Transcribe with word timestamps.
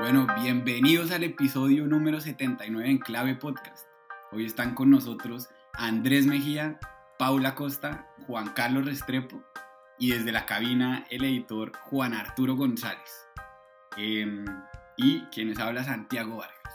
Bueno, 0.00 0.26
bienvenidos 0.40 1.10
al 1.10 1.24
episodio 1.24 1.86
número 1.86 2.20
79 2.20 2.90
en 2.90 2.98
Clave 2.98 3.34
Podcast. 3.34 3.86
Hoy 4.30 4.44
están 4.44 4.74
con 4.74 4.90
nosotros 4.90 5.48
Andrés 5.72 6.26
Mejía, 6.26 6.78
Paula 7.18 7.54
Costa, 7.54 8.06
Juan 8.26 8.50
Carlos 8.50 8.84
Restrepo 8.84 9.42
y 9.98 10.10
desde 10.10 10.32
la 10.32 10.44
cabina 10.46 11.06
el 11.10 11.24
editor 11.24 11.72
Juan 11.84 12.12
Arturo 12.12 12.56
González. 12.56 13.26
Em, 13.96 14.44
y 14.96 15.22
quienes 15.32 15.58
habla 15.58 15.82
Santiago 15.82 16.36
Vargas. 16.36 16.74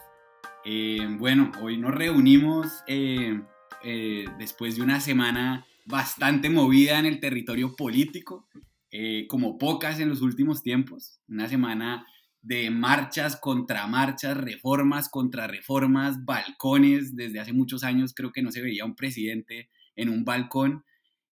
Em, 0.65 1.17
bueno, 1.17 1.51
hoy 1.61 1.77
nos 1.77 1.93
reunimos 1.93 2.83
em, 2.87 3.45
eh, 3.83 4.25
después 4.39 4.75
de 4.75 4.81
una 4.81 4.99
semana 4.99 5.65
bastante 5.85 6.49
movida 6.49 6.99
en 6.99 7.05
el 7.05 7.19
territorio 7.19 7.75
político, 7.75 8.47
eh, 8.91 9.27
como 9.27 9.57
pocas 9.57 9.99
en 9.99 10.09
los 10.09 10.21
últimos 10.21 10.63
tiempos. 10.63 11.19
Una 11.27 11.47
semana 11.47 12.05
de 12.41 12.71
marchas, 12.71 13.35
contramarchas, 13.35 14.37
reformas, 14.37 15.09
contrarreformas, 15.09 16.25
balcones. 16.25 17.15
Desde 17.15 17.39
hace 17.39 17.53
muchos 17.53 17.83
años 17.83 18.13
creo 18.15 18.31
que 18.31 18.41
no 18.41 18.51
se 18.51 18.61
veía 18.61 18.85
un 18.85 18.95
presidente 18.95 19.69
en 19.95 20.09
un 20.09 20.25
balcón. 20.25 20.83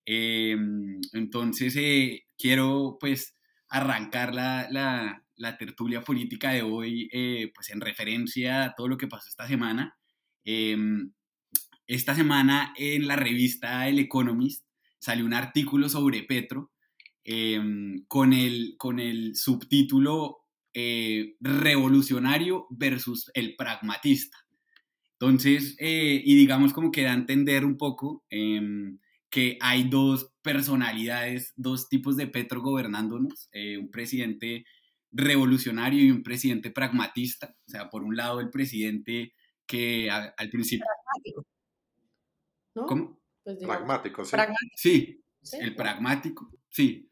Em, 0.05 0.99
entonces 1.13 1.75
eh, 1.77 2.25
quiero 2.37 2.97
pues 2.99 3.35
arrancar 3.69 4.33
la, 4.33 4.67
la, 4.71 5.57
tertulia 5.57 6.01
política 6.01 6.51
de 6.51 6.63
hoy 6.63 7.09
eh, 7.11 7.51
pues 7.53 7.69
en 7.69 7.81
referencia 7.81 8.63
a 8.63 8.75
todo 8.75 8.87
lo 8.87 8.97
que 8.97 9.07
pasó 9.07 9.29
esta 9.29 9.47
semana. 9.47 9.97
Em, 10.43 11.11
esta 11.87 12.15
semana 12.15 12.73
en 12.77 13.07
la 13.07 13.15
revista 13.15 13.87
El 13.87 13.99
Economist 13.99 14.65
salió 14.99 15.25
un 15.25 15.33
artículo 15.33 15.89
sobre 15.89 16.23
Petro 16.23 16.71
em, 17.23 18.05
con, 18.07 18.33
el, 18.33 18.75
con 18.77 18.99
el 18.99 19.35
subtítulo 19.35 20.39
eh, 20.73 21.35
revolucionario 21.39 22.67
versus 22.69 23.31
el 23.33 23.55
pragmatista. 23.55 24.37
Entonces, 25.13 25.75
eh, 25.79 26.21
y 26.23 26.35
digamos 26.35 26.73
como 26.73 26.91
que 26.91 27.03
da 27.03 27.11
a 27.11 27.15
entender 27.15 27.65
un 27.65 27.77
poco 27.77 28.23
em, 28.29 28.99
que 29.29 29.57
hay 29.61 29.89
dos 29.89 30.31
personalidades, 30.41 31.53
dos 31.55 31.89
tipos 31.89 32.15
de 32.17 32.27
Petro 32.27 32.61
gobernándonos, 32.61 33.49
eh, 33.51 33.77
un 33.77 33.91
presidente 33.91 34.65
revolucionario 35.11 36.03
y 36.03 36.11
un 36.11 36.23
presidente 36.23 36.71
pragmatista. 36.71 37.55
O 37.67 37.69
sea, 37.69 37.89
por 37.89 38.03
un 38.03 38.15
lado 38.15 38.39
el 38.39 38.49
presidente 38.49 39.33
que 39.65 40.09
al 40.09 40.49
principio... 40.49 40.85
Pragmático. 40.85 41.45
¿Cómo? 42.87 43.19
Pues 43.43 43.57
pragmático, 43.57 44.23
sí. 44.25 44.37
Sí, 45.41 45.57
el 45.59 45.75
pragmático, 45.75 46.51
sí. 46.69 47.08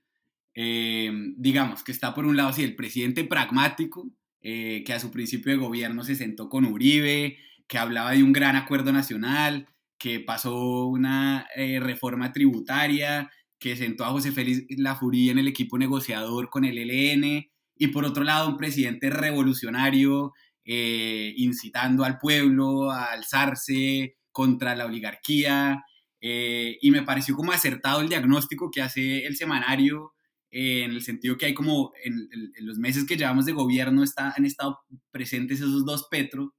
Eh, 0.59 1.11
digamos, 1.35 1.83
que 1.83 1.91
está 1.91 2.15
por 2.15 2.25
un 2.25 2.35
lado, 2.35 2.51
sí, 2.51 2.63
el 2.63 2.75
presidente 2.75 3.23
pragmático, 3.23 4.09
eh, 4.41 4.83
que 4.83 4.93
a 4.93 4.99
su 4.99 5.11
principio 5.11 5.51
de 5.51 5.59
gobierno 5.59 6.03
se 6.03 6.15
sentó 6.15 6.49
con 6.49 6.65
Uribe, 6.65 7.37
que 7.67 7.77
hablaba 7.77 8.13
de 8.13 8.23
un 8.23 8.33
gran 8.33 8.55
acuerdo 8.55 8.91
nacional, 8.91 9.67
que 9.99 10.19
pasó 10.19 10.87
una 10.87 11.45
eh, 11.55 11.79
reforma 11.79 12.33
tributaria, 12.33 13.29
que 13.59 13.75
sentó 13.75 14.03
a 14.03 14.09
José 14.09 14.31
Félix 14.31 14.65
Lafurí 14.79 15.29
en 15.29 15.37
el 15.37 15.47
equipo 15.47 15.77
negociador 15.77 16.49
con 16.49 16.65
el 16.65 16.79
ELN, 16.79 17.45
y 17.75 17.87
por 17.89 18.03
otro 18.05 18.23
lado 18.23 18.49
un 18.49 18.57
presidente 18.57 19.11
revolucionario 19.11 20.33
incitando 20.65 22.03
al 22.03 22.17
pueblo 22.17 22.91
a 22.91 23.13
alzarse 23.13 24.17
contra 24.33 24.75
la 24.75 24.85
oligarquía, 24.85 25.83
y 26.19 26.91
me 26.91 27.03
pareció 27.03 27.35
como 27.35 27.53
acertado 27.53 28.01
el 28.01 28.09
diagnóstico 28.09 28.69
que 28.69 28.81
hace 28.81 29.25
el 29.25 29.37
semanario 29.37 30.13
eh, 30.51 30.83
en 30.83 30.91
el 30.91 31.01
sentido 31.01 31.37
que 31.37 31.47
hay 31.47 31.53
como 31.53 31.91
en, 32.03 32.29
los 32.61 32.77
meses 32.77 33.05
que 33.05 33.17
llevamos 33.17 33.45
de 33.45 33.51
gobierno 33.51 34.03
está, 34.03 34.33
han 34.35 34.45
estado 34.45 34.79
presentes 35.11 35.59
esos 35.59 35.85
dos 35.85 36.07
Petro. 36.09 36.55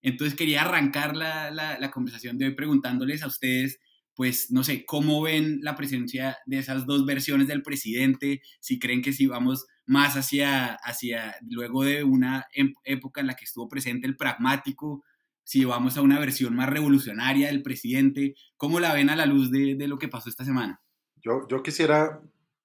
Entonces 0.00 0.36
quería 0.36 0.62
arrancar 0.62 1.16
la, 1.16 1.50
la, 1.50 1.90
conversación 1.90 2.38
de 2.38 2.46
hoy 2.46 2.54
preguntándoles 2.54 3.22
a 3.22 3.28
ustedes, 3.28 3.78
pues 4.14 4.50
no 4.50 4.64
sé, 4.64 4.84
cómo 4.84 5.22
ven 5.22 5.60
la 5.62 5.76
presencia 5.76 6.36
de 6.46 6.58
esas 6.58 6.86
dos 6.86 7.06
versiones 7.06 7.46
del 7.46 7.62
presidente, 7.62 8.42
si 8.60 8.78
creen 8.78 9.02
que 9.02 9.12
si 9.12 9.26
vamos 9.26 9.66
más 9.86 10.16
hacia, 10.16 10.74
hacia 10.74 11.36
luego 11.48 11.84
de 11.84 12.02
una 12.04 12.46
em, 12.52 12.72
época 12.84 13.20
en 13.20 13.28
la 13.28 13.34
que 13.34 13.44
estuvo 13.44 13.68
presente 13.68 14.06
el 14.08 14.16
pragmático, 14.16 15.04
si 15.44 15.64
vamos 15.64 15.96
a 15.96 16.02
una 16.02 16.18
versión 16.18 16.54
más 16.54 16.68
revolucionaria 16.68 17.48
del 17.48 17.62
presidente, 17.62 18.34
¿cómo 18.56 18.80
la 18.80 18.94
ven 18.94 19.10
a 19.10 19.16
la 19.16 19.26
luz 19.26 19.50
de, 19.50 19.76
de 19.76 19.88
lo 19.88 19.98
que 19.98 20.08
pasó 20.08 20.28
esta 20.28 20.44
semana? 20.44 20.80
Yo, 21.16 21.46
yo 21.48 21.62
quisiera 21.62 22.20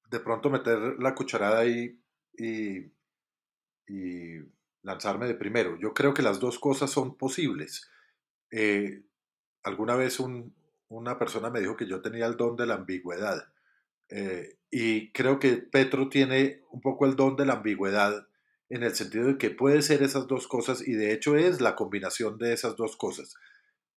de 0.09 0.19
pronto 0.19 0.49
meter 0.49 0.77
la 0.99 1.15
cucharada 1.15 1.59
ahí 1.59 1.99
y, 2.37 2.91
lanzarme 4.83 5.27
de 5.27 5.35
primero. 5.35 5.77
Yo 5.79 5.93
creo 5.93 6.13
que 6.13 6.21
las 6.21 6.39
dos 6.39 6.59
cosas 6.59 6.89
son 6.89 7.17
posibles. 7.17 7.89
Eh, 8.51 9.03
alguna 9.63 9.95
vez 9.95 10.19
una 10.89 11.19
persona 11.19 11.49
me 11.49 11.59
dijo 11.59 11.75
que 11.75 11.87
yo 11.87 12.01
tenía 12.01 12.25
el 12.25 12.37
don 12.37 12.55
de 12.55 12.67
la 12.67 12.75
ambigüedad. 12.75 13.49
Eh, 14.09 14.57
y 14.71 15.11
creo 15.11 15.39
que 15.39 15.57
Petro 15.57 16.07
tiene 16.09 16.61
un 16.71 16.79
poco 16.79 17.05
el 17.05 17.15
don 17.15 17.35
de 17.35 17.45
la 17.45 17.53
ambigüedad 17.53 18.27
en 18.69 18.83
el 18.83 18.95
sentido 18.95 19.27
de 19.27 19.37
que 19.37 19.49
puede 19.49 19.81
ser 19.81 20.03
esas 20.03 20.27
dos 20.27 20.47
cosas 20.47 20.85
y 20.85 20.93
de 20.93 21.13
hecho 21.13 21.35
es 21.35 21.61
la 21.61 21.75
combinación 21.75 22.37
de 22.37 22.53
esas 22.53 22.75
dos 22.75 22.97
cosas. 22.97 23.35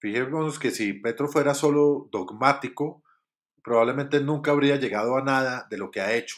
Fijémonos 0.00 0.58
que 0.58 0.70
si 0.70 0.92
Petro 0.92 1.28
fuera 1.28 1.54
solo 1.54 2.08
dogmático, 2.10 3.02
probablemente 3.62 4.20
nunca 4.20 4.50
habría 4.50 4.76
llegado 4.76 5.16
a 5.16 5.22
nada 5.22 5.66
de 5.70 5.78
lo 5.78 5.90
que 5.90 6.00
ha 6.00 6.14
hecho. 6.14 6.36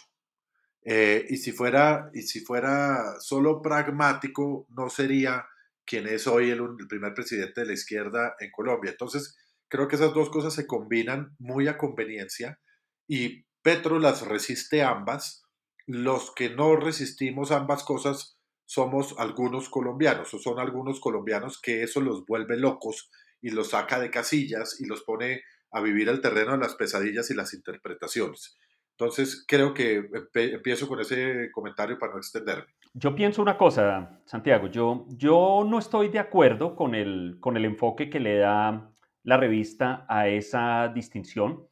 Eh, 0.84 1.26
y, 1.28 1.36
si 1.36 1.52
fuera, 1.52 2.10
y 2.12 2.22
si 2.22 2.40
fuera 2.40 3.20
solo 3.20 3.62
pragmático, 3.62 4.66
no 4.70 4.88
sería 4.90 5.46
quien 5.84 6.06
es 6.06 6.26
hoy 6.26 6.50
el, 6.50 6.60
primer 6.88 7.14
presidente 7.14 7.60
de 7.60 7.68
la 7.68 7.72
izquierda 7.72 8.34
en 8.40 8.50
Colombia. 8.50 8.90
Entonces, 8.90 9.36
creo 9.68 9.88
que 9.88 9.96
esas 9.96 10.12
dos 10.14 10.30
cosas 10.30 10.54
se 10.54 10.66
combinan 10.66 11.34
muy 11.38 11.68
a 11.68 11.78
conveniencia 11.78 12.60
y 13.06 13.44
Petro 13.62 13.98
las 13.98 14.26
resiste 14.26 14.82
ambas. 14.82 15.44
Los 15.86 16.32
que 16.34 16.50
no 16.50 16.76
resistimos 16.76 17.50
ambas 17.50 17.84
cosas 17.84 18.38
somos 18.64 19.14
algunos 19.18 19.68
colombianos, 19.68 20.32
o 20.34 20.38
son 20.38 20.58
algunos 20.58 21.00
colombianos 21.00 21.60
que 21.60 21.82
eso 21.82 22.00
los 22.00 22.24
vuelve 22.24 22.56
locos 22.56 23.10
y 23.40 23.50
los 23.50 23.70
saca 23.70 23.98
de 23.98 24.10
casillas 24.10 24.80
y 24.80 24.86
los 24.86 25.02
pone 25.02 25.42
a 25.72 25.80
vivir 25.80 26.08
el 26.08 26.20
terreno 26.20 26.52
de 26.52 26.58
las 26.58 26.74
pesadillas 26.74 27.30
y 27.30 27.34
las 27.34 27.54
interpretaciones. 27.54 28.58
Entonces, 28.92 29.44
creo 29.48 29.74
que 29.74 30.08
empiezo 30.34 30.86
con 30.86 31.00
ese 31.00 31.50
comentario 31.50 31.98
para 31.98 32.12
no 32.12 32.18
extenderme. 32.18 32.66
Yo 32.94 33.14
pienso 33.14 33.40
una 33.40 33.56
cosa, 33.56 34.20
Santiago, 34.26 34.68
yo, 34.68 35.06
yo 35.08 35.66
no 35.66 35.78
estoy 35.78 36.08
de 36.08 36.18
acuerdo 36.18 36.76
con 36.76 36.94
el, 36.94 37.38
con 37.40 37.56
el 37.56 37.64
enfoque 37.64 38.10
que 38.10 38.20
le 38.20 38.36
da 38.36 38.92
la 39.22 39.36
revista 39.38 40.04
a 40.08 40.28
esa 40.28 40.92
distinción. 40.94 41.66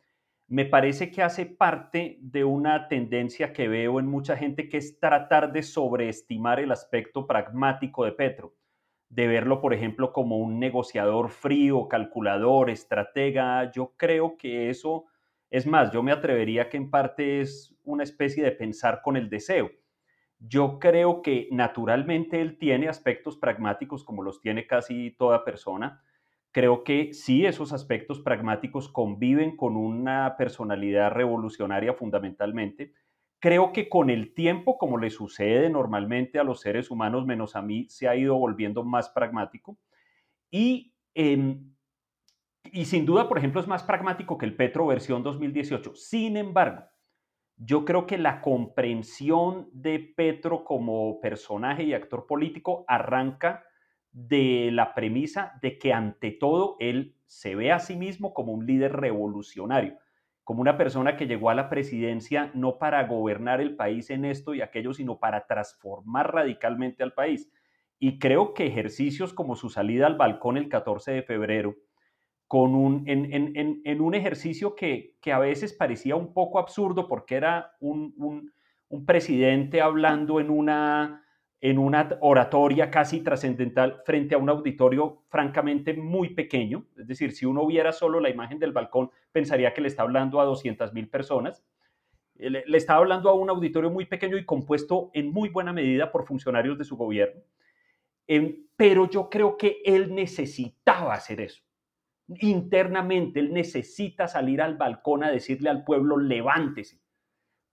Me 0.49 0.65
parece 0.65 1.11
que 1.11 1.23
hace 1.23 1.47
parte 1.47 2.19
de 2.21 2.43
una 2.43 2.89
tendencia 2.89 3.53
que 3.53 3.69
veo 3.69 4.01
en 4.01 4.07
mucha 4.07 4.37
gente 4.37 4.69
que 4.69 4.79
es 4.79 4.99
tratar 4.99 5.53
de 5.53 5.63
sobreestimar 5.63 6.59
el 6.59 6.73
aspecto 6.73 7.27
pragmático 7.27 8.05
de 8.05 8.13
Petro 8.13 8.55
de 9.11 9.27
verlo, 9.27 9.61
por 9.61 9.75
ejemplo, 9.75 10.13
como 10.13 10.39
un 10.39 10.61
negociador 10.61 11.31
frío, 11.31 11.89
calculador, 11.89 12.71
estratega. 12.71 13.71
Yo 13.73 13.93
creo 13.97 14.37
que 14.37 14.71
eso, 14.71 15.07
es 15.51 15.67
más, 15.67 15.93
yo 15.93 16.03
me 16.03 16.13
atrevería 16.13 16.69
que 16.69 16.77
en 16.77 16.91
parte 16.91 17.41
es 17.41 17.77
una 17.85 18.05
especie 18.05 18.45
de 18.45 18.53
pensar 18.53 19.03
con 19.03 19.17
el 19.17 19.29
deseo. 19.29 19.71
Yo 20.39 20.79
creo 20.79 21.23
que 21.23 21.49
naturalmente 21.51 22.41
él 22.41 22.57
tiene 22.57 22.89
aspectos 22.89 23.37
pragmáticos 23.37 24.05
como 24.05 24.23
los 24.23 24.41
tiene 24.41 24.67
casi 24.67 25.11
toda 25.11 25.45
persona. 25.45 26.03
Creo 26.53 26.85
que 26.85 27.13
sí, 27.13 27.45
esos 27.45 27.73
aspectos 27.73 28.21
pragmáticos 28.21 28.89
conviven 28.89 29.57
con 29.57 29.77
una 29.77 30.37
personalidad 30.39 31.11
revolucionaria 31.11 31.95
fundamentalmente 31.95 32.93
Creo 33.41 33.73
que 33.73 33.89
con 33.89 34.11
el 34.11 34.35
tiempo, 34.35 34.77
como 34.77 34.99
le 34.99 35.09
sucede 35.09 35.71
normalmente 35.71 36.39
a 36.39 36.45
los 36.45 36.61
seres 36.61 36.91
humanos, 36.91 37.25
menos 37.27 37.57
a 37.57 37.63
mí, 37.63 37.87
se 37.89 38.07
ha 38.07 38.15
ido 38.15 38.37
volviendo 38.37 38.85
más 38.85 39.09
pragmático. 39.09 39.79
Y, 40.51 40.95
em, 41.15 41.75
y 42.73 42.85
sin 42.85 43.07
duda, 43.07 43.29
por 43.29 43.39
ejemplo, 43.39 43.61
es 43.61 43.67
más 43.67 43.83
pragmático 43.83 44.39
que 44.39 44.47
el 44.47 44.57
Petro 44.57 44.87
versión 44.87 45.23
2018. 45.23 45.95
Sin 45.95 46.37
embargo, 46.37 46.85
yo 47.57 47.85
creo 47.85 48.07
que 48.07 48.19
la 48.19 48.43
comprensión 48.43 49.71
de 49.73 50.01
Petro 50.17 50.65
como 50.65 51.21
personaje 51.21 51.85
y 51.85 51.95
actor 51.95 52.27
político 52.27 52.85
arranca 52.89 53.65
de 54.13 54.71
la 54.73 54.95
premisa 54.95 55.59
de 55.63 55.79
que 55.79 55.93
ante 55.95 56.33
todo 56.33 56.77
él 56.81 57.17
se 57.27 57.55
ve 57.55 57.73
a 57.73 57.79
sí 57.79 57.97
mismo 57.97 58.35
como 58.35 58.53
un 58.53 58.67
líder 58.67 58.95
revolucionario 58.95 60.00
como 60.51 60.63
una 60.63 60.77
persona 60.77 61.17
que 61.17 61.29
llegó 61.29 61.51
a 61.51 61.55
la 61.55 61.69
presidencia 61.69 62.51
no 62.55 62.77
para 62.77 63.07
gobernar 63.07 63.61
el 63.61 63.77
país 63.77 64.11
en 64.11 64.25
esto 64.25 64.53
y 64.53 64.63
aquello, 64.63 64.93
sino 64.93 65.21
para 65.21 65.47
transformar 65.47 66.35
radicalmente 66.35 67.05
al 67.05 67.13
país. 67.13 67.49
Y 68.01 68.19
creo 68.19 68.53
que 68.53 68.67
ejercicios 68.67 69.33
como 69.33 69.55
su 69.55 69.71
salida 69.71 70.09
al 70.09 70.17
balcón 70.17 70.57
el 70.57 70.69
14 70.69 71.13
de 71.13 71.23
febrero, 71.23 71.77
con 72.49 72.75
un, 72.75 73.05
en, 73.07 74.01
un 74.01 74.15
ejercicio 74.17 74.75
que, 74.75 75.15
a 75.33 75.39
veces 75.39 75.73
parecía 75.73 76.17
un 76.17 76.35
poco 76.35 76.59
absurdo 76.59 77.07
porque 77.07 77.37
era 77.37 77.77
un, 77.79 78.53
presidente 79.07 79.81
hablando 79.81 80.41
en 80.41 80.51
una, 80.51 81.23
en 81.61 81.79
una 81.79 82.17
oratoria 82.21 82.91
casi 82.91 83.21
trascendental 83.21 84.03
frente 84.05 84.35
a 84.35 84.39
un 84.39 84.49
auditorio 84.49 85.25
francamente 85.29 85.93
muy 85.93 86.31
pequeño. 86.31 86.87
Es 86.97 87.07
decir, 87.07 87.33
si 87.33 87.45
uno 87.45 87.67
viera 87.67 87.93
solo 87.93 88.19
la 88.19 88.31
imagen 88.31 88.59
del 88.59 88.73
balcón, 88.73 89.11
pensaría 89.31 89.75
que 89.75 89.83
le 89.83 89.89
está 89.89 90.03
hablando 90.03 90.41
a 90.41 90.45
200 90.45 90.95
mil 90.95 91.09
personas. 91.09 91.63
Le, 92.37 92.65
estaba 92.75 93.01
hablando 93.01 93.29
a 93.29 93.35
un 93.35 93.51
auditorio 93.51 93.91
muy 93.91 94.07
pequeño 94.07 94.39
y 94.39 94.47
compuesto 94.47 95.11
en 95.13 95.31
muy 95.31 95.51
buena 95.51 95.75
medida 95.75 96.11
por 96.11 96.27
funcionarios 96.27 96.79
de 96.79 96.85
su 96.85 96.97
gobierno. 96.97 97.43
Pero 98.77 99.11
yo 99.11 99.29
creo 99.29 99.59
que 99.59 99.83
él 99.85 100.15
necesitaba 100.15 101.15
hacer 101.15 101.43
eso. 101.43 101.63
Internamente, 102.39 103.41
él 103.41 103.53
necesita 103.53 104.29
salir 104.29 104.63
al 104.63 104.77
balcón 104.77 105.25
a 105.25 105.31
decirle 105.31 105.69
al 105.69 105.85
pueblo, 105.85 106.17
levántese 106.17 107.01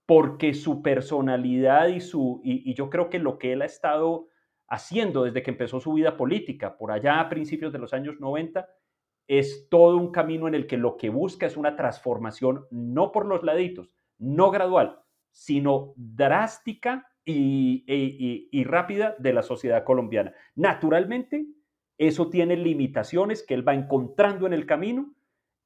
porque 0.08 0.54
su 0.54 0.80
personalidad 0.80 1.88
y, 1.88 2.00
su, 2.00 2.40
y, 2.42 2.72
yo 2.72 2.88
creo 2.88 3.10
que 3.10 3.18
lo 3.18 3.38
que 3.38 3.52
él 3.52 3.60
ha 3.60 3.66
estado 3.66 4.28
haciendo 4.66 5.24
desde 5.24 5.42
que 5.42 5.50
empezó 5.50 5.80
su 5.80 5.92
vida 5.92 6.16
política, 6.16 6.78
por 6.78 6.92
allá 6.92 7.20
a 7.20 7.28
principios 7.28 7.74
de 7.74 7.78
los 7.78 7.92
años 7.92 8.18
90, 8.18 8.70
es 9.26 9.68
todo 9.68 9.98
un 9.98 10.10
camino 10.10 10.48
en 10.48 10.54
el 10.54 10.66
que 10.66 10.78
lo 10.78 10.96
que 10.96 11.10
busca 11.10 11.44
es 11.44 11.58
una 11.58 11.76
transformación 11.76 12.64
no 12.70 13.12
por 13.12 13.26
los 13.26 13.42
laditos, 13.42 13.92
no 14.16 14.50
gradual, 14.50 14.98
sino 15.30 15.92
drástica 15.96 17.06
y, 17.22 17.84
y, 17.86 18.48
y, 18.50 18.64
rápida 18.64 19.14
de 19.18 19.34
la 19.34 19.42
sociedad 19.42 19.84
colombiana. 19.84 20.32
Naturalmente, 20.54 21.48
eso 21.98 22.30
tiene 22.30 22.56
limitaciones 22.56 23.42
que 23.42 23.52
él 23.52 23.68
va 23.68 23.74
encontrando 23.74 24.46
en 24.46 24.54
el 24.54 24.64
camino 24.64 25.14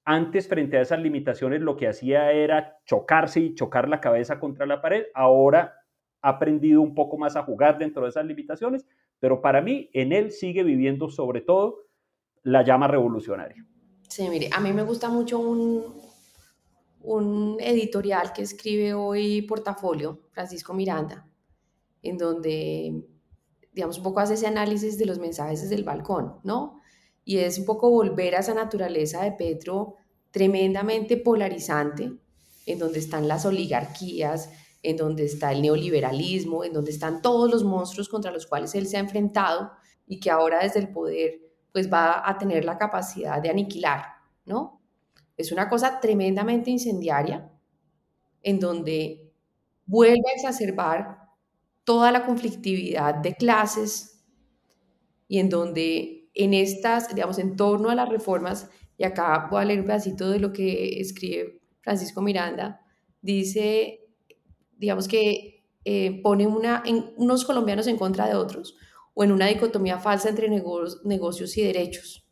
antes, 0.04 0.48
frente 0.48 0.76
a 0.76 0.80
esas 0.80 1.00
limitaciones, 1.00 1.60
lo 1.60 1.76
que 1.76 1.88
hacía 1.88 2.32
era 2.32 2.78
chocarse 2.84 3.40
y 3.40 3.54
chocar 3.54 3.88
la 3.88 4.00
cabeza 4.00 4.40
contra 4.40 4.66
la 4.66 4.82
pared. 4.82 5.04
Ahora 5.14 5.74
ha 6.20 6.28
aprendido 6.30 6.80
un 6.80 6.94
poco 6.94 7.18
más 7.18 7.36
a 7.36 7.42
jugar 7.42 7.78
dentro 7.78 8.02
de 8.02 8.08
esas 8.08 8.24
limitaciones, 8.24 8.86
pero 9.20 9.40
para 9.40 9.60
mí, 9.60 9.90
en 9.92 10.12
él 10.12 10.32
sigue 10.32 10.64
viviendo 10.64 11.08
sobre 11.08 11.40
todo 11.40 11.78
la 12.42 12.62
llama 12.62 12.88
revolucionaria. 12.88 13.64
Sí, 14.08 14.28
mire, 14.28 14.50
a 14.52 14.60
mí 14.60 14.72
me 14.72 14.82
gusta 14.82 15.08
mucho 15.08 15.38
un, 15.38 16.00
un 17.02 17.56
editorial 17.60 18.32
que 18.32 18.42
escribe 18.42 18.94
hoy 18.94 19.42
Portafolio, 19.42 20.20
Francisco 20.32 20.74
Miranda, 20.74 21.26
en 22.02 22.18
donde, 22.18 23.04
digamos, 23.72 23.98
un 23.98 24.04
poco 24.04 24.20
hace 24.20 24.34
ese 24.34 24.48
análisis 24.48 24.98
de 24.98 25.06
los 25.06 25.18
mensajes 25.18 25.62
desde 25.62 25.76
el 25.76 25.84
balcón, 25.84 26.40
¿no? 26.42 26.81
Y 27.24 27.38
es 27.38 27.58
un 27.58 27.64
poco 27.64 27.90
volver 27.90 28.34
a 28.34 28.40
esa 28.40 28.54
naturaleza 28.54 29.22
de 29.22 29.32
Petro 29.32 29.96
tremendamente 30.30 31.16
polarizante, 31.16 32.12
en 32.66 32.78
donde 32.78 32.98
están 32.98 33.28
las 33.28 33.44
oligarquías, 33.44 34.50
en 34.82 34.96
donde 34.96 35.24
está 35.24 35.52
el 35.52 35.62
neoliberalismo, 35.62 36.64
en 36.64 36.72
donde 36.72 36.90
están 36.90 37.22
todos 37.22 37.50
los 37.50 37.64
monstruos 37.64 38.08
contra 38.08 38.32
los 38.32 38.46
cuales 38.46 38.74
él 38.74 38.86
se 38.86 38.96
ha 38.96 39.00
enfrentado 39.00 39.70
y 40.06 40.18
que 40.18 40.30
ahora 40.30 40.62
desde 40.62 40.80
el 40.80 40.88
poder 40.88 41.40
pues 41.72 41.90
va 41.90 42.28
a 42.28 42.36
tener 42.38 42.64
la 42.64 42.76
capacidad 42.76 43.40
de 43.40 43.48
aniquilar, 43.48 44.04
¿no? 44.44 44.82
Es 45.36 45.52
una 45.52 45.68
cosa 45.68 46.00
tremendamente 46.00 46.70
incendiaria 46.70 47.50
en 48.42 48.60
donde 48.60 49.32
vuelve 49.86 50.30
a 50.30 50.34
exacerbar 50.34 51.30
toda 51.84 52.12
la 52.12 52.26
conflictividad 52.26 53.14
de 53.14 53.34
clases 53.34 54.22
y 55.28 55.38
en 55.38 55.48
donde 55.48 56.21
en 56.34 56.54
estas, 56.54 57.14
digamos, 57.14 57.38
en 57.38 57.56
torno 57.56 57.90
a 57.90 57.94
las 57.94 58.08
reformas, 58.08 58.68
y 58.96 59.04
acá 59.04 59.48
voy 59.50 59.62
a 59.62 59.64
leer 59.64 59.80
un 59.80 59.86
pedacito 59.86 60.30
de 60.30 60.38
lo 60.38 60.52
que 60.52 61.00
escribe 61.00 61.60
Francisco 61.80 62.22
Miranda, 62.22 62.80
dice, 63.20 64.06
digamos 64.76 65.08
que 65.08 65.64
eh, 65.84 66.20
pone 66.22 66.46
unos 66.46 67.44
colombianos 67.44 67.86
en 67.86 67.96
contra 67.96 68.26
de 68.26 68.34
otros, 68.34 68.76
o 69.14 69.24
en 69.24 69.32
una 69.32 69.46
dicotomía 69.46 69.98
falsa 69.98 70.28
entre 70.28 70.48
negocios 70.48 71.56
y 71.56 71.62
derechos. 71.62 72.26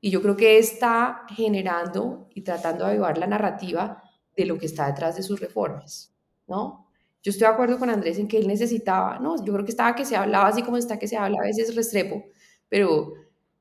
Y 0.00 0.10
yo 0.10 0.22
creo 0.22 0.36
que 0.36 0.58
está 0.58 1.22
generando 1.34 2.28
y 2.34 2.42
tratando 2.42 2.84
de 2.84 2.92
avivar 2.92 3.18
la 3.18 3.26
narrativa 3.26 4.02
de 4.36 4.46
lo 4.46 4.58
que 4.58 4.66
está 4.66 4.86
detrás 4.86 5.16
de 5.16 5.24
sus 5.24 5.40
reformas, 5.40 6.14
¿no? 6.46 6.87
Yo 7.22 7.30
estoy 7.30 7.46
de 7.46 7.52
acuerdo 7.52 7.78
con 7.78 7.90
Andrés 7.90 8.18
en 8.18 8.28
que 8.28 8.38
él 8.38 8.46
necesitaba, 8.46 9.18
no, 9.18 9.36
yo 9.44 9.52
creo 9.52 9.64
que 9.64 9.72
estaba 9.72 9.94
que 9.94 10.04
se 10.04 10.16
hablaba 10.16 10.48
así 10.48 10.62
como 10.62 10.76
está 10.76 10.98
que 10.98 11.08
se 11.08 11.16
habla 11.16 11.38
a 11.40 11.46
veces 11.46 11.74
Restrepo, 11.74 12.24
pero 12.68 13.12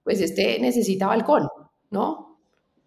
pues 0.04 0.22
este 0.22 0.60
necesita 0.60 1.08
balcón, 1.08 1.48
¿no? 1.90 2.40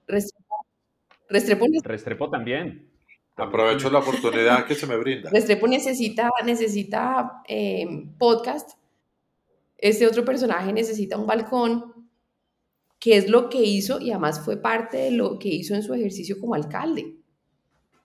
Restrepo, 0.06 1.66
Restrepo, 1.84 2.30
también. 2.30 2.88
Aprovecho 3.36 3.90
la 3.90 4.00
oportunidad 4.00 4.66
que 4.66 4.74
se 4.74 4.86
me 4.86 4.96
brinda. 4.96 5.30
Restrepo 5.30 5.66
necesita, 5.66 6.28
necesita 6.44 7.42
eh, 7.48 7.86
podcast. 8.18 8.78
Este 9.78 10.06
otro 10.06 10.24
personaje 10.24 10.72
necesita 10.72 11.16
un 11.16 11.26
balcón, 11.26 12.08
que 12.98 13.16
es 13.16 13.28
lo 13.28 13.48
que 13.48 13.62
hizo 13.62 13.98
y 14.00 14.10
además 14.10 14.44
fue 14.44 14.58
parte 14.58 14.98
de 14.98 15.10
lo 15.12 15.38
que 15.38 15.48
hizo 15.48 15.74
en 15.74 15.82
su 15.82 15.94
ejercicio 15.94 16.38
como 16.38 16.54
alcalde. 16.54 17.19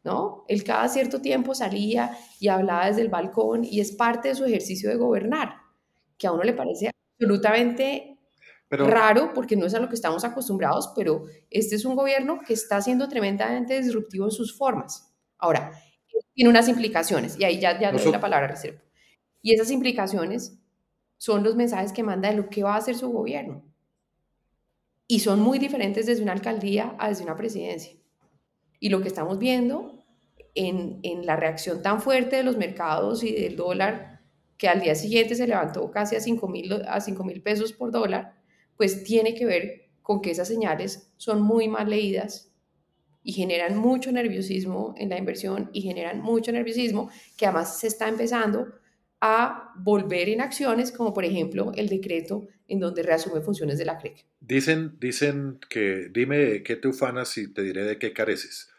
¿No? 0.06 0.46
Él 0.48 0.64
cada 0.64 0.88
cierto 0.88 1.20
tiempo 1.20 1.56
salía 1.56 2.16
y 2.40 2.48
hablaba 2.48 2.86
desde 2.86 3.02
el 3.02 3.10
balcón 3.10 3.66
y 3.66 3.80
es 3.80 3.92
parte 3.92 4.30
de 4.30 4.36
su 4.36 4.46
ejercicio 4.46 4.90
de 4.90 4.96
gobernar, 4.96 5.56
que 6.18 6.28
a 6.28 6.32
uno 6.32 6.44
le 6.44 6.54
parece 6.54 6.92
absolutamente 7.20 8.20
raro 8.70 9.32
porque 9.34 9.56
no 9.56 9.66
es 9.66 9.74
a 9.74 9.80
lo 9.80 9.90
que 9.90 9.96
estamos 9.96 10.24
acostumbrados, 10.24 10.94
pero 10.96 11.26
este 11.50 11.76
es 11.76 11.86
un 11.86 11.96
gobierno 11.96 12.40
que 12.46 12.54
está 12.54 12.82
siendo 12.82 13.10
tremendamente 13.10 13.82
disruptivo 13.82 14.26
en 14.26 14.32
sus 14.32 14.56
formas. 14.56 15.12
Ahora, 15.40 15.72
tiene 16.34 16.52
unas 16.52 16.70
implicaciones 16.70 17.38
y 17.40 17.44
ahí 17.44 17.60
ya, 17.60 17.80
ya 17.80 17.92
doy 17.92 18.12
la 18.12 18.20
palabra 18.20 18.48
reserva. 18.48 18.82
Y 19.42 19.54
esas 19.54 19.72
implicaciones 19.72 20.60
son 21.18 21.44
los 21.44 21.56
mensajes 21.56 21.94
que 21.94 22.04
manda 22.04 22.30
de 22.30 22.36
lo 22.36 22.50
que 22.50 22.64
va 22.64 22.76
a 22.76 22.78
hacer 22.78 22.96
su 22.96 23.10
gobierno. 23.12 23.64
Y 25.08 25.20
son 25.20 25.40
muy 25.40 25.58
diferentes 25.58 26.06
desde 26.06 26.22
una 26.22 26.34
alcaldía 26.34 26.96
a 27.00 27.10
desde 27.10 27.24
una 27.24 27.36
presidencia. 27.36 27.96
Y 28.80 28.90
lo 28.90 29.02
que 29.02 29.08
estamos 29.08 29.40
viendo 29.40 30.04
en, 30.54 31.00
en 31.04 31.26
la 31.26 31.36
reacción 31.36 31.82
tan 31.82 32.02
fuerte 32.02 32.38
de 32.38 32.44
los 32.44 32.58
mercados 32.58 33.24
y 33.24 33.34
del 33.34 33.56
dólar, 33.56 34.22
que 34.58 34.68
al 34.68 34.82
día 34.82 34.96
siguiente 34.96 35.36
se 35.36 35.48
levantó 35.48 35.92
casi 35.92 36.16
a 36.16 36.22
5 36.22 36.48
mil 36.48 37.42
pesos 37.42 37.74
por 37.74 37.92
dólar, 37.92 38.36
pues 38.78 39.04
tiene 39.04 39.34
que 39.36 39.46
ver 39.46 39.90
con 40.02 40.22
que 40.22 40.32
esas 40.32 40.48
señales 40.48 41.12
son 41.18 41.42
muy 41.42 41.68
mal 41.68 41.90
leídas 41.90 42.54
y 43.24 43.34
generan 43.34 43.76
mucho 43.76 44.12
nerviosismo 44.12 44.94
en 44.98 45.10
la 45.10 45.18
inversión 45.18 45.70
y 45.74 45.82
generan 45.82 46.22
mucho 46.22 46.52
nerviosismo 46.52 47.10
que 47.36 47.48
además 47.48 47.80
se 47.80 47.88
está 47.88 48.08
empezando 48.08 48.68
a 49.28 49.74
volver 49.76 50.30
en 50.30 50.40
acciones 50.40 50.92
como 50.92 51.12
por 51.12 51.26
ejemplo 51.26 51.72
el 51.76 51.90
decreto 51.90 52.48
en 52.68 52.80
donde 52.80 53.02
reasume 53.02 53.42
funciones 53.42 53.80
de 53.80 53.86
la 53.86 53.98
CREC. 53.98 54.24
Dicen, 54.40 55.00
dicen 55.00 55.60
que 55.68 56.10
dime 56.12 56.62
qué 56.62 56.76
te 56.76 56.88
ufanas 56.88 57.36
y 57.40 57.52
te 57.52 57.64
diré 57.64 57.86
de 57.86 57.98
qué 57.98 58.14
careces. 58.14 58.72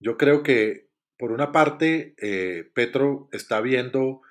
Yo 0.00 0.16
creo 0.16 0.42
que 0.42 0.88
por 1.16 1.30
una 1.30 1.52
parte 1.52 2.16
eh, 2.18 2.68
Petro 2.74 3.28
está 3.30 3.60
viendo 3.60 4.22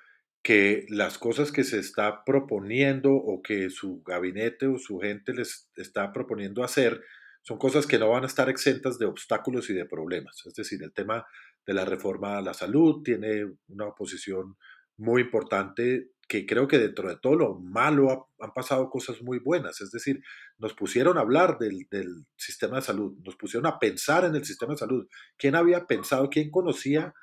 que 0.42 0.84
las 0.90 1.16
cosas 1.16 1.50
que 1.50 1.64
se 1.64 1.78
está 1.78 2.24
proponiendo 2.26 3.14
o 3.14 3.40
que 3.40 3.70
su 3.70 4.02
gabinete 4.02 4.66
o 4.66 4.76
su 4.76 4.98
gente 4.98 5.32
les 5.32 5.70
está 5.76 6.12
proponiendo 6.12 6.62
hacer 6.62 7.00
son 7.40 7.56
cosas 7.56 7.86
que 7.86 7.98
no 7.98 8.10
van 8.10 8.24
a 8.24 8.26
estar 8.26 8.50
exentas 8.50 8.98
de 8.98 9.06
obstáculos 9.06 9.70
y 9.70 9.72
de 9.72 9.86
problemas. 9.86 10.42
Es 10.44 10.54
decir, 10.54 10.82
el 10.82 10.92
tema 10.92 11.26
de 11.66 11.72
la 11.72 11.86
reforma 11.86 12.36
a 12.36 12.42
la 12.42 12.52
salud 12.52 13.02
tiene 13.02 13.46
una 13.68 13.86
oposición 13.86 14.56
muy 14.96 15.22
importante 15.22 16.10
que 16.26 16.46
creo 16.46 16.66
que 16.66 16.78
dentro 16.78 17.08
de 17.08 17.16
todo 17.16 17.36
lo 17.36 17.54
malo 17.60 18.30
han 18.38 18.52
pasado 18.52 18.88
cosas 18.88 19.20
muy 19.22 19.38
buenas. 19.38 19.80
Es 19.80 19.90
decir, 19.90 20.20
nos 20.58 20.74
pusieron 20.74 21.18
a 21.18 21.20
hablar 21.20 21.58
del, 21.58 21.86
del, 21.90 22.26
sistema 22.36 22.76
de 22.76 22.82
salud, 22.82 23.16
nos 23.24 23.36
pusieron 23.36 23.66
a 23.66 23.78
pensar 23.78 24.24
en 24.24 24.34
el 24.34 24.44
sistema 24.44 24.72
de 24.72 24.78
salud. 24.78 25.06
¿Quién 25.36 25.54
había 25.54 25.86
pensado, 25.86 26.30
quién 26.30 26.50
conocía 26.50 27.14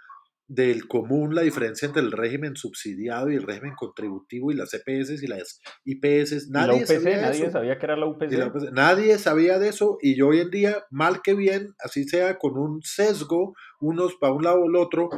del 0.53 0.85
común 0.85 1.33
la 1.33 1.43
diferencia 1.43 1.85
entre 1.85 2.01
el 2.01 2.11
régimen 2.11 2.57
subsidiado 2.57 3.31
y 3.31 3.35
el 3.35 3.43
régimen 3.43 3.73
contributivo 3.73 4.51
y 4.51 4.55
las 4.55 4.73
EPS 4.73 5.23
y 5.23 5.27
las 5.27 5.61
IPS. 5.85 6.49
Nadie, 6.49 6.85
sabía, 6.85 7.21
nadie 7.21 7.49
sabía 7.49 7.77
que 7.79 7.85
era 7.85 7.95
la 7.95 8.05
UPC. 8.07 8.71
Nadie 8.73 9.17
sabía 9.17 9.59
de 9.59 9.69
eso 9.69 9.97
y 10.01 10.17
yo 10.17 10.27
hoy 10.27 10.41
en 10.41 10.49
día, 10.49 10.83
mal 10.89 11.21
que 11.21 11.35
bien, 11.35 11.73
así 11.79 12.03
sea 12.03 12.37
con 12.37 12.57
un 12.57 12.81
sesgo, 12.81 13.53
unos 13.79 14.15
para 14.15 14.33
un 14.33 14.43
lado 14.43 14.59
o 14.59 14.69
el 14.69 14.75
otro, 14.75 15.09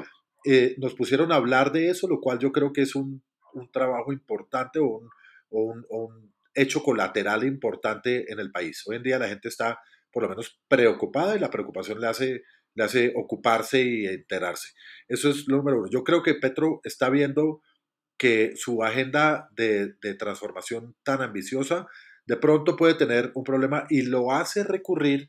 eh, 0.45 0.75
nos 0.77 0.95
pusieron 0.95 1.31
a 1.31 1.35
hablar 1.35 1.71
de 1.71 1.89
eso, 1.89 2.07
lo 2.07 2.19
cual 2.19 2.39
yo 2.39 2.51
creo 2.51 2.73
que 2.73 2.81
es 2.81 2.95
un, 2.95 3.23
un 3.53 3.71
trabajo 3.71 4.11
importante 4.11 4.79
o 4.79 5.01
un, 5.49 5.85
un, 5.89 6.33
hecho 6.55 6.83
colateral 6.83 7.43
importante 7.43 8.31
en 8.31 8.39
el 8.39 8.51
país. 8.51 8.83
Hoy 8.85 8.97
en 8.97 9.03
día 9.03 9.17
la 9.17 9.27
gente 9.27 9.47
está 9.47 9.79
por 10.11 10.21
lo 10.21 10.29
menos 10.29 10.61
preocupada 10.67 11.35
y 11.35 11.39
la 11.39 11.49
preocupación 11.49 11.99
le 11.99 12.05
hace 12.05 12.43
le 12.75 12.83
hace 12.83 13.13
ocuparse 13.15 13.81
y 13.81 14.05
enterarse. 14.05 14.69
Eso 15.07 15.29
es 15.29 15.47
lo 15.47 15.57
número 15.57 15.79
uno. 15.79 15.89
Yo 15.89 16.03
creo 16.03 16.23
que 16.23 16.35
Petro 16.35 16.81
está 16.83 17.09
viendo 17.09 17.61
que 18.17 18.53
su 18.55 18.83
agenda 18.83 19.49
de, 19.55 19.95
transformación 20.17 20.95
tan 21.03 21.21
ambiciosa 21.21 21.87
de 22.25 22.37
pronto 22.37 22.75
puede 22.75 22.93
tener 22.93 23.31
un 23.35 23.43
problema 23.43 23.85
y 23.89 24.03
lo 24.03 24.31
hace 24.31 24.63
recurrir 24.63 25.27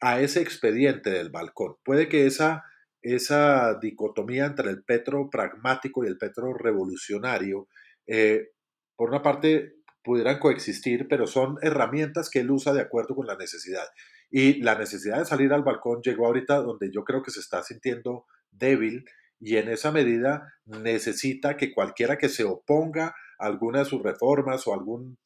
a 0.00 0.20
ese 0.20 0.40
expediente 0.40 1.10
del 1.10 1.30
balcón. 1.30 1.76
Puede 1.84 2.08
que 2.08 2.26
esa 2.26 2.64
esa 3.02 3.78
dicotomía 3.80 4.46
entre 4.46 4.70
el 4.70 4.82
Petro 4.84 5.28
pragmático 5.30 6.04
y 6.04 6.08
el 6.08 6.18
Petro 6.18 6.52
revolucionario, 6.54 7.68
eh, 8.06 8.48
por 8.96 9.10
una 9.10 9.22
parte 9.22 9.74
pudieran 10.02 10.38
coexistir, 10.38 11.06
pero 11.08 11.26
son 11.26 11.56
herramientas 11.62 12.30
que 12.30 12.40
él 12.40 12.50
usa 12.50 12.72
de 12.72 12.80
acuerdo 12.80 13.14
con 13.14 13.26
la 13.26 13.36
necesidad. 13.36 13.86
Y 14.30 14.62
la 14.62 14.76
necesidad 14.76 15.18
de 15.18 15.24
salir 15.24 15.52
al 15.52 15.62
balcón 15.62 16.00
llegó 16.02 16.26
ahorita 16.26 16.56
donde 16.56 16.90
yo 16.92 17.04
creo 17.04 17.22
que 17.22 17.30
se 17.30 17.40
está 17.40 17.62
sintiendo 17.62 18.26
débil 18.50 19.04
y 19.40 19.56
en 19.56 19.68
esa 19.68 19.92
medida 19.92 20.52
necesita 20.64 21.56
que 21.56 21.72
cualquiera 21.72 22.18
que 22.18 22.28
se 22.28 22.44
oponga 22.44 23.14
a 23.38 23.46
alguna 23.46 23.80
de 23.80 23.84
sus 23.84 24.02
reformas 24.02 24.66
o 24.66 24.74
algún 24.74 25.18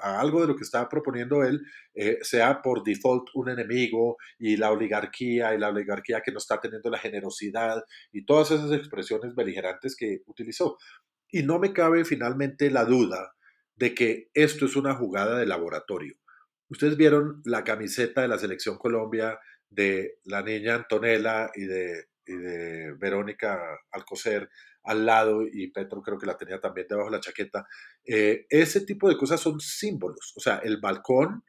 algo 0.00 0.40
de 0.40 0.46
lo 0.46 0.56
que 0.56 0.64
está 0.64 0.88
proponiendo 0.88 1.44
él 1.44 1.60
eh, 1.94 2.18
sea 2.22 2.62
por 2.62 2.82
default 2.82 3.28
un 3.34 3.50
enemigo 3.50 4.16
y 4.38 4.56
la 4.56 4.70
oligarquía 4.70 5.54
y 5.54 5.58
la 5.58 5.68
oligarquía 5.68 6.20
que 6.20 6.32
no 6.32 6.38
está 6.38 6.60
teniendo 6.60 6.90
la 6.90 6.98
generosidad 6.98 7.82
y 8.12 8.24
todas 8.24 8.50
esas 8.50 8.72
expresiones 8.72 9.34
beligerantes 9.34 9.96
que 9.96 10.22
utilizó. 10.26 10.78
Y 11.30 11.42
no 11.42 11.58
me 11.58 11.72
cabe 11.72 12.04
finalmente 12.04 12.70
la 12.70 12.84
duda 12.84 13.34
de 13.76 13.94
que 13.94 14.30
esto 14.34 14.66
es 14.66 14.76
una 14.76 14.94
jugada 14.94 15.38
de 15.38 15.46
laboratorio. 15.46 16.14
Ustedes 16.68 16.96
vieron 16.96 17.42
la 17.44 17.64
camiseta 17.64 18.22
de 18.22 18.28
la 18.28 18.38
selección 18.38 18.76
Colombia 18.76 19.38
de 19.70 20.18
la 20.24 20.42
niña 20.42 20.74
Antonella 20.74 21.50
y 21.54 21.64
de, 21.64 22.06
y 22.26 22.34
de 22.34 22.92
Verónica 22.94 23.58
Alcocer 23.90 24.48
al 24.88 25.04
lado 25.04 25.42
y 25.46 25.70
Petro 25.70 26.02
creo 26.02 26.18
que 26.18 26.26
la 26.26 26.38
tenía 26.38 26.60
también 26.60 26.86
debajo 26.88 27.10
de 27.10 27.16
la 27.16 27.20
chaqueta. 27.20 27.66
Eh, 28.04 28.46
ese 28.48 28.80
tipo 28.80 29.08
de 29.08 29.16
cosas 29.16 29.38
son 29.40 29.60
símbolos. 29.60 30.32
O 30.36 30.40
sea, 30.40 30.56
el 30.64 30.78
balcón, 30.78 31.44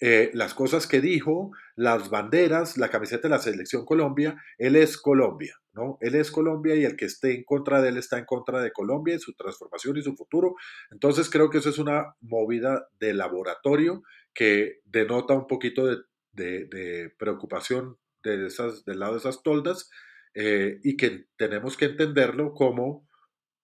eh, 0.00 0.30
las 0.34 0.52
cosas 0.52 0.88
que 0.88 1.00
dijo, 1.00 1.52
las 1.76 2.10
banderas, 2.10 2.76
la 2.76 2.90
camiseta 2.90 3.28
de 3.28 3.34
la 3.34 3.38
selección 3.38 3.84
Colombia, 3.84 4.36
él 4.58 4.74
es 4.74 4.98
Colombia, 4.98 5.54
¿no? 5.72 5.96
Él 6.00 6.16
es 6.16 6.32
Colombia 6.32 6.74
y 6.74 6.84
el 6.84 6.96
que 6.96 7.04
esté 7.04 7.34
en 7.34 7.44
contra 7.44 7.80
de 7.80 7.90
él 7.90 7.98
está 7.98 8.18
en 8.18 8.24
contra 8.24 8.60
de 8.60 8.72
Colombia 8.72 9.14
y 9.14 9.20
su 9.20 9.32
transformación 9.34 9.96
y 9.96 10.02
su 10.02 10.16
futuro. 10.16 10.56
Entonces 10.90 11.30
creo 11.30 11.48
que 11.48 11.58
eso 11.58 11.70
es 11.70 11.78
una 11.78 12.16
movida 12.20 12.88
de 12.98 13.14
laboratorio 13.14 14.02
que 14.34 14.80
denota 14.84 15.34
un 15.34 15.46
poquito 15.46 15.86
de, 15.86 15.98
de 16.32 17.14
preocupación 17.16 17.96
de 18.24 18.46
esas, 18.46 18.84
del 18.84 18.98
lado 18.98 19.12
de 19.12 19.20
esas 19.20 19.42
toldas 19.42 19.88
eh, 20.38 20.80
y 20.84 20.98
que 20.98 21.28
tenemos 21.38 21.78
que 21.78 21.86
entenderlo 21.86 22.52
como, 22.52 23.08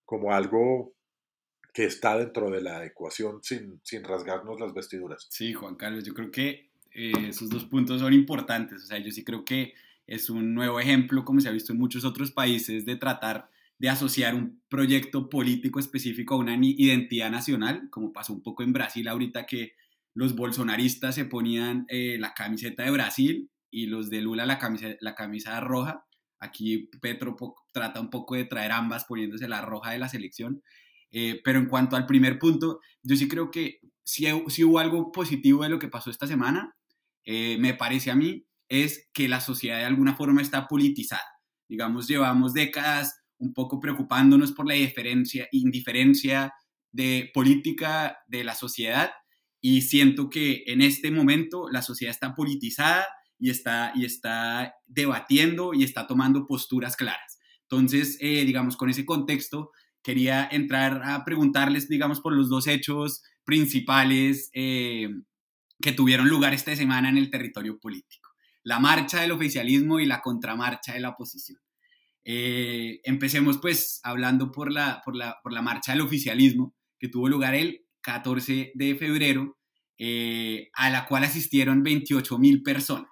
como 0.06 0.32
algo 0.32 0.94
que 1.74 1.84
está 1.84 2.16
dentro 2.16 2.50
de 2.50 2.62
la 2.62 2.84
ecuación 2.86 3.42
sin, 3.42 3.78
sin 3.84 4.02
rasgarnos 4.02 4.58
las 4.58 4.72
vestiduras. 4.72 5.26
Sí, 5.30 5.52
Juan 5.52 5.76
Carlos, 5.76 6.02
yo 6.04 6.14
creo 6.14 6.30
que 6.30 6.70
eh, 6.94 7.12
esos 7.28 7.50
dos 7.50 7.66
puntos 7.66 8.00
son 8.00 8.14
importantes. 8.14 8.84
O 8.84 8.86
sea, 8.86 8.98
yo 8.98 9.10
sí 9.10 9.22
creo 9.22 9.44
que 9.44 9.74
es 10.06 10.30
un 10.30 10.54
nuevo 10.54 10.80
ejemplo, 10.80 11.26
como 11.26 11.40
se 11.40 11.50
ha 11.50 11.52
visto 11.52 11.74
en 11.74 11.78
muchos 11.78 12.06
otros 12.06 12.32
países, 12.32 12.86
de 12.86 12.96
tratar 12.96 13.50
de 13.78 13.90
asociar 13.90 14.34
un 14.34 14.62
proyecto 14.70 15.28
político 15.28 15.78
específico 15.78 16.34
a 16.34 16.38
una 16.38 16.56
identidad 16.56 17.30
nacional, 17.30 17.88
como 17.90 18.14
pasó 18.14 18.32
un 18.32 18.42
poco 18.42 18.62
en 18.62 18.72
Brasil 18.72 19.08
ahorita 19.08 19.44
que 19.44 19.74
los 20.14 20.34
bolsonaristas 20.36 21.16
se 21.16 21.26
ponían 21.26 21.84
eh, 21.88 22.16
la 22.18 22.32
camiseta 22.32 22.84
de 22.84 22.90
Brasil 22.92 23.50
y 23.70 23.86
los 23.86 24.08
de 24.08 24.22
Lula 24.22 24.46
la 24.46 24.58
camisa, 24.58 24.88
la 25.00 25.14
camisa 25.14 25.60
roja. 25.60 26.06
Aquí 26.42 26.90
Petro 27.00 27.36
trata 27.70 28.00
un 28.00 28.10
poco 28.10 28.34
de 28.34 28.44
traer 28.44 28.72
ambas 28.72 29.04
poniéndose 29.04 29.46
la 29.46 29.60
roja 29.60 29.92
de 29.92 29.98
la 30.00 30.08
selección. 30.08 30.60
Eh, 31.12 31.40
pero 31.44 31.60
en 31.60 31.66
cuanto 31.66 31.94
al 31.94 32.04
primer 32.04 32.38
punto, 32.38 32.80
yo 33.02 33.16
sí 33.16 33.28
creo 33.28 33.50
que 33.50 33.78
si, 34.02 34.26
si 34.48 34.64
hubo 34.64 34.80
algo 34.80 35.12
positivo 35.12 35.62
de 35.62 35.68
lo 35.68 35.78
que 35.78 35.88
pasó 35.88 36.10
esta 36.10 36.26
semana, 36.26 36.74
eh, 37.24 37.58
me 37.60 37.74
parece 37.74 38.10
a 38.10 38.16
mí, 38.16 38.44
es 38.68 39.08
que 39.12 39.28
la 39.28 39.40
sociedad 39.40 39.78
de 39.78 39.84
alguna 39.84 40.16
forma 40.16 40.42
está 40.42 40.66
politizada. 40.66 41.22
Digamos, 41.68 42.08
llevamos 42.08 42.54
décadas 42.54 43.22
un 43.38 43.54
poco 43.54 43.78
preocupándonos 43.78 44.50
por 44.52 44.66
la 44.66 44.74
diferencia, 44.74 45.46
indiferencia 45.52 46.52
de 46.90 47.30
política 47.32 48.18
de 48.26 48.42
la 48.42 48.54
sociedad 48.54 49.12
y 49.60 49.82
siento 49.82 50.28
que 50.28 50.64
en 50.66 50.82
este 50.82 51.12
momento 51.12 51.68
la 51.70 51.82
sociedad 51.82 52.12
está 52.12 52.34
politizada 52.34 53.06
y 53.42 53.50
está, 53.50 53.90
y 53.96 54.04
está 54.04 54.76
debatiendo 54.86 55.74
y 55.74 55.82
está 55.82 56.06
tomando 56.06 56.46
posturas 56.46 56.94
claras. 56.94 57.40
Entonces, 57.62 58.16
eh, 58.20 58.44
digamos, 58.44 58.76
con 58.76 58.88
ese 58.88 59.04
contexto, 59.04 59.72
quería 60.00 60.48
entrar 60.48 61.02
a 61.04 61.24
preguntarles, 61.24 61.88
digamos, 61.88 62.20
por 62.20 62.34
los 62.34 62.48
dos 62.48 62.68
hechos 62.68 63.20
principales 63.42 64.48
eh, 64.54 65.08
que 65.80 65.90
tuvieron 65.90 66.28
lugar 66.28 66.54
esta 66.54 66.76
semana 66.76 67.08
en 67.08 67.18
el 67.18 67.30
territorio 67.30 67.80
político. 67.80 68.30
La 68.62 68.78
marcha 68.78 69.20
del 69.20 69.32
oficialismo 69.32 69.98
y 69.98 70.06
la 70.06 70.20
contramarcha 70.20 70.92
de 70.92 71.00
la 71.00 71.08
oposición. 71.08 71.58
Eh, 72.24 73.00
empecemos 73.02 73.58
pues 73.58 73.98
hablando 74.04 74.52
por 74.52 74.70
la, 74.70 75.02
por, 75.04 75.16
la, 75.16 75.38
por 75.42 75.52
la 75.52 75.62
marcha 75.62 75.90
del 75.90 76.02
oficialismo 76.02 76.76
que 77.00 77.08
tuvo 77.08 77.28
lugar 77.28 77.56
el 77.56 77.86
14 78.02 78.70
de 78.72 78.94
febrero, 78.94 79.58
a 80.74 80.90
la 80.90 81.06
cual 81.06 81.24
asistieron 81.24 81.84
28 81.84 82.38
mil 82.38 82.62
personas 82.64 83.11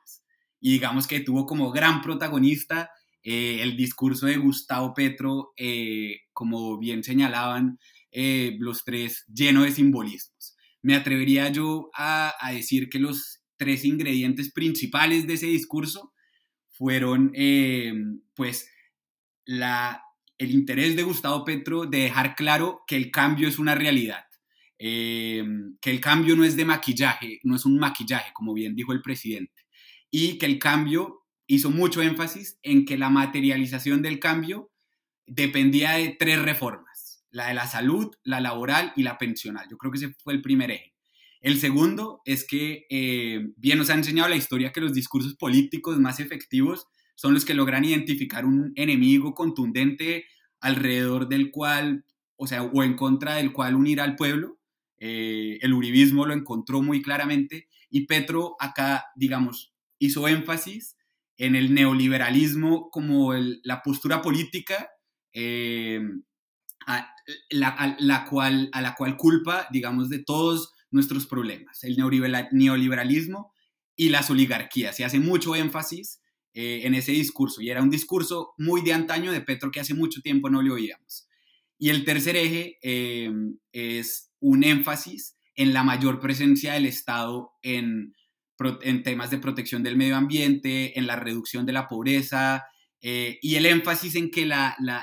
y 0.60 0.72
digamos 0.72 1.06
que 1.06 1.20
tuvo 1.20 1.46
como 1.46 1.70
gran 1.70 2.02
protagonista 2.02 2.90
eh, 3.22 3.58
el 3.62 3.76
discurso 3.76 4.26
de 4.26 4.36
Gustavo 4.36 4.94
Petro, 4.94 5.52
eh, 5.56 6.20
como 6.32 6.78
bien 6.78 7.04
señalaban 7.04 7.78
eh, 8.10 8.56
los 8.58 8.84
tres, 8.84 9.24
lleno 9.32 9.64
de 9.64 9.72
simbolismos. 9.72 10.56
Me 10.82 10.94
atrevería 10.94 11.50
yo 11.50 11.90
a, 11.94 12.34
decir 12.52 12.88
que 12.88 12.98
los 12.98 13.40
tres 13.56 13.84
ingredientes 13.84 14.52
principales 14.52 15.26
de 15.26 15.34
ese 15.34 15.46
discurso 15.46 16.14
fueron, 16.70 17.32
pues, 18.34 18.70
la, 19.44 20.02
el 20.38 20.52
interés 20.52 20.96
de 20.96 21.02
Gustavo 21.02 21.44
Petro 21.44 21.84
de 21.84 21.98
dejar 21.98 22.34
claro 22.34 22.80
que 22.86 22.96
el 22.96 23.10
cambio 23.10 23.48
es 23.48 23.58
una 23.58 23.74
realidad, 23.74 24.24
que 24.78 25.76
el 25.82 26.00
cambio 26.00 26.34
no 26.36 26.44
es 26.44 26.56
de 26.56 26.64
maquillaje, 26.64 27.38
no 27.42 27.56
es 27.56 27.66
un 27.66 27.78
maquillaje, 27.78 28.32
como 28.32 28.54
bien 28.54 28.74
dijo 28.74 28.94
el 28.94 29.02
presidente 29.02 29.60
y 30.10 30.38
que 30.38 30.46
el 30.46 30.58
cambio 30.58 31.26
hizo 31.46 31.70
mucho 31.70 32.02
énfasis 32.02 32.58
en 32.62 32.84
que 32.84 32.96
la 32.96 33.10
materialización 33.10 34.02
del 34.02 34.20
cambio 34.20 34.70
dependía 35.26 35.92
de 35.92 36.16
tres 36.18 36.40
reformas, 36.40 37.24
la 37.30 37.48
de 37.48 37.54
la 37.54 37.66
salud, 37.66 38.14
la 38.22 38.40
laboral 38.40 38.92
y 38.96 39.02
la 39.02 39.18
pensional. 39.18 39.66
Yo 39.70 39.76
creo 39.76 39.92
que 39.92 39.98
ese 39.98 40.14
fue 40.22 40.32
el 40.32 40.42
primer 40.42 40.70
eje. 40.70 40.94
El 41.40 41.58
segundo 41.58 42.20
es 42.24 42.46
que 42.46 42.86
eh, 42.90 43.48
bien 43.56 43.78
nos 43.78 43.90
ha 43.90 43.94
enseñado 43.94 44.28
la 44.28 44.36
historia 44.36 44.72
que 44.72 44.80
los 44.80 44.92
discursos 44.92 45.36
políticos 45.36 45.98
más 45.98 46.20
efectivos 46.20 46.86
son 47.14 47.34
los 47.34 47.44
que 47.44 47.54
logran 47.54 47.84
identificar 47.84 48.44
un 48.44 48.72
enemigo 48.76 49.34
contundente 49.34 50.26
alrededor 50.60 51.28
del 51.28 51.50
cual, 51.50 52.04
o 52.36 52.46
sea, 52.46 52.62
o 52.62 52.82
en 52.82 52.94
contra 52.94 53.36
del 53.36 53.52
cual 53.52 53.74
unir 53.74 54.00
al 54.00 54.16
pueblo. 54.16 54.58
Eh, 54.98 55.58
el 55.62 55.72
uribismo 55.72 56.26
lo 56.26 56.34
encontró 56.34 56.82
muy 56.82 57.00
claramente 57.00 57.68
y 57.88 58.06
Petro 58.06 58.56
acá, 58.58 59.06
digamos, 59.16 59.74
hizo 60.00 60.26
énfasis 60.26 60.97
en 61.37 61.54
el 61.54 61.73
neoliberalismo 61.73 62.90
como 62.90 63.33
la 63.35 63.83
postura 63.83 64.21
política 64.21 64.90
eh, 65.33 66.00
a, 66.87 67.14
la, 67.50 68.26
cual, 68.28 68.69
a 68.73 68.83
la 68.83 68.95
cual 68.97 69.16
culpa, 69.16 69.69
digamos, 69.71 70.09
de 70.09 70.25
todos 70.25 70.73
nuestros 70.90 71.26
problemas, 71.26 71.85
el 71.85 71.97
neoliberalismo 71.97 73.52
y 73.95 74.09
las 74.09 74.30
oligarquías. 74.30 74.97
Se 74.97 75.04
hace 75.04 75.21
mucho 75.21 75.54
énfasis 75.54 76.21
eh, 76.52 76.80
en 76.85 76.95
ese 76.95 77.12
discurso 77.12 77.62
y 77.62 77.71
era 77.71 77.83
un 77.83 77.90
discurso 77.90 78.54
muy 78.59 78.83
de 78.83 78.92
antaño 78.92 79.30
de 79.30 79.40
Petro 79.40 79.71
que 79.71 79.80
hace 79.80 79.95
mucho 79.95 80.21
tiempo 80.21 80.50
no 80.50 80.62
le 80.62 80.73
oíamos. 80.73 81.28
Y 81.78 81.90
el 81.90 82.04
tercer 82.04 82.37
eje 82.37 82.78
eh, 82.83 83.30
es 83.73 84.33
un 84.40 84.64
énfasis 84.64 85.37
en 85.54 85.73
la 85.73 85.85
mayor 85.85 86.21
presencia 86.21 86.73
del 86.73 86.87
Estado 86.87 87.52
en 87.62 88.14
en 88.82 89.02
temas 89.02 89.30
de 89.30 89.38
protección 89.38 89.82
del 89.82 89.96
medio 89.96 90.16
ambiente, 90.16 90.98
en 90.98 91.06
la 91.06 91.16
reducción 91.16 91.66
de 91.66 91.72
la 91.72 91.88
pobreza 91.88 92.64
eh, 93.02 93.38
y 93.40 93.54
el 93.54 93.66
énfasis 93.66 94.14
en 94.14 94.30
que 94.30 94.48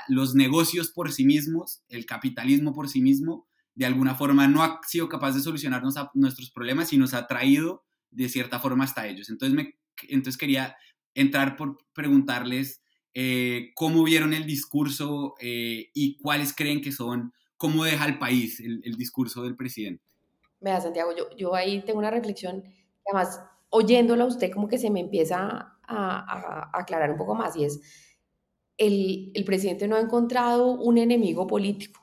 los 0.08 0.34
negocios 0.34 0.90
por 0.90 1.12
sí 1.12 1.24
mismos, 1.24 1.82
el 1.88 2.06
capitalismo 2.06 2.72
por 2.72 2.88
sí 2.88 3.00
mismo, 3.00 3.46
de 3.74 3.86
alguna 3.86 4.14
forma 4.14 4.46
no 4.46 4.62
ha 4.62 4.80
sido 4.86 5.08
capaz 5.08 5.32
de 5.32 5.40
solucionarnos 5.40 5.94
nuestros 6.14 6.50
problemas 6.50 6.92
y 6.92 6.98
nos 6.98 7.14
ha 7.14 7.26
traído 7.26 7.84
de 8.10 8.28
cierta 8.28 8.60
forma 8.60 8.84
hasta 8.84 9.06
ellos. 9.06 9.30
Entonces, 9.30 9.54
me, 9.54 9.74
entonces 10.08 10.38
quería 10.38 10.76
entrar 11.14 11.56
por 11.56 11.78
preguntarles 11.92 12.82
eh, 13.14 13.72
cómo 13.74 14.04
vieron 14.04 14.32
el 14.32 14.46
discurso 14.46 15.34
eh, 15.40 15.90
y 15.92 16.16
cuáles 16.18 16.54
creen 16.54 16.80
que 16.80 16.92
son, 16.92 17.32
cómo 17.56 17.84
deja 17.84 18.04
al 18.04 18.18
país 18.18 18.60
el, 18.60 18.96
discurso 18.96 19.42
del 19.42 19.56
presidente. 19.56 20.04
Vea, 20.60 20.80
Santiago, 20.80 21.14
yo, 21.16 21.28
yo 21.36 21.54
ahí 21.54 21.82
tengo 21.84 21.98
una 21.98 22.10
reflexión 22.10 22.62
además 23.08 23.40
oyéndola 23.70 24.24
usted 24.24 24.52
como 24.52 24.68
que 24.68 24.78
se 24.78 24.90
me 24.90 25.00
empieza 25.00 25.78
a, 25.82 26.70
aclarar 26.78 27.10
un 27.10 27.16
poco 27.16 27.34
más 27.34 27.56
y 27.56 27.64
es, 27.64 27.80
el, 28.76 29.32
el, 29.34 29.44
presidente 29.44 29.88
no 29.88 29.96
ha 29.96 30.00
encontrado 30.00 30.72
un 30.72 30.98
enemigo 30.98 31.46
político. 31.46 32.00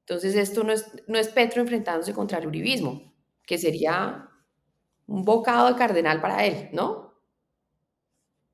Entonces 0.00 0.34
esto 0.34 0.64
no 0.64 0.72
es, 0.72 0.90
no 1.06 1.18
es 1.18 1.28
Petro 1.28 1.62
enfrentándose 1.62 2.12
contra 2.12 2.38
el 2.38 2.46
uribismo, 2.46 3.14
que 3.46 3.56
sería 3.56 4.28
un 5.06 5.24
bocado 5.24 5.68
de 5.68 5.76
cardenal 5.76 6.20
para 6.20 6.44
él, 6.44 6.70
¿no? 6.72 7.08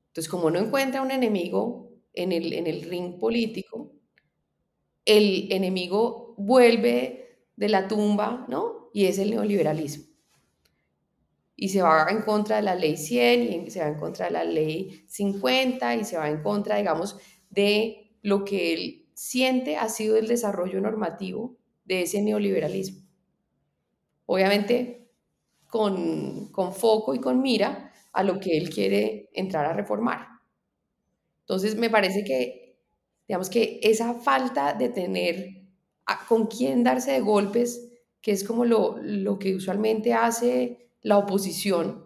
Entonces, 0.07 0.29
como 0.29 0.49
no 0.49 0.59
encuentra 0.59 1.01
un 1.01 1.11
enemigo 1.11 1.91
en 2.13 2.31
el, 2.31 2.53
en 2.53 2.67
el 2.67 2.83
ring 2.83 3.19
político, 3.19 3.91
el 5.03 5.51
enemigo 5.51 6.35
vuelve 6.37 7.47
de 7.57 7.69
la 7.69 7.87
tumba, 7.87 8.45
¿no? 8.47 8.89
Y 8.93 9.05
es 9.05 9.19
el 9.19 9.31
neoliberalismo. 9.31 10.14
Y 11.55 11.69
se 11.69 11.81
va 11.81 12.07
en 12.09 12.21
contra 12.21 12.57
de 12.57 12.63
la 12.63 12.75
ley 12.75 12.97
100 12.97 13.65
y 13.67 13.69
se 13.71 13.79
va 13.79 13.87
en 13.87 13.97
contra 13.97 14.25
de 14.25 14.31
la 14.33 14.43
ley 14.43 15.05
50 15.07 15.95
y 15.95 16.03
se 16.03 16.17
va 16.17 16.29
en 16.29 16.41
contra, 16.41 16.77
digamos, 16.77 17.17
de 17.49 18.17
lo 18.21 18.43
que 18.43 18.73
él 18.73 19.05
siente 19.13 19.77
ha 19.77 19.87
sido 19.87 20.17
el 20.17 20.27
desarrollo 20.27 20.81
normativo 20.81 21.57
de 21.85 22.01
ese 22.01 22.21
neoliberalismo. 22.21 23.01
Obviamente, 24.25 25.07
con, 25.67 26.51
con 26.51 26.73
foco 26.73 27.13
y 27.13 27.19
con 27.19 27.41
mira 27.41 27.91
a 28.11 28.23
lo 28.23 28.39
que 28.39 28.57
él 28.57 28.69
quiere 28.69 29.29
entrar 29.33 29.65
a 29.65 29.73
reformar. 29.73 30.27
Entonces, 31.41 31.75
me 31.75 31.89
parece 31.89 32.23
que, 32.23 32.77
digamos 33.27 33.49
que 33.49 33.79
esa 33.83 34.15
falta 34.15 34.73
de 34.73 34.89
tener 34.89 35.61
con 36.27 36.47
quién 36.47 36.83
darse 36.83 37.11
de 37.11 37.19
golpes, 37.19 37.91
que 38.21 38.31
es 38.31 38.43
como 38.43 38.65
lo, 38.65 38.97
lo 39.01 39.37
que 39.37 39.55
usualmente 39.55 40.13
hace 40.13 40.84
la 41.05 41.19
oposición, 41.19 42.03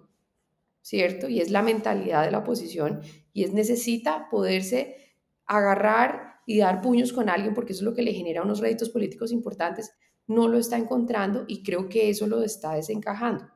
¿cierto? 0.82 1.30
Y 1.30 1.40
es 1.40 1.52
la 1.52 1.62
mentalidad 1.62 2.26
de 2.26 2.32
la 2.32 2.40
oposición, 2.40 3.00
y 3.32 3.46
es 3.46 3.54
necesita 3.54 4.28
poderse 4.30 5.16
agarrar 5.46 6.42
y 6.46 6.58
dar 6.58 6.82
puños 6.82 7.14
con 7.14 7.30
alguien, 7.30 7.54
porque 7.54 7.72
eso 7.72 7.80
es 7.80 7.86
lo 7.86 7.94
que 7.94 8.02
le 8.02 8.14
genera 8.14 8.44
unos 8.44 8.60
réditos 8.60 8.90
políticos 8.90 9.32
importantes, 9.32 9.94
no 10.28 10.50
lo 10.50 10.58
está 10.58 10.78
encontrando 10.78 11.46
y 11.48 11.64
creo 11.64 11.88
que 11.88 12.10
eso 12.10 12.28
lo 12.28 12.44
está 12.44 12.74
desencajando. 12.74 13.50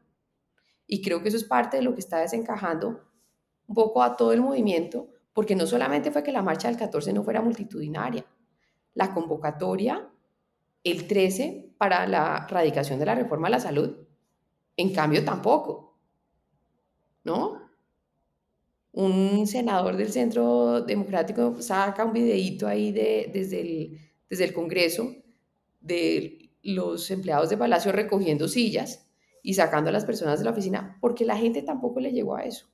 Y 0.87 1.01
creo 1.01 1.21
que 1.21 1.27
eso 1.27 1.37
es 1.37 1.43
parte 1.43 1.75
de 1.75 1.83
lo 1.83 1.93
que 1.93 1.99
está 1.99 2.19
desencajando 2.19 3.01
un 3.67 3.75
poco 3.75 4.01
a 4.01 4.15
todo 4.15 4.31
el 4.31 4.39
movimiento, 4.39 5.09
porque 5.33 5.57
no 5.57 5.67
solamente 5.67 6.09
fue 6.09 6.23
que 6.23 6.31
la 6.31 6.41
marcha 6.41 6.69
del 6.69 6.77
14 6.77 7.11
no 7.11 7.23
fuera 7.23 7.41
multitudinaria, 7.41 8.25
la 8.93 9.13
convocatoria 9.13 10.09
el 10.85 11.05
13 11.05 11.75
para 11.77 12.07
la 12.07 12.47
radicación 12.47 12.97
de 12.97 13.05
la 13.07 13.15
reforma 13.15 13.47
a 13.47 13.51
la 13.51 13.59
salud, 13.59 14.03
en 14.77 14.93
cambio 14.93 15.23
tampoco, 15.25 15.97
¿no? 17.23 17.63
Un 18.93 19.47
senador 19.47 19.97
del 19.97 20.11
Centro 20.11 20.81
Democrático 20.81 21.59
saca 21.61 22.05
un 22.05 22.13
videíto 22.13 22.67
ahí 22.67 22.91
de, 22.91 23.29
desde, 23.33 23.61
el, 23.61 23.99
desde 24.29 24.43
el 24.45 24.53
Congreso 24.53 25.15
de 25.81 26.51
los 26.63 27.09
empleados 27.11 27.49
de 27.49 27.57
Palacio 27.57 27.91
recogiendo 27.91 28.47
sillas 28.47 29.07
y 29.43 29.55
sacando 29.55 29.89
a 29.89 29.93
las 29.93 30.05
personas 30.05 30.39
de 30.39 30.45
la 30.45 30.51
oficina, 30.51 30.97
porque 31.01 31.25
la 31.25 31.37
gente 31.37 31.63
tampoco 31.63 31.99
le 31.99 32.11
llegó 32.13 32.35
a 32.35 32.43
eso. 32.45 32.67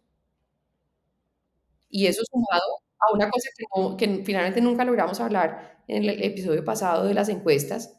Y 1.90 2.08
eso 2.08 2.24
sumado 2.30 2.62
a 3.00 3.14
una 3.16 3.30
cosa 3.30 3.50
que, 3.58 3.98
que 3.98 4.24
finalmente 4.26 4.62
nunca 4.62 4.86
logramos 4.86 5.20
hablar 5.20 5.84
en 5.88 6.04
el 6.04 6.24
episodio 6.24 6.64
pasado 6.64 7.06
de 7.06 7.14
las 7.14 7.30
encuestas, 7.30 7.98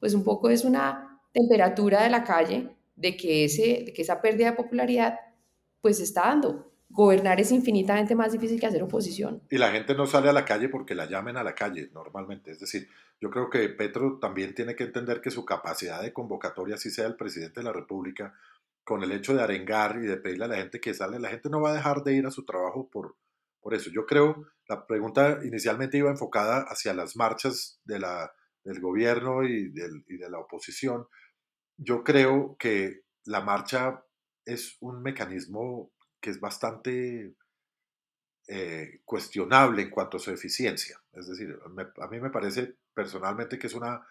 pues 0.00 0.14
un 0.14 0.24
poco 0.24 0.50
es 0.50 0.64
una 0.64 1.20
temperatura 1.32 2.02
de 2.02 2.10
la 2.10 2.24
calle 2.24 2.76
de 2.94 3.16
que, 3.16 3.44
ese, 3.44 3.92
que 3.94 4.02
esa 4.02 4.20
pérdida 4.20 4.50
de 4.50 4.56
popularidad 4.56 5.18
pues 5.80 6.00
está 6.00 6.22
dando. 6.22 6.72
Gobernar 6.88 7.40
es 7.40 7.50
infinitamente 7.52 8.14
más 8.14 8.32
difícil 8.32 8.60
que 8.60 8.66
hacer 8.66 8.82
oposición. 8.82 9.42
Y 9.50 9.58
la 9.58 9.70
gente 9.70 9.94
no 9.94 10.06
sale 10.06 10.28
a 10.28 10.32
la 10.32 10.44
calle 10.44 10.68
porque 10.68 10.94
la 10.94 11.06
llamen 11.06 11.36
a 11.36 11.42
la 11.42 11.54
calle 11.54 11.90
normalmente. 11.94 12.50
Es 12.50 12.60
decir, 12.60 12.88
yo 13.20 13.30
creo 13.30 13.48
que 13.48 13.68
Petro 13.70 14.18
también 14.20 14.54
tiene 14.54 14.76
que 14.76 14.84
entender 14.84 15.20
que 15.20 15.30
su 15.30 15.44
capacidad 15.44 16.02
de 16.02 16.12
convocatoria, 16.12 16.76
si 16.76 16.90
sea 16.90 17.06
el 17.06 17.16
presidente 17.16 17.60
de 17.60 17.64
la 17.64 17.72
República, 17.72 18.34
con 18.84 19.02
el 19.02 19.12
hecho 19.12 19.34
de 19.34 19.42
arengar 19.42 19.96
y 20.02 20.06
de 20.06 20.16
pedirle 20.16 20.44
a 20.44 20.48
la 20.48 20.56
gente 20.56 20.80
que 20.80 20.92
sale, 20.92 21.18
la 21.18 21.30
gente 21.30 21.48
no 21.48 21.60
va 21.60 21.70
a 21.70 21.74
dejar 21.74 22.02
de 22.02 22.14
ir 22.14 22.26
a 22.26 22.30
su 22.30 22.44
trabajo 22.44 22.88
por, 22.90 23.16
por 23.60 23.74
eso. 23.74 23.90
Yo 23.90 24.06
creo, 24.06 24.46
la 24.68 24.86
pregunta 24.86 25.38
inicialmente 25.44 25.98
iba 25.98 26.10
enfocada 26.10 26.66
hacia 26.68 26.92
las 26.92 27.16
marchas 27.16 27.80
de 27.84 28.00
la, 28.00 28.34
del 28.64 28.80
gobierno 28.80 29.44
y, 29.44 29.70
de 29.70 30.30
la 30.30 30.38
oposición. 30.38 31.06
Yo 31.84 32.04
creo 32.04 32.56
que 32.58 33.02
la 33.24 33.40
marcha 33.40 34.04
es 34.44 34.76
un 34.80 35.02
mecanismo 35.02 35.90
que 36.20 36.30
es 36.30 36.40
bastante 36.40 37.34
eh, 38.48 39.00
cuestionable 39.04 39.82
en 39.82 39.90
cuanto 39.90 40.16
a 40.16 40.20
su 40.20 40.30
eficiencia. 40.30 41.00
Es 41.12 41.28
decir, 41.28 41.58
a 42.00 42.06
mí 42.08 42.20
me 42.20 42.30
parece 42.30 42.76
personalmente 42.94 43.58
que 43.58 43.66
es 43.66 43.74
una, 43.74 44.06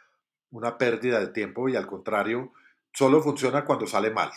una 0.51 0.77
pérdida 0.77 1.19
de 1.19 1.27
tiempo 1.27 1.69
y 1.69 1.75
al 1.75 1.87
contrario, 1.87 2.53
solo 2.93 3.21
funciona 3.21 3.65
cuando 3.65 3.87
sale 3.87 4.11
mal. 4.11 4.31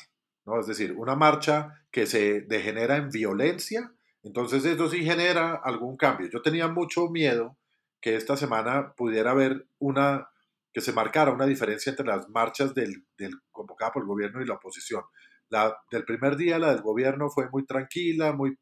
¿no? 0.47 0.61
Es 0.61 0.67
decir, 0.67 0.93
una 0.93 1.17
marcha 1.17 1.85
que 1.91 2.07
se 2.07 2.43
degenera 2.43 2.97
en 2.97 3.11
violencia, 3.11 3.93
entonces 4.23 4.65
eso 4.65 4.89
sí 4.89 5.05
genera 5.05 5.55
algún 5.55 5.97
cambio. 5.97 6.29
Yo 6.29 6.43
tenía 6.43 6.69
mucho 6.69 7.09
miedo 7.09 7.57
que 8.01 8.17
esta 8.17 8.37
semana 8.37 8.95
pudiera 8.95 9.31
haber 9.31 9.67
una, 9.79 10.29
que 10.75 10.81
se 10.81 10.93
marcara 10.93 11.31
una 11.31 11.47
diferencia 11.47 11.91
entre 11.91 12.05
las 12.05 12.29
marchas 12.29 12.75
del, 12.75 13.05
por 13.53 14.03
el 14.03 14.07
gobierno 14.09 14.43
y 14.43 14.47
la 14.47 14.55
oposición. 14.55 15.05
La 15.49 15.79
del 15.91 16.05
primer 16.05 16.37
día, 16.37 16.59
la 16.59 16.75
del 16.75 16.83
gobierno, 16.83 17.31
fue 17.31 17.49
muy 17.51 17.65
tranquila, 17.65 18.33
muy 18.33 18.59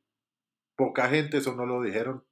poca 0.76 1.08
gente, 1.08 1.38
eso 1.38 1.56
no 1.56 1.64
lo 1.64 1.80
dijeron, 1.80 2.24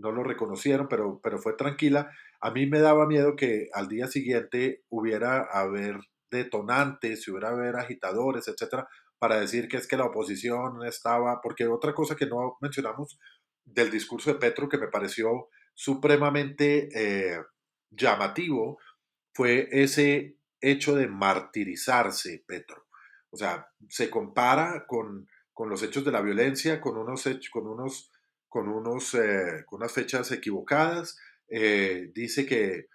no 0.00 0.10
lo 0.10 0.24
reconocieron, 0.24 0.88
pero, 0.88 1.20
pero 1.22 1.38
fue 1.38 1.52
tranquila. 1.52 2.10
A 2.40 2.50
mí 2.50 2.66
me 2.66 2.80
daba 2.80 3.06
miedo 3.06 3.36
que 3.36 3.68
al 3.72 3.88
día 3.88 4.08
siguiente 4.08 4.82
hubiera 4.88 5.42
haber 5.42 6.00
detonantes, 6.28 7.28
hubiera 7.28 7.50
haber 7.50 7.76
agitadores, 7.76 8.48
etcétera, 8.48 8.88
para 9.20 9.38
decir 9.38 9.68
que 9.68 9.76
es 9.76 9.86
que 9.86 9.96
la 9.96 10.06
oposición 10.06 10.84
estaba, 10.84 11.40
porque 11.40 11.68
otra 11.68 11.94
cosa 11.94 12.16
que 12.16 12.26
no 12.26 12.56
mencionamos 12.60 13.20
del 13.64 13.88
discurso 13.88 14.32
de 14.32 14.40
Petro 14.40 14.68
que 14.68 14.78
me 14.78 14.88
pareció 14.88 15.48
supremamente 15.74 16.88
eh, 16.92 17.38
llamativo 17.90 18.78
fue 19.32 19.68
ese 19.70 20.36
hecho 20.60 20.94
de 20.94 21.08
martirizarse 21.08 22.44
Petro. 22.46 22.86
O 23.30 23.36
sea, 23.36 23.66
se 23.88 24.10
compara 24.10 24.84
con, 24.86 25.26
con 25.52 25.68
los 25.68 25.82
hechos 25.82 26.04
de 26.04 26.12
la 26.12 26.20
violencia, 26.20 26.80
con 26.80 26.98
unos 26.98 27.24
con 27.50 27.66
unos, 27.66 28.10
con 28.48 28.68
unos, 28.68 29.14
eh, 29.14 29.64
con 29.66 29.80
unas 29.80 29.92
fechas 29.92 30.30
equivocadas. 30.32 31.16
Eh, 31.48 32.10
dice 32.14 32.46
que 32.46 32.86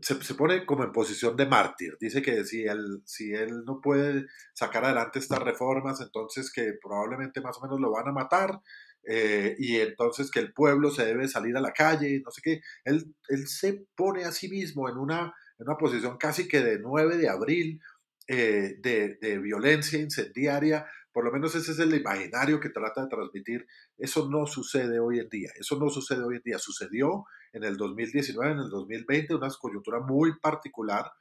se, 0.00 0.20
se, 0.22 0.34
pone 0.34 0.66
como 0.66 0.84
en 0.84 0.92
posición 0.92 1.36
de 1.36 1.46
mártir. 1.46 1.96
Dice 2.00 2.22
que 2.22 2.44
si 2.44 2.64
él, 2.64 3.02
si 3.04 3.32
él 3.32 3.64
no 3.64 3.80
puede 3.80 4.26
sacar 4.54 4.84
adelante 4.84 5.18
estas 5.18 5.40
reformas, 5.40 6.00
entonces 6.00 6.50
que 6.52 6.72
probablemente 6.82 7.40
más 7.40 7.58
o 7.58 7.62
menos 7.62 7.80
lo 7.80 7.92
van 7.92 8.08
a 8.08 8.12
matar. 8.12 8.60
Eh, 9.06 9.54
y 9.58 9.76
entonces 9.76 10.30
que 10.30 10.40
el 10.40 10.54
pueblo 10.54 10.90
se 10.90 11.04
debe 11.04 11.28
salir 11.28 11.56
a 11.56 11.60
la 11.60 11.72
calle, 11.72 12.22
no 12.24 12.30
sé 12.30 12.40
qué. 12.42 12.60
Él, 12.84 13.14
él 13.28 13.46
se 13.46 13.86
pone 13.94 14.24
a 14.24 14.32
sí 14.32 14.48
mismo 14.48 14.88
en 14.88 14.96
una, 14.96 15.34
en 15.58 15.68
una 15.68 15.76
posición 15.76 16.16
casi 16.16 16.48
que 16.48 16.60
de 16.60 16.78
9 16.78 17.16
de 17.16 17.28
abril, 17.28 17.80
eh, 18.26 18.76
de, 18.80 19.18
de, 19.20 19.38
violencia 19.38 19.98
incendiaria, 19.98 20.86
por 21.12 21.24
lo 21.24 21.30
menos 21.30 21.54
ese 21.54 21.72
es 21.72 21.78
el 21.78 21.94
imaginario 21.94 22.58
que 22.58 22.70
trata 22.70 23.02
de 23.02 23.08
transmitir. 23.08 23.66
Eso 23.96 24.28
no 24.28 24.46
sucede 24.46 24.98
hoy 24.98 25.20
en 25.20 25.28
día, 25.28 25.50
eso 25.56 25.78
no 25.78 25.88
sucede 25.88 26.24
hoy 26.24 26.36
en 26.36 26.42
día. 26.42 26.58
Sucedió 26.58 27.24
en 27.52 27.62
el 27.62 27.76
2019, 27.76 28.52
en 28.52 28.58
el 28.58 28.68
2020, 28.68 29.34
una 29.36 29.48
coyuntura 29.50 30.00
muy 30.00 30.38
particular, 30.40 31.12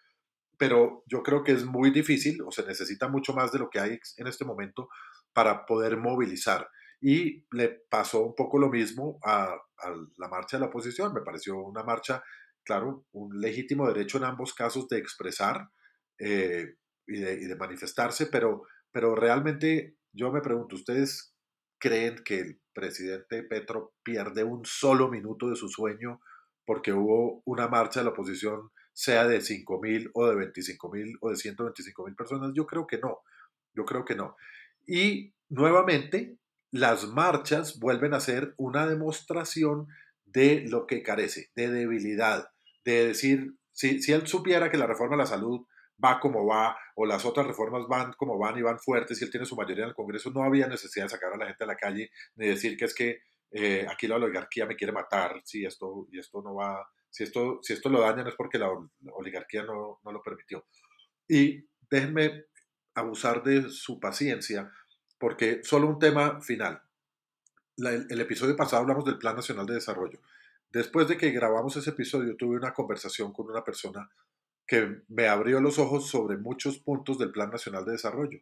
pero 0.58 1.04
yo 1.06 1.22
creo 1.22 1.43
que 1.43 1.52
es 1.52 1.63
muy 1.63 1.91
difícil 1.91 2.41
o 2.41 2.52
se 2.52 2.65
necesita 2.65 3.08
mucho 3.08 3.34
más 3.34 3.52
de 3.52 3.60
lo 3.60 3.69
que 3.69 3.80
hay 3.80 4.00
en 4.17 4.28
este 4.28 4.46
momento 4.46 4.89
para 5.32 5.65
poder 5.65 5.98
movilizar. 5.98 6.67
Y 7.00 7.46
le 7.52 7.69
pasó 7.89 8.24
un 8.24 8.34
poco 8.34 8.58
lo 8.58 8.69
mismo 8.69 9.19
a, 9.24 9.43
a 9.43 9.89
la 10.17 10.28
marcha 10.28 10.58
de 10.58 10.62
la 10.62 10.67
oposición. 10.67 11.13
Me 11.13 11.22
pareció 11.22 11.58
una 11.58 11.84
marcha, 11.84 12.24
claro, 12.63 13.06
un 13.12 13.39
legítimo 13.39 13.88
derecho 13.88 14.17
en 14.17 14.26
ambos 14.26 14.54
casos 14.54 14.88
de 14.88 14.97
expresar 14.97 15.69
eh, 16.19 16.76
y, 17.08 17.19
de, 17.19 17.34
y 17.34 17.45
de 17.45 17.56
manifestarse, 17.56 18.28
pero 18.28 18.63
pero 18.93 19.15
realmente 19.15 19.97
yo 20.13 20.32
me 20.32 20.41
pregunto, 20.41 20.76
¿ustedes 20.76 21.34
creen 21.80 22.23
que 22.23 22.39
el 22.39 22.62
presidente 22.73 23.43
Petro 23.43 23.93
pierde 24.04 24.43
un 24.43 24.63
solo 24.63 25.10
minuto 25.10 25.49
de 25.49 25.56
su 25.56 25.67
sueño 25.67 26.21
porque 26.65 26.93
hubo 26.93 27.41
una 27.45 27.67
marcha 27.67 27.99
de 27.99 28.06
la 28.06 28.12
oposición, 28.12 28.69
sea 28.93 29.28
de 29.28 29.41
5 29.41 29.82
mil 29.82 30.12
o 30.13 30.28
de 30.28 30.36
25 30.36 30.91
mil 30.91 31.17
o 31.19 31.32
de 31.32 31.36
125 31.36 32.06
mil 32.06 32.15
personas? 32.15 32.52
Yo 32.54 32.67
creo 32.67 32.86
que 32.86 32.99
no, 32.99 33.17
yo 33.73 33.84
creo 33.84 34.06
que 34.06 34.15
no. 34.15 34.38
Y 34.86 35.34
nuevamente, 35.49 36.38
las 36.71 37.08
marchas 37.08 37.80
vuelven 37.80 38.13
a 38.13 38.19
ser 38.19 38.54
una 38.58 38.86
demostración 38.86 39.88
de 40.26 40.65
lo 40.67 40.86
que 40.86 41.02
carece, 41.02 41.49
de 41.56 41.69
debilidad, 41.69 42.52
de 42.84 43.08
decir, 43.08 43.56
si, 43.72 44.02
si 44.02 44.12
él 44.12 44.28
supiera 44.28 44.69
que 44.69 44.78
la 44.78 44.88
reforma 44.88 45.15
a 45.15 45.19
la 45.19 45.26
salud 45.26 45.65
va 46.04 46.19
como 46.19 46.46
va, 46.46 46.78
o 46.96 47.06
las 47.06 47.26
otras 47.26 47.48
reformas 47.48 47.88
van 47.88 48.13
como 48.13 48.38
van 48.38 48.58
y 48.58 48.62
van 48.62 48.80
fuertes, 48.80 49.22
y 49.22 49.26
él 49.26 49.32
tiene 49.32 49.46
su 49.46 49.56
mayoría 49.56 49.84
en 49.84 49.89
el 49.89 49.96
Congreso, 49.96 50.32
no 50.32 50.43
había 50.43 50.67
necesidad 50.67 51.06
de 51.06 51.10
sacar 51.10 51.34
a 51.34 51.38
la 51.38 51.48
gente 51.48 51.63
a 51.63 51.67
la 51.67 51.76
calle, 51.76 52.10
ni 52.36 52.48
decir 52.48 52.78
que 52.78 52.86
es 52.86 52.93
que 52.93 53.22
eh, 53.52 53.86
aquí 53.89 54.08
la 54.08 54.15
oligarquía 54.15 54.65
me 54.65 54.76
quiere 54.76 54.91
matar, 54.91 55.41
si 55.46 55.65
esto, 55.65 56.08
y 56.12 56.19
esto 56.19 56.41
no 56.41 56.56
va, 56.56 56.88
si 57.10 57.24
esto, 57.24 57.60
si 57.62 57.74
esto 57.74 57.89
lo 57.89 58.02
daña 58.02 58.24
no 58.24 58.30
es 58.30 58.36
porque 58.36 58.58
la, 58.58 58.69
oligarquía 59.13 59.63
no, 59.63 60.00
no 60.04 60.12
lo 60.12 60.22
permitió. 60.22 60.65
Y 61.28 61.67
déjenme 61.89 62.46
abusar 62.96 63.43
de 63.43 63.69
su 63.69 64.00
paciencia, 64.00 64.72
porque 65.19 65.63
solo 65.63 65.88
un 65.88 66.00
tema 66.00 66.41
final. 66.41 66.82
el, 67.78 68.22
episodio 68.22 68.56
pasado 68.56 68.82
hablamos 68.82 69.06
del 69.06 69.19
Plan 69.19 69.36
Nacional 69.36 69.65
de 69.65 69.76
Desarrollo. 69.76 70.19
Después 70.73 71.07
de 71.07 71.17
que 71.17 71.29
grabamos 71.29 71.77
ese 71.77 71.91
episodio, 71.91 72.36
tuve 72.36 72.57
una 72.57 72.73
conversación 72.73 73.31
con 73.31 73.47
una 73.47 73.63
persona 73.63 74.09
que 74.65 75.03
me 75.07 75.27
abrió 75.27 75.62
los 75.62 75.77
ojos 75.77 76.09
sobre 76.09 76.38
muchos 76.38 76.79
puntos 76.79 77.19
del 77.19 77.31
Plan 77.31 77.51
Nacional 77.51 77.86
de 77.86 77.91
Desarrollo. 77.91 78.39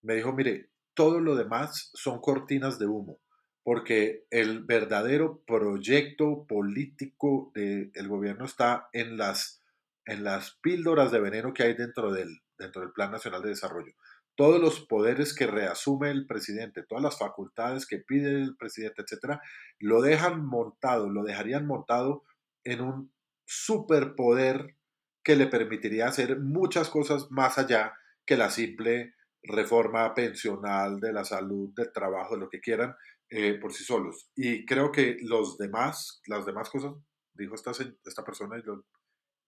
Me 0.00 0.14
dijo, 0.14 0.32
mire, 0.32 0.70
todo 0.94 1.20
lo 1.20 1.36
demás 1.36 1.90
son 1.92 2.22
cortinas 2.22 2.78
de 2.78 2.86
humo, 2.86 3.20
porque 3.62 4.24
el 4.30 4.64
verdadero 4.64 5.42
proyecto 5.46 6.46
político 6.46 7.52
del 7.54 8.08
gobierno 8.08 8.46
está 8.46 8.88
en 8.94 9.18
las, 9.18 9.62
en 10.06 10.24
las 10.24 10.52
píldoras 10.62 11.12
de 11.12 11.20
veneno 11.20 11.52
que 11.52 11.64
hay 11.64 11.74
dentro 11.74 12.10
del, 12.10 12.40
dentro 12.56 12.80
del 12.80 12.92
Plan 12.92 13.10
Nacional 13.10 13.42
de 13.42 13.50
Desarrollo 13.50 13.92
todos 14.36 14.60
los 14.60 14.80
poderes 14.80 15.34
que 15.34 15.46
reasume 15.46 16.10
el 16.10 16.26
presidente, 16.26 16.82
todas 16.82 17.02
las 17.02 17.18
facultades 17.18 17.86
que 17.86 17.98
pide 17.98 18.30
el 18.30 18.56
presidente, 18.56 19.02
etcétera, 19.02 19.40
lo 19.78 20.02
dejan 20.02 20.44
montado, 20.44 21.08
lo 21.08 21.24
dejarían 21.24 21.66
montado 21.66 22.22
en 22.64 22.82
un 22.82 23.12
superpoder 23.46 24.76
que 25.24 25.36
le 25.36 25.46
permitiría 25.46 26.06
hacer 26.06 26.38
muchas 26.38 26.90
cosas 26.90 27.30
más 27.30 27.58
allá 27.58 27.94
que 28.24 28.36
la 28.36 28.50
simple 28.50 29.14
reforma 29.42 30.14
pensional, 30.14 31.00
de 31.00 31.12
la 31.12 31.24
salud, 31.24 31.72
del 31.74 31.92
trabajo, 31.92 32.34
de 32.34 32.40
lo 32.40 32.48
que 32.48 32.60
quieran, 32.60 32.94
eh, 33.30 33.54
por 33.54 33.72
sí 33.72 33.84
solos. 33.84 34.30
Y 34.34 34.64
creo 34.66 34.92
que 34.92 35.16
los 35.22 35.58
demás, 35.58 36.20
las 36.26 36.46
demás 36.46 36.70
cosas, 36.70 36.92
dijo 37.34 37.54
esta, 37.54 37.72
esta 38.04 38.24
persona 38.24 38.56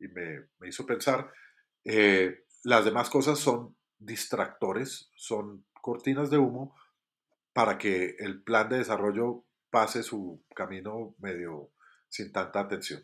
y, 0.01 0.09
me, 0.09 0.69
hizo 0.69 0.87
pensar, 0.87 1.31
eh, 1.85 2.45
las 2.65 2.85
demás 2.85 3.11
cosas 3.11 3.39
son 3.39 3.77
distractores, 3.99 5.11
son 5.17 5.65
cortinas 5.81 6.31
de 6.31 6.39
humo 6.39 6.75
para 7.53 7.79
que 7.79 8.17
el 8.19 8.43
plan 8.43 8.69
de 8.69 8.79
desarrollo 8.79 9.45
pase 9.71 10.03
su 10.03 10.43
camino 10.55 11.15
medio 11.19 11.71
sin 12.09 12.33
tanta 12.33 12.61
atención. 12.61 13.03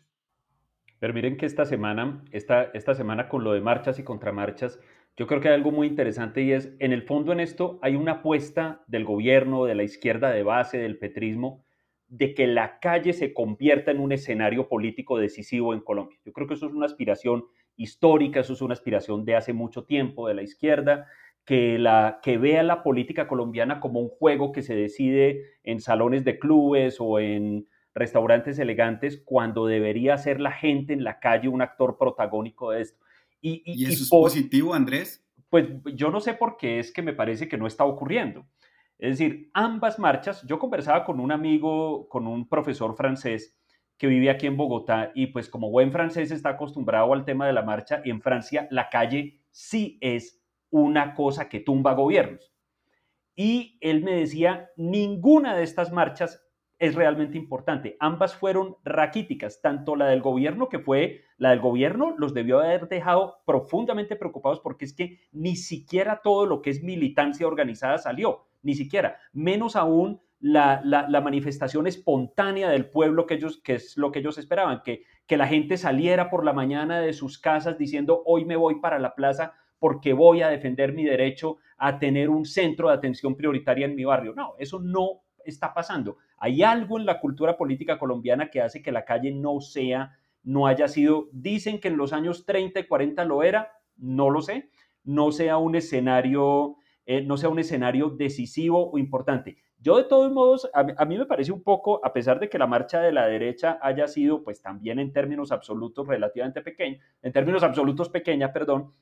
Pero 0.99 1.13
miren 1.13 1.37
que 1.37 1.45
esta 1.45 1.65
semana, 1.65 2.23
esta, 2.31 2.63
esta 2.73 2.95
semana 2.95 3.27
con 3.27 3.43
lo 3.43 3.53
de 3.53 3.61
marchas 3.61 3.99
y 3.99 4.03
contramarchas, 4.03 4.79
yo 5.17 5.27
creo 5.27 5.39
que 5.39 5.49
hay 5.49 5.55
algo 5.55 5.71
muy 5.71 5.87
interesante 5.87 6.41
y 6.41 6.51
es, 6.51 6.73
en 6.79 6.91
el 6.91 7.03
fondo 7.03 7.31
en 7.31 7.39
esto 7.39 7.79
hay 7.81 7.95
una 7.95 8.13
apuesta 8.13 8.83
del 8.87 9.05
gobierno, 9.05 9.65
de 9.65 9.75
la 9.75 9.83
izquierda 9.83 10.31
de 10.31 10.43
base, 10.43 10.77
del 10.77 10.97
petrismo, 10.97 11.63
de 12.07 12.33
que 12.33 12.47
la 12.47 12.79
calle 12.79 13.13
se 13.13 13.33
convierta 13.33 13.91
en 13.91 13.99
un 13.99 14.11
escenario 14.11 14.67
político 14.67 15.17
decisivo 15.17 15.73
en 15.73 15.81
Colombia. 15.81 16.19
Yo 16.25 16.33
creo 16.33 16.47
que 16.47 16.55
eso 16.55 16.67
es 16.67 16.73
una 16.73 16.85
aspiración 16.85 17.45
histórica, 17.77 18.39
eso 18.39 18.53
es 18.53 18.61
una 18.61 18.73
aspiración 18.73 19.25
de 19.25 19.35
hace 19.35 19.53
mucho 19.53 19.83
tiempo 19.83 20.27
de 20.27 20.33
la 20.33 20.43
izquierda, 20.43 21.07
que, 21.45 21.77
la, 21.77 22.19
que 22.23 22.37
vea 22.37 22.63
la 22.63 22.83
política 22.83 23.27
colombiana 23.27 23.79
como 23.79 23.99
un 23.99 24.09
juego 24.09 24.51
que 24.51 24.63
se 24.63 24.75
decide 24.75 25.41
en 25.63 25.79
salones 25.79 26.23
de 26.25 26.39
clubes 26.39 26.97
o 26.99 27.19
en 27.19 27.67
restaurantes 27.93 28.59
elegantes, 28.59 29.21
cuando 29.23 29.67
debería 29.67 30.17
ser 30.17 30.41
la 30.41 30.51
gente 30.51 30.93
en 30.93 31.03
la 31.03 31.19
calle 31.19 31.47
un 31.47 31.61
actor 31.61 31.97
protagónico 31.97 32.71
de 32.71 32.81
esto. 32.81 32.99
¿Y, 33.41 33.61
y, 33.65 33.85
eso 33.85 34.03
es 34.03 34.09
positivo, 34.09 34.73
Andrés? 34.73 35.25
Pues 35.49 35.67
yo 35.93 36.11
no 36.11 36.19
sé 36.19 36.33
por 36.33 36.57
qué 36.57 36.79
es 36.79 36.91
que 36.91 37.01
me 37.01 37.13
parece 37.13 37.47
que 37.47 37.57
no 37.57 37.67
está 37.67 37.85
ocurriendo. 37.85 38.45
Es 38.97 39.17
decir, 39.17 39.49
ambas 39.53 39.99
marchas, 39.99 40.43
yo 40.47 40.57
conversaba 40.57 41.05
con 41.05 41.19
un 41.19 41.31
amigo, 41.31 42.09
con 42.09 42.27
un 42.27 42.47
profesor 42.47 42.95
francés, 42.95 43.55
que 43.97 44.07
vive 44.07 44.29
aquí 44.29 44.47
en 44.47 44.57
Bogotá 44.57 45.11
y 45.15 45.27
pues 45.27 45.49
como 45.49 45.71
buen 45.71 45.91
francés 45.91 46.31
está 46.31 46.49
acostumbrado 46.49 47.13
al 47.13 47.25
tema 47.25 47.47
de 47.47 47.53
la 47.53 47.61
marcha 47.61 48.01
en 48.03 48.21
Francia 48.21 48.67
la 48.71 48.89
calle 48.89 49.39
sí 49.51 49.97
es 50.01 50.41
una 50.69 51.13
cosa 51.13 51.47
que 51.47 51.61
tumba 51.61 51.93
gobiernos. 51.93 52.53
Y 53.35 53.77
él 53.81 54.03
me 54.03 54.13
decía, 54.13 54.69
ninguna 54.77 55.55
de 55.55 55.63
estas 55.63 55.91
marchas 55.91 56.45
es 56.79 56.95
realmente 56.95 57.37
importante. 57.37 57.95
Ambas 57.99 58.35
fueron 58.35 58.75
raquíticas, 58.83 59.61
tanto 59.61 59.95
la 59.95 60.07
del 60.07 60.21
gobierno, 60.21 60.67
que 60.67 60.79
fue 60.79 61.21
la 61.37 61.51
del 61.51 61.61
gobierno, 61.61 62.13
los 62.17 62.33
debió 62.33 62.59
haber 62.59 62.87
dejado 62.89 63.37
profundamente 63.45 64.15
preocupados 64.15 64.59
porque 64.59 64.85
es 64.85 64.93
que 64.93 65.19
ni 65.31 65.55
siquiera 65.55 66.21
todo 66.21 66.45
lo 66.45 66.61
que 66.61 66.69
es 66.69 66.83
militancia 66.83 67.47
organizada 67.47 67.97
salió, 67.97 68.45
ni 68.61 68.75
siquiera, 68.75 69.17
menos 69.31 69.75
aún 69.75 70.21
la, 70.45 71.21
manifestación 71.23 71.87
espontánea 71.87 72.69
del 72.69 72.85
pueblo 72.85 73.25
que 73.25 73.33
ellos, 73.33 73.59
que 73.63 73.75
es 73.75 73.97
lo 73.97 74.11
que 74.11 74.19
ellos 74.19 74.37
esperaban, 74.37 74.83
que, 74.83 75.03
la 75.29 75.47
gente 75.47 75.75
saliera 75.75 76.29
por 76.29 76.45
la 76.45 76.53
mañana 76.53 77.01
de 77.01 77.13
sus 77.13 77.39
casas 77.39 77.79
diciendo 77.79 78.21
hoy 78.25 78.45
me 78.45 78.55
voy 78.55 78.79
para 78.79 78.99
la 78.99 79.15
plaza 79.15 79.53
porque 79.79 80.13
voy 80.13 80.43
a 80.43 80.49
defender 80.49 80.93
mi 80.93 81.03
derecho 81.03 81.57
a 81.77 81.97
tener 81.97 82.29
un 82.29 82.45
centro 82.45 82.89
de 82.89 82.93
atención 82.93 83.35
prioritaria 83.35 83.87
en 83.87 83.95
mi 83.95 84.05
barrio. 84.05 84.33
No, 84.35 84.53
eso 84.59 84.79
no 84.79 85.23
está 85.43 85.73
pasando. 85.73 86.17
Hay 86.37 86.61
algo 86.61 86.99
en 86.99 87.07
la 87.07 87.19
cultura 87.19 87.57
política 87.57 87.97
colombiana 87.97 88.51
que 88.51 88.61
hace 88.61 88.83
que 88.83 88.91
la 88.91 89.03
calle 89.03 89.31
no 89.31 89.61
sea, 89.61 90.15
no 90.43 90.67
haya 90.67 90.87
sido, 90.87 91.27
dicen 91.31 91.79
que 91.79 91.87
en 91.87 91.97
los 91.97 92.13
años 92.13 92.45
30 92.45 92.81
y 92.81 92.87
40 92.87 93.25
lo 93.25 93.41
era, 93.41 93.71
no 93.97 94.29
lo 94.29 94.41
sé, 94.41 94.69
no 95.03 95.31
sea 95.31 95.57
un 95.57 95.75
escenario, 95.75 96.75
eh, 97.07 97.23
no 97.23 97.35
sea 97.35 97.49
un 97.49 97.57
escenario 97.57 98.09
decisivo 98.09 98.91
o 98.91 98.99
importante. 98.99 99.64
Yo 99.85 99.97
de 99.97 100.05
todos 100.05 100.31
modos, 100.31 100.67
a, 100.73 101.05
mí 101.05 101.15
me 101.15 101.27
parece 101.27 101.51
un 101.51 101.61
poco, 101.61 102.03
a 102.03 102.11
pesar 102.11 102.39
de 102.39 102.49
que 102.49 102.57
la 102.57 102.65
marcha 102.65 103.01
de 103.01 103.11
la 103.11 103.27
derecha 103.27 103.77
haya 103.83 104.07
sido, 104.07 104.43
pues 104.43 104.59
también 104.59 104.97
en 104.97 105.13
términos 105.13 105.51
absolutos 105.51 106.07
relativamente 106.07 106.63
pequeña, 106.63 106.97
en 107.21 107.31
términos 107.31 107.61
absolutos 107.61 108.09
pequeña, 108.09 108.51
perdón, 108.51 108.95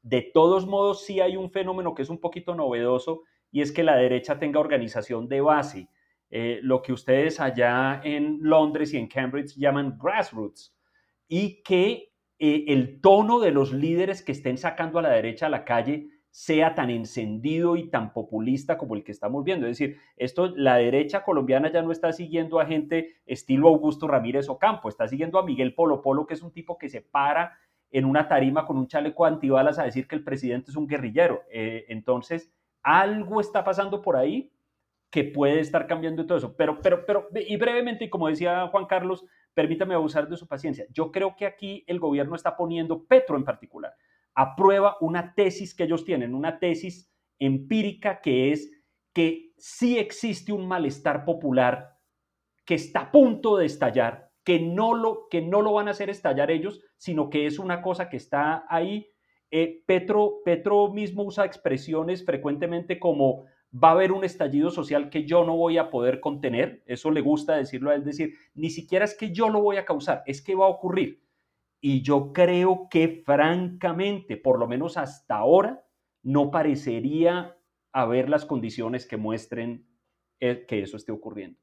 de 0.00 0.22
todos 0.22 0.66
modos 0.66 1.04
sí 1.04 1.20
hay 1.20 1.36
un 1.36 1.50
fenómeno 1.50 1.94
que 1.94 2.00
es 2.00 2.08
un 2.08 2.20
poquito 2.20 2.54
novedoso 2.54 3.24
y 3.50 3.60
es 3.60 3.70
que 3.70 3.82
la 3.82 3.96
derecha 3.96 4.38
tenga 4.38 4.60
organización 4.60 5.28
de 5.28 5.42
base, 5.42 5.88
eh, 6.30 6.60
lo 6.62 6.80
que 6.80 6.94
ustedes 6.94 7.38
allá 7.38 8.00
en 8.02 8.38
Londres 8.40 8.94
y 8.94 8.96
en 8.96 9.08
Cambridge 9.08 9.56
llaman 9.56 9.98
grassroots, 10.02 10.74
y 11.28 11.62
que 11.62 12.14
eh, 12.38 12.64
el 12.68 13.02
tono 13.02 13.40
de 13.40 13.50
los 13.50 13.74
líderes 13.74 14.22
que 14.22 14.32
estén 14.32 14.56
sacando 14.56 15.00
a 15.00 15.02
la 15.02 15.10
derecha 15.10 15.48
a 15.48 15.50
la 15.50 15.66
calle 15.66 16.08
sea 16.32 16.74
tan 16.74 16.88
encendido 16.88 17.76
y 17.76 17.90
tan 17.90 18.14
populista 18.14 18.78
como 18.78 18.94
el 18.94 19.04
que 19.04 19.12
estamos 19.12 19.44
viendo. 19.44 19.66
Es 19.66 19.78
decir, 19.78 19.98
esto, 20.16 20.48
la 20.56 20.76
derecha 20.76 21.24
colombiana 21.24 21.70
ya 21.70 21.82
no 21.82 21.92
está 21.92 22.10
siguiendo 22.10 22.58
a 22.58 22.64
gente 22.64 23.16
estilo 23.26 23.68
Augusto 23.68 24.08
Ramírez 24.08 24.48
Ocampo, 24.48 24.88
está 24.88 25.06
siguiendo 25.06 25.38
a 25.38 25.44
Miguel 25.44 25.74
Polo 25.74 26.00
Polo, 26.00 26.26
que 26.26 26.32
es 26.32 26.42
un 26.42 26.50
tipo 26.50 26.78
que 26.78 26.88
se 26.88 27.02
para 27.02 27.58
en 27.90 28.06
una 28.06 28.28
tarima 28.28 28.64
con 28.64 28.78
un 28.78 28.86
chaleco 28.88 29.26
antibalas 29.26 29.78
a 29.78 29.84
decir 29.84 30.08
que 30.08 30.14
el 30.14 30.24
presidente 30.24 30.70
es 30.70 30.76
un 30.76 30.86
guerrillero. 30.86 31.42
Eh, 31.52 31.84
entonces, 31.88 32.50
algo 32.82 33.38
está 33.38 33.62
pasando 33.62 34.00
por 34.00 34.16
ahí 34.16 34.50
que 35.10 35.24
puede 35.24 35.60
estar 35.60 35.86
cambiando 35.86 36.24
todo 36.24 36.38
eso. 36.38 36.56
Pero, 36.56 36.80
pero, 36.80 37.04
pero, 37.04 37.28
y 37.34 37.58
brevemente, 37.58 38.06
y 38.06 38.10
como 38.10 38.28
decía 38.28 38.68
Juan 38.68 38.86
Carlos, 38.86 39.26
permítame 39.52 39.94
abusar 39.94 40.26
de 40.26 40.38
su 40.38 40.48
paciencia. 40.48 40.86
Yo 40.90 41.12
creo 41.12 41.36
que 41.36 41.44
aquí 41.44 41.84
el 41.86 42.00
gobierno 42.00 42.34
está 42.34 42.56
poniendo, 42.56 43.04
Petro 43.04 43.36
en 43.36 43.44
particular, 43.44 43.92
aprueba 44.34 44.96
una 45.00 45.34
tesis 45.34 45.74
que 45.74 45.84
ellos 45.84 46.04
tienen, 46.04 46.34
una 46.34 46.58
tesis 46.58 47.12
empírica 47.38 48.20
que 48.20 48.52
es 48.52 48.70
que 49.12 49.52
sí 49.58 49.98
existe 49.98 50.52
un 50.52 50.66
malestar 50.66 51.24
popular 51.24 51.98
que 52.64 52.74
está 52.74 53.00
a 53.00 53.12
punto 53.12 53.56
de 53.56 53.66
estallar, 53.66 54.30
que 54.44 54.60
no 54.60 54.94
lo, 54.94 55.28
que 55.28 55.42
no 55.42 55.62
lo 55.62 55.72
van 55.72 55.88
a 55.88 55.92
hacer 55.92 56.10
estallar 56.10 56.50
ellos, 56.50 56.80
sino 56.96 57.30
que 57.30 57.46
es 57.46 57.58
una 57.58 57.82
cosa 57.82 58.08
que 58.08 58.16
está 58.16 58.64
ahí. 58.68 59.08
Eh, 59.50 59.82
Petro, 59.86 60.40
Petro 60.44 60.92
mismo 60.92 61.24
usa 61.24 61.44
expresiones 61.44 62.24
frecuentemente 62.24 62.98
como 62.98 63.44
va 63.72 63.88
a 63.88 63.92
haber 63.92 64.12
un 64.12 64.24
estallido 64.24 64.70
social 64.70 65.10
que 65.10 65.24
yo 65.24 65.44
no 65.44 65.56
voy 65.56 65.78
a 65.78 65.90
poder 65.90 66.20
contener, 66.20 66.82
eso 66.86 67.10
le 67.10 67.20
gusta 67.22 67.56
decirlo 67.56 67.90
a 67.90 67.94
él, 67.94 68.04
decir, 68.04 68.34
ni 68.54 68.70
siquiera 68.70 69.04
es 69.04 69.16
que 69.16 69.32
yo 69.32 69.48
lo 69.48 69.62
voy 69.62 69.76
a 69.76 69.84
causar, 69.84 70.22
es 70.26 70.42
que 70.42 70.54
va 70.54 70.66
a 70.66 70.70
ocurrir. 70.70 71.21
Y 71.84 72.02
yo 72.02 72.32
creo 72.32 72.86
que 72.88 73.22
francamente, 73.26 74.36
por 74.36 74.58
lo 74.60 74.68
menos 74.68 74.96
hasta 74.96 75.34
ahora, 75.34 75.84
no 76.22 76.52
parecería 76.52 77.58
haber 77.92 78.28
las 78.28 78.46
condiciones 78.46 79.04
que 79.04 79.16
muestren 79.16 79.84
eh, 80.38 80.64
que 80.66 80.80
eso 80.82 80.96
esté 80.96 81.10
ocurriendo. 81.10 81.58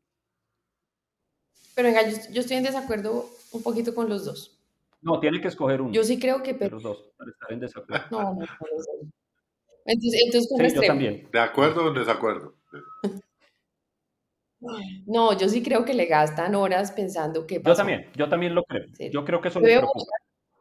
Pero 1.73 1.87
venga, 1.87 2.01
yo, 2.09 2.41
estoy 2.41 2.57
en 2.57 2.63
desacuerdo 2.63 3.29
un 3.53 3.63
poquito 3.63 3.95
con 3.95 4.09
los 4.09 4.25
dos. 4.25 4.59
No, 5.01 5.21
tiene 5.21 5.39
que 5.39 5.47
escoger 5.47 5.81
uno. 5.81 5.93
Yo 5.93 6.03
sí 6.03 6.19
creo 6.19 6.43
que... 6.43 6.53
Los 6.69 6.83
dos, 6.83 7.13
para 7.17 7.31
estar 7.31 7.53
en 7.53 7.59
desacuerdo. 7.61 8.05
No, 8.11 8.33
no, 8.33 8.39
no, 8.41 8.45
Entonces, 9.85 10.21
entonces 10.25 10.49
con 10.49 10.69
sí, 10.69 10.75
yo 10.75 10.81
también. 10.81 11.29
¿De 11.31 11.39
acuerdo 11.39 11.85
o 11.85 11.87
en 11.87 11.93
desacuerdo? 11.93 12.55
No, 15.05 15.37
yo 15.37 15.47
sí 15.47 15.63
creo 15.63 15.85
que 15.85 15.93
le 15.93 16.05
gastan 16.05 16.55
horas 16.55 16.91
pensando 16.91 17.47
que 17.47 17.61
Yo 17.63 17.75
también, 17.75 18.07
yo 18.15 18.27
también 18.27 18.55
lo 18.55 18.63
creo. 18.63 18.85
Yo 19.11 19.23
creo 19.23 19.41
que 19.41 19.47
eso 19.47 19.61
preocupa. 19.61 20.11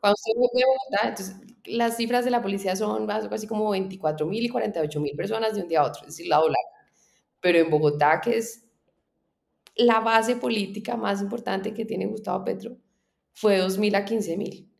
Cuando 0.00 0.14
usted 0.14 0.32
ve 0.36 0.64
Bogotá, 0.64 1.08
entonces 1.08 1.36
las 1.64 1.96
cifras 1.96 2.24
de 2.24 2.30
la 2.30 2.40
policía 2.40 2.76
son 2.76 3.10
así 3.10 3.48
como 3.48 3.68
24 3.70 4.26
mil 4.26 4.44
y 4.44 4.48
48 4.48 5.00
mil 5.00 5.16
personas 5.16 5.54
de 5.54 5.62
un 5.62 5.68
día 5.68 5.80
a 5.80 5.86
otro, 5.86 6.02
es 6.02 6.08
decir, 6.08 6.28
la 6.28 6.36
doblaron. 6.36 6.70
Pero 7.40 7.58
en 7.58 7.70
Bogotá, 7.70 8.20
que 8.20 8.36
es 8.36 8.64
la 9.74 10.00
base 10.00 10.36
política 10.36 10.96
más 10.96 11.20
importante 11.20 11.74
que 11.74 11.84
tiene 11.84 12.06
Gustavo 12.06 12.44
Petro, 12.44 12.76
fue 13.32 13.58
2 13.58 13.78
mil 13.78 13.94
a 13.96 14.04
15 14.04 14.36
mil. 14.36 14.72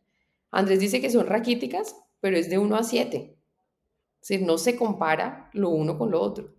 Andrés 0.51 0.79
dice 0.79 1.01
que 1.01 1.09
son 1.09 1.27
raquíticas, 1.27 1.95
pero 2.21 2.37
es 2.37 2.49
de 2.49 2.57
1 2.57 2.75
a 2.75 2.83
7. 2.83 3.37
Es 4.21 4.27
decir, 4.27 4.45
no 4.45 4.57
se 4.57 4.75
compara 4.75 5.49
lo 5.53 5.69
uno 5.69 5.97
con 5.97 6.11
lo 6.11 6.21
otro. 6.21 6.53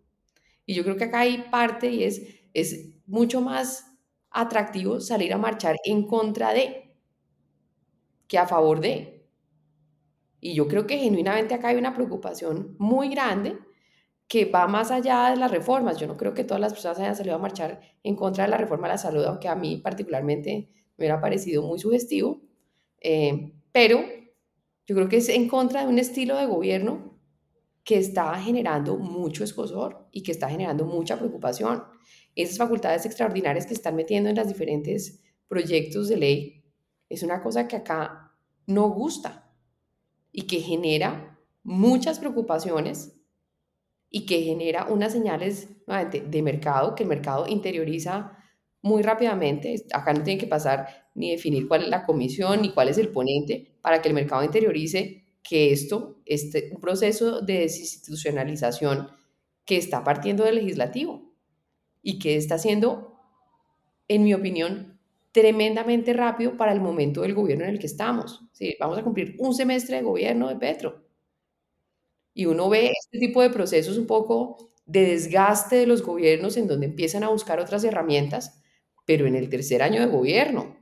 Y 0.65 0.75
yo 0.75 0.85
creo 0.85 0.97
que 0.97 1.05
acá 1.05 1.21
hay 1.21 1.47
parte 1.51 1.91
y 1.91 2.05
es 2.05 2.40
es 2.55 2.91
mucho 3.07 3.41
más 3.41 3.87
atractivo 4.31 5.01
salir 5.01 5.33
a 5.33 5.39
marchar 5.39 5.77
en 5.85 6.07
contra 6.07 6.53
de 6.53 6.97
que 8.29 8.39
a 8.39 8.47
favor 8.47 8.81
de. 8.81 9.27
Y 10.41 10.55
yo 10.55 10.69
creo 10.69 10.87
que 10.87 10.99
genuinamente 10.99 11.55
acá 11.55 11.69
hay 11.69 11.77
una 11.77 11.95
preocupación 11.95 12.77
muy 12.79 13.09
grande 13.11 13.59
que 14.29 14.45
va 14.45 14.69
más 14.69 14.91
allá 14.91 15.31
de 15.31 15.37
las 15.37 15.51
reformas. 15.51 15.99
Yo 15.99 16.07
no 16.07 16.17
creo 16.17 16.35
que 16.35 16.45
todas 16.45 16.61
las 16.61 16.73
personas 16.73 17.01
hayan 17.01 17.17
salido 17.17 17.35
a 17.37 17.39
marchar 17.39 17.81
en 18.03 18.17
contra 18.17 18.45
de 18.45 18.51
la 18.51 18.57
reforma 18.57 18.87
de 18.87 18.95
la 18.95 18.99
salud, 18.99 19.25
aunque 19.25 19.49
a 19.49 19.57
mí 19.57 19.79
particularmente 19.79 20.71
me 20.97 21.05
hubiera 21.05 21.21
parecido 21.21 21.63
muy 21.63 21.79
sugestivo. 21.79 22.41
Eh, 23.01 23.53
pero 23.73 24.01
yo 24.87 24.95
creo 24.95 25.09
que 25.09 25.17
es 25.19 25.29
en 25.29 25.49
contra 25.49 25.83
de 25.83 25.89
un 25.89 25.99
estilo 25.99 26.37
de 26.37 26.47
gobierno 26.47 27.10
que 27.85 27.99
está 27.99 28.35
generando 28.41 28.97
mucho 28.97 29.45
escosor 29.45 30.09
y 30.13 30.23
que 30.23 30.33
está 30.33 30.49
generando 30.49 30.85
mucha 30.85 31.19
preocupación. 31.19 31.83
Esas 32.35 32.59
facultades 32.59 33.07
extraordinarias 33.07 33.67
que 33.67 33.75
están 33.75 33.97
metiendo 33.97 34.31
en 34.31 34.37
los 34.37 34.49
diferentes 34.49 35.23
proyectos 35.49 36.09
de 36.09 36.17
ley 36.17 36.65
es 37.09 37.23
una 37.23 37.43
cosa 37.43 37.67
que 37.67 37.77
acá 37.77 38.33
no 38.67 38.91
gusta 38.91 39.53
y 40.33 40.43
que 40.43 40.61
genera 40.61 41.39
muchas 41.63 42.19
preocupaciones 42.19 43.17
y 44.11 44.27
que 44.27 44.43
genera 44.43 44.87
unas 44.87 45.13
señales 45.13 45.69
de 45.87 46.43
mercado 46.43 46.95
que 46.95 47.03
el 47.03 47.09
mercado 47.09 47.47
interioriza 47.49 48.37
muy 48.83 49.03
rápidamente. 49.03 49.85
Acá 49.93 50.13
no 50.13 50.23
tiene 50.23 50.41
que 50.41 50.47
pasar 50.47 51.11
ni 51.15 51.31
definir 51.31 51.69
cuál 51.69 51.83
es 51.83 51.89
la 51.89 52.07
comisión 52.07 52.63
ni 52.63 52.73
cuál 52.73 52.89
es 52.89 52.99
el 52.99 53.09
ponente 53.09 53.79
para 53.83 54.01
que 54.01 54.09
el 54.09 54.15
mercado 54.15 54.43
interiorice 54.45 55.25
que 55.43 55.73
esto 55.73 56.21
es 56.27 56.51
un 56.73 56.81
proceso 56.81 57.41
de 57.41 57.61
desinstitucionalización 57.61 59.09
que 59.65 59.77
está 59.77 60.05
partiendo 60.05 60.45
del 60.45 60.57
legislativo 60.57 61.33
y 62.03 62.19
que 62.19 62.37
está 62.37 62.59
siendo, 62.59 63.19
en 64.09 64.25
mi 64.25 64.35
opinión, 64.35 64.99
tremendamente 65.33 66.13
rápido 66.13 66.57
para 66.57 66.73
el 66.73 66.81
momento 66.81 67.23
del 67.23 67.35
gobierno 67.35 67.65
en 67.65 67.71
el 67.71 67.79
que 67.79 67.87
estamos. 67.87 68.43
Sí, 68.53 68.77
vamos 68.81 68.99
a 68.99 69.03
cumplir 69.03 69.37
un 69.39 69.55
semestre 69.55 69.97
de 69.97 70.03
gobierno 70.03 70.49
de 70.49 70.57
Petro. 70.57 71.05
Y 72.35 72.47
uno 72.47 72.69
ve 72.69 72.93
este 72.99 73.19
tipo 73.19 73.43
de 73.43 73.51
procesos 73.51 73.97
un 73.99 74.07
poco 74.07 74.73
de 74.87 75.03
desgaste 75.03 75.77
de 75.77 75.87
los 75.87 76.03
gobiernos 76.03 76.57
en 76.57 76.67
donde 76.67 76.87
empiezan 76.87 77.23
a 77.23 77.29
buscar 77.29 77.61
otras 77.61 77.85
herramientas, 77.85 78.61
pero 79.05 79.27
en 79.27 79.37
el 79.37 79.49
tercer 79.49 79.83
año 79.83 80.01
de 80.01 80.07
gobierno. 80.07 80.80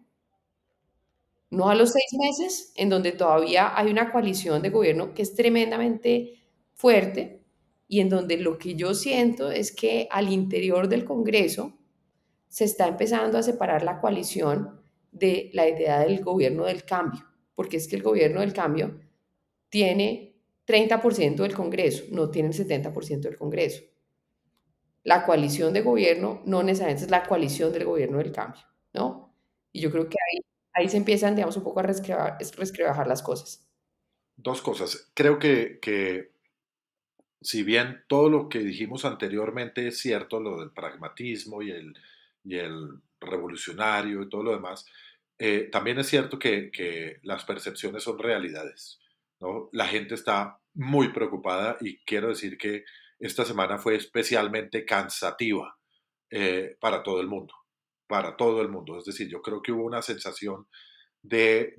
No 1.50 1.70
a 1.70 1.74
los 1.74 1.92
seis 1.92 2.12
meses, 2.18 2.72
en 2.76 2.90
donde 2.90 3.12
todavía 3.12 3.76
hay 3.76 3.90
una 3.90 4.12
coalición 4.12 4.60
de 4.62 4.70
gobierno 4.70 5.14
que 5.14 5.22
es 5.22 5.34
tremendamente 5.34 6.42
fuerte 6.74 7.42
y 7.88 8.00
en 8.00 8.10
donde 8.10 8.36
lo 8.36 8.58
que 8.58 8.74
yo 8.74 8.94
siento 8.94 9.50
es 9.50 9.74
que 9.74 10.08
al 10.10 10.30
interior 10.30 10.88
del 10.88 11.04
Congreso 11.04 11.78
se 12.48 12.64
está 12.64 12.86
empezando 12.86 13.38
a 13.38 13.42
separar 13.42 13.82
la 13.82 14.00
coalición 14.00 14.80
de 15.10 15.50
la 15.54 15.68
idea 15.68 16.00
del 16.00 16.22
gobierno 16.22 16.66
del 16.66 16.84
cambio, 16.84 17.24
porque 17.54 17.78
es 17.78 17.88
que 17.88 17.96
el 17.96 18.02
gobierno 18.02 18.40
del 18.40 18.52
cambio 18.52 19.00
tiene 19.70 20.36
30% 20.66 21.42
del 21.42 21.54
Congreso, 21.54 22.04
no 22.10 22.30
tiene 22.30 22.50
el 22.50 22.54
70% 22.54 23.20
del 23.20 23.38
Congreso. 23.38 23.82
La 25.02 25.24
coalición 25.24 25.72
de 25.72 25.80
gobierno 25.80 26.42
no 26.44 26.62
necesariamente 26.62 27.04
es 27.06 27.10
la 27.10 27.22
coalición 27.24 27.72
del 27.72 27.84
gobierno 27.86 28.18
del 28.18 28.32
cambio, 28.32 28.62
¿no? 28.92 29.34
Y 29.72 29.80
yo 29.80 29.90
creo 29.90 30.08
que 30.08 30.16
ahí 30.30 30.40
ahí 30.78 30.88
se 30.88 30.96
empiezan, 30.96 31.34
digamos, 31.34 31.56
un 31.56 31.64
poco 31.64 31.80
a 31.80 31.82
rescrebajar 31.82 33.06
las 33.06 33.22
cosas. 33.22 33.66
Dos 34.36 34.62
cosas. 34.62 35.10
Creo 35.14 35.38
que, 35.38 35.78
que, 35.80 36.30
si 37.40 37.62
bien 37.64 38.04
todo 38.08 38.28
lo 38.28 38.48
que 38.48 38.60
dijimos 38.60 39.04
anteriormente 39.04 39.88
es 39.88 39.98
cierto, 39.98 40.40
lo 40.40 40.60
del 40.60 40.70
pragmatismo 40.70 41.62
y 41.62 41.72
el, 41.72 41.94
y 42.44 42.56
el 42.56 43.00
revolucionario 43.20 44.22
y 44.22 44.28
todo 44.28 44.44
lo 44.44 44.52
demás, 44.52 44.86
eh, 45.38 45.68
también 45.70 45.98
es 45.98 46.06
cierto 46.06 46.38
que, 46.38 46.70
que, 46.70 47.18
las 47.22 47.44
percepciones 47.44 48.04
son 48.04 48.18
realidades. 48.18 49.00
¿no? 49.40 49.68
La 49.72 49.86
gente 49.86 50.14
está 50.14 50.60
muy 50.74 51.12
preocupada 51.12 51.76
y 51.80 51.98
quiero 52.04 52.28
decir 52.28 52.56
que 52.56 52.84
esta 53.18 53.44
semana 53.44 53.78
fue 53.78 53.96
especialmente 53.96 54.84
cansativa 54.84 55.76
eh, 56.30 56.76
para 56.80 57.02
todo 57.02 57.20
el 57.20 57.26
mundo 57.26 57.54
para 58.08 58.36
todo 58.36 58.60
el 58.62 58.68
mundo. 58.68 58.98
Es 58.98 59.04
decir, 59.04 59.28
yo 59.28 59.40
creo 59.42 59.62
que 59.62 59.70
hubo 59.70 59.84
una 59.84 60.02
sensación 60.02 60.66
de, 61.22 61.74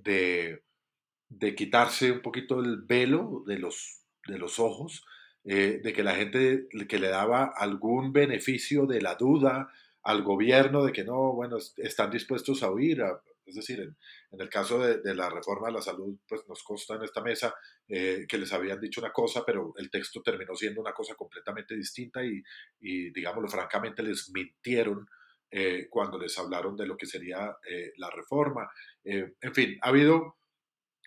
de, 1.30 1.56
quitarse 1.56 2.12
un 2.12 2.22
poquito 2.22 2.60
el 2.60 2.84
velo 2.84 3.44
de 3.46 3.58
los, 3.58 4.04
de 4.28 4.38
los 4.38 4.60
ojos, 4.60 5.04
eh, 5.44 5.82
de 5.84 5.94
que 5.94 6.04
la 6.04 6.15
gente 6.15 6.68
que 6.88 7.00
le 7.00 7.10
daba 7.10 7.52
algún 7.56 8.13
beneficio 8.13 8.86
de 8.86 9.02
la 9.02 9.15
duda 9.15 9.72
al 10.04 10.24
gobierno 10.24 10.86
de 10.86 10.92
que 10.92 11.04
no, 11.04 11.34
bueno, 11.34 11.58
están 11.78 12.12
dispuestos 12.12 12.63
a 12.63 12.70
oír. 12.70 13.02
es 13.46 13.56
decir, 13.56 13.80
en, 13.80 14.42
el 14.42 14.50
caso 14.50 14.80
de, 14.80 15.15
la 15.15 15.30
reforma 15.30 15.68
de 15.68 15.74
la 15.74 15.82
salud, 15.82 16.18
pues 16.28 16.48
nos 16.48 16.63
consta 16.63 16.96
en 16.96 17.04
esta 17.04 17.22
mesa 17.22 17.56
eh, 17.88 18.26
que 18.28 18.38
les 18.38 18.54
habían 18.54 18.80
dicho 18.80 19.02
una 19.02 19.12
cosa, 19.12 19.44
pero 19.46 19.74
el 19.78 19.89
texto 19.89 20.22
terminó 20.22 20.56
siendo 20.56 20.82
una 20.82 20.94
cosa 20.94 21.15
completamente 21.15 21.76
distinta 21.76 22.24
y, 22.24 22.42
y 22.80 23.12
digámoslo 23.12 23.50
francamente, 23.50 24.04
les 24.04 24.30
mintieron 24.32 25.08
eh, 25.52 25.88
cuando 25.90 26.20
les 26.20 26.38
hablaron 26.38 26.76
de 26.76 26.86
lo 26.86 26.96
que 26.96 27.08
sería 27.08 27.58
eh, 27.68 27.92
la 27.98 28.12
reforma. 28.12 28.70
Eh, 29.04 29.34
en 29.42 29.54
fin, 29.56 29.80
ha 29.82 29.90
habido, 29.90 30.38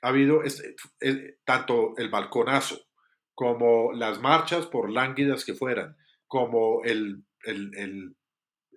ha 0.02 0.08
habido 0.08 0.42
este, 0.42 0.74
tanto 1.44 1.94
el 1.96 2.10
balconazo 2.10 2.80
como 3.34 3.92
las 3.92 4.20
marchas, 4.20 4.66
por 4.66 4.90
lánguidas 4.90 5.44
que 5.44 5.54
fueran, 5.54 5.96
como 6.26 6.82
el, 6.82 7.24
el, 7.44 8.16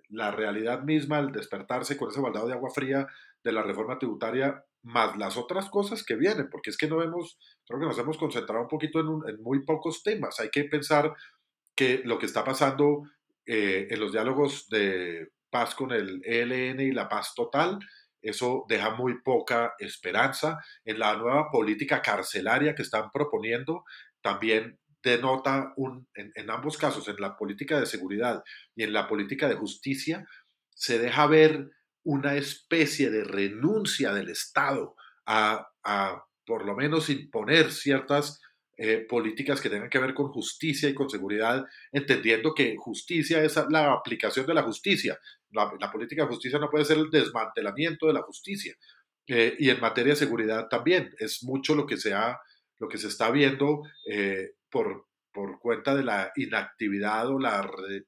la 0.08 0.30
realidad 0.30 0.82
misma, 0.82 1.18
el 1.18 1.32
despertarse 1.32 1.96
con 1.96 2.10
ese 2.10 2.20
baldado 2.20 2.46
de 2.46 2.54
agua 2.54 2.70
fría 2.70 3.08
de 3.42 3.52
la 3.52 3.62
reforma 3.62 3.98
tributaria, 3.98 4.64
más 4.82 5.16
las 5.16 5.36
otras 5.36 5.68
cosas 5.68 6.04
que 6.04 6.14
vienen, 6.14 6.48
porque 6.48 6.70
es 6.70 6.76
que 6.76 6.86
no 6.86 6.98
vemos, 6.98 7.38
creo 7.66 7.80
que 7.80 7.86
nos 7.86 7.98
hemos 7.98 8.18
concentrado 8.18 8.62
un 8.62 8.68
poquito 8.68 9.00
en, 9.00 9.34
en 9.34 9.42
muy 9.42 9.64
pocos 9.64 10.04
temas. 10.04 10.38
Hay 10.38 10.50
que 10.50 10.64
pensar 10.64 11.12
que 11.74 12.02
lo 12.04 12.18
que 12.18 12.26
está 12.26 12.44
pasando 12.44 13.02
en 13.48 14.00
los 14.00 14.10
diálogos 14.10 14.68
de 14.68 15.28
con 15.76 15.92
el 15.92 16.22
ELN 16.24 16.80
y 16.80 16.92
la 16.92 17.08
paz 17.08 17.34
total. 17.34 17.78
Eso 18.20 18.64
deja 18.68 18.90
muy 18.90 19.20
poca 19.22 19.74
esperanza. 19.78 20.58
En 20.84 20.98
la 20.98 21.16
nueva 21.16 21.50
política 21.50 22.02
carcelaria 22.02 22.74
que 22.74 22.82
están 22.82 23.10
proponiendo, 23.10 23.84
también 24.20 24.78
denota 25.02 25.72
un, 25.76 26.08
en, 26.14 26.50
ambos 26.50 26.76
casos, 26.76 27.08
en 27.08 27.16
la 27.18 27.36
política 27.36 27.78
de 27.78 27.86
seguridad 27.86 28.42
y 28.74 28.82
en 28.82 28.92
la 28.92 29.06
política 29.06 29.48
de 29.48 29.54
justicia, 29.54 30.26
se 30.74 30.98
deja 30.98 31.26
ver 31.26 31.70
una 32.02 32.34
especie 32.34 33.10
de 33.10 33.24
renuncia 33.24 34.12
del 34.12 34.28
Estado 34.28 34.96
a 35.24 35.68
por 36.46 36.64
lo 36.64 36.74
menos 36.74 37.10
imponer 37.10 37.72
ciertas 37.72 38.40
eh, 38.78 39.06
políticas 39.08 39.58
que 39.58 39.70
tengan 39.70 39.88
que 39.88 39.98
ver 39.98 40.12
con 40.12 40.28
justicia 40.28 40.86
y 40.86 40.94
con 40.94 41.08
seguridad, 41.08 41.64
entendiendo 41.92 42.52
que 42.52 42.76
justicia 42.76 43.42
es 43.42 43.56
la 43.70 43.94
aplicación 43.94 44.44
de 44.44 44.52
la 44.52 44.62
justicia. 44.64 45.18
La, 45.50 45.90
política 45.90 46.24
de 46.24 46.28
justicia 46.28 46.58
no 46.58 46.68
puede 46.68 46.84
ser 46.84 46.98
el 46.98 47.10
desmantelamiento 47.10 48.06
de 48.06 48.12
la 48.12 48.20
justicia. 48.20 48.74
Eh, 49.28 49.56
y 49.58 49.70
en 49.70 49.80
materia 49.80 50.12
de 50.12 50.18
seguridad 50.18 50.68
también 50.68 51.14
es 51.18 51.42
mucho 51.42 51.74
lo 51.74 51.86
que 51.86 51.96
se, 51.96 52.14
lo 52.78 52.88
que 52.88 52.98
se 52.98 53.08
está 53.08 53.30
viendo 53.30 53.80
eh, 54.10 54.50
por, 54.70 55.06
por 55.32 55.58
cuenta 55.58 55.94
de 55.94 56.04
la 56.04 56.30
inactividad 56.36 57.28
o 57.28 57.38
la, 57.38 57.66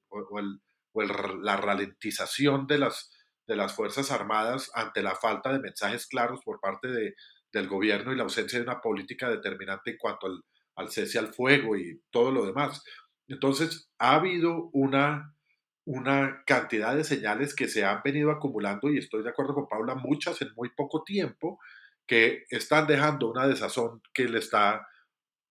o 0.08 0.38
el, 0.38 0.60
o 0.92 1.02
la 1.02 1.56
ralentización 1.56 2.66
de 2.66 2.76
las, 2.76 3.10
de 3.46 3.56
las 3.56 3.74
Fuerzas 3.74 4.10
Armadas 4.10 4.70
ante 4.74 5.02
la 5.02 5.14
falta 5.14 5.50
de 5.50 5.60
mensajes 5.60 6.06
claros 6.06 6.40
por 6.44 6.60
parte 6.60 6.88
de, 6.88 7.14
del 7.52 7.68
gobierno 7.68 8.12
y 8.12 8.16
la 8.16 8.24
ausencia 8.24 8.58
de 8.58 8.66
una 8.66 8.82
política 8.82 9.30
determinante 9.30 9.92
en 9.92 9.96
cuanto 9.96 10.26
al, 10.26 10.42
al 10.78 10.90
cese 10.90 11.18
al 11.18 11.34
fuego 11.34 11.76
y 11.76 12.00
todo 12.10 12.30
lo 12.30 12.46
demás. 12.46 12.82
Entonces, 13.26 13.90
ha 13.98 14.14
habido 14.14 14.70
una, 14.72 15.34
una 15.84 16.42
cantidad 16.46 16.96
de 16.96 17.04
señales 17.04 17.54
que 17.54 17.68
se 17.68 17.84
han 17.84 18.00
venido 18.04 18.30
acumulando, 18.30 18.88
y 18.88 18.98
estoy 18.98 19.22
de 19.22 19.30
acuerdo 19.30 19.54
con 19.54 19.68
Paula, 19.68 19.96
muchas 19.96 20.40
en 20.40 20.54
muy 20.54 20.70
poco 20.70 21.02
tiempo, 21.04 21.58
que 22.06 22.44
están 22.48 22.86
dejando 22.86 23.30
una 23.30 23.46
desazón 23.46 24.00
que 24.14 24.24
le 24.28 24.38
está 24.38 24.86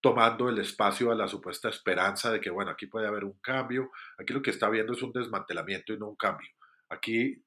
tomando 0.01 0.47
el 0.47 0.57
espacio 0.59 1.11
a 1.11 1.15
la 1.15 1.27
supuesta 1.27 1.69
esperanza 1.69 2.31
de 2.31 2.39
que, 2.39 2.49
bueno, 2.49 2.71
aquí 2.71 2.87
puede 2.87 3.07
haber 3.07 3.25
un 3.25 3.37
cambio. 3.41 3.91
Aquí 4.17 4.33
lo 4.33 4.41
que 4.41 4.51
está 4.51 4.69
viendo 4.69 4.93
es 4.93 5.01
un 5.01 5.11
desmantelamiento 5.11 5.93
y 5.93 5.99
no 5.99 6.07
un 6.07 6.15
cambio. 6.15 6.49
Aquí 6.89 7.43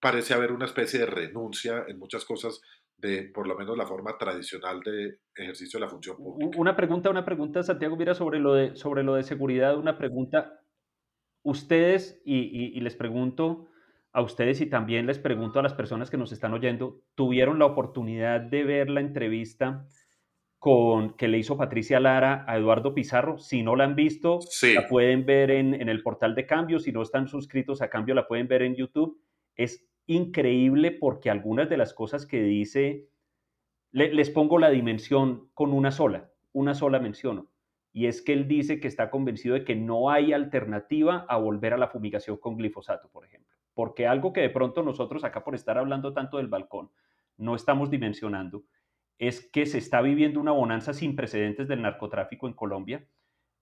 parece 0.00 0.34
haber 0.34 0.52
una 0.52 0.66
especie 0.66 1.00
de 1.00 1.06
renuncia 1.06 1.84
en 1.88 1.98
muchas 1.98 2.24
cosas 2.24 2.60
de 3.04 3.24
por 3.24 3.46
lo 3.46 3.54
menos 3.54 3.76
la 3.76 3.86
forma 3.86 4.16
tradicional 4.16 4.80
de 4.80 5.18
ejercicio 5.36 5.78
de 5.78 5.84
la 5.84 5.90
función 5.90 6.16
pública. 6.16 6.58
Una 6.58 6.74
pregunta, 6.74 7.10
una 7.10 7.24
pregunta, 7.24 7.62
Santiago, 7.62 7.96
mira, 7.96 8.14
sobre 8.14 8.40
lo 8.40 8.54
de, 8.54 8.76
sobre 8.76 9.02
lo 9.02 9.14
de 9.14 9.22
seguridad, 9.22 9.76
una 9.76 9.98
pregunta. 9.98 10.60
Ustedes, 11.42 12.22
y, 12.24 12.80
les 12.80 12.96
pregunto 12.96 13.66
a 14.12 14.22
ustedes 14.22 14.62
y 14.62 14.66
también 14.66 15.06
les 15.06 15.18
pregunto 15.18 15.58
a 15.58 15.62
las 15.62 15.74
personas 15.74 16.10
que 16.10 16.16
nos 16.16 16.32
están 16.32 16.54
oyendo, 16.54 17.02
¿tuvieron 17.14 17.58
la 17.58 17.66
oportunidad 17.66 18.40
de 18.40 18.64
ver 18.64 18.88
la 18.88 19.00
entrevista 19.00 19.86
con, 20.58 21.14
que 21.14 21.28
le 21.28 21.36
hizo 21.36 21.58
Patricia 21.58 22.00
Lara 22.00 22.46
a 22.48 22.56
Eduardo 22.56 22.94
Pizarro. 22.94 23.36
Si 23.36 23.62
no 23.62 23.76
la 23.76 23.84
han 23.84 23.94
visto, 23.94 24.38
la 24.74 24.88
pueden 24.88 25.26
ver 25.26 25.50
en, 25.50 25.74
en, 25.74 25.90
el 25.90 26.02
portal 26.02 26.34
de 26.34 26.46
Cambio. 26.46 26.78
Si 26.78 26.90
no 26.90 27.02
están 27.02 27.28
suscritos 27.28 27.82
a 27.82 27.90
Cambio, 27.90 28.14
la 28.14 28.26
pueden 28.26 28.48
ver 28.48 28.62
en 28.62 28.74
YouTube. 28.74 29.20
Es 29.56 29.86
increíble 30.06 30.90
porque 30.92 31.30
algunas 31.30 31.68
de 31.68 31.76
las 31.76 31.94
cosas 31.94 32.26
que 32.26 32.42
dice, 32.42 33.08
les 33.92 34.30
pongo 34.30 34.58
la 34.58 34.70
dimensión 34.70 35.48
con 35.54 35.72
una 35.72 35.90
sola, 35.90 36.30
una 36.52 36.74
sola 36.74 36.98
menciono. 36.98 37.48
Y 37.92 38.06
es 38.06 38.22
que 38.22 38.32
él 38.32 38.48
dice 38.48 38.80
que 38.80 38.88
está 38.88 39.08
convencido 39.08 39.54
de 39.54 39.64
que 39.64 39.76
no 39.76 40.10
hay 40.10 40.32
alternativa 40.32 41.24
a 41.28 41.36
volver 41.36 41.74
a 41.74 41.78
la 41.78 41.88
fumigación 41.88 42.38
con 42.38 42.56
glifosato, 42.56 43.08
por 43.08 43.24
ejemplo. 43.24 43.54
Porque 43.72 44.06
algo 44.06 44.32
que 44.32 44.40
de 44.40 44.50
pronto 44.50 44.82
nosotros 44.82 45.22
acá 45.22 45.44
por 45.44 45.54
estar 45.54 45.78
hablando 45.78 46.12
tanto 46.12 46.38
del 46.38 46.48
balcón, 46.48 46.90
no 47.36 47.54
estamos 47.54 47.90
dimensionando, 47.90 48.64
es 49.18 49.48
que 49.50 49.64
se 49.66 49.78
está 49.78 50.00
viviendo 50.00 50.40
una 50.40 50.52
bonanza 50.52 50.92
sin 50.92 51.14
precedentes 51.14 51.68
del 51.68 51.82
narcotráfico 51.82 52.48
en 52.48 52.54
Colombia. 52.54 53.06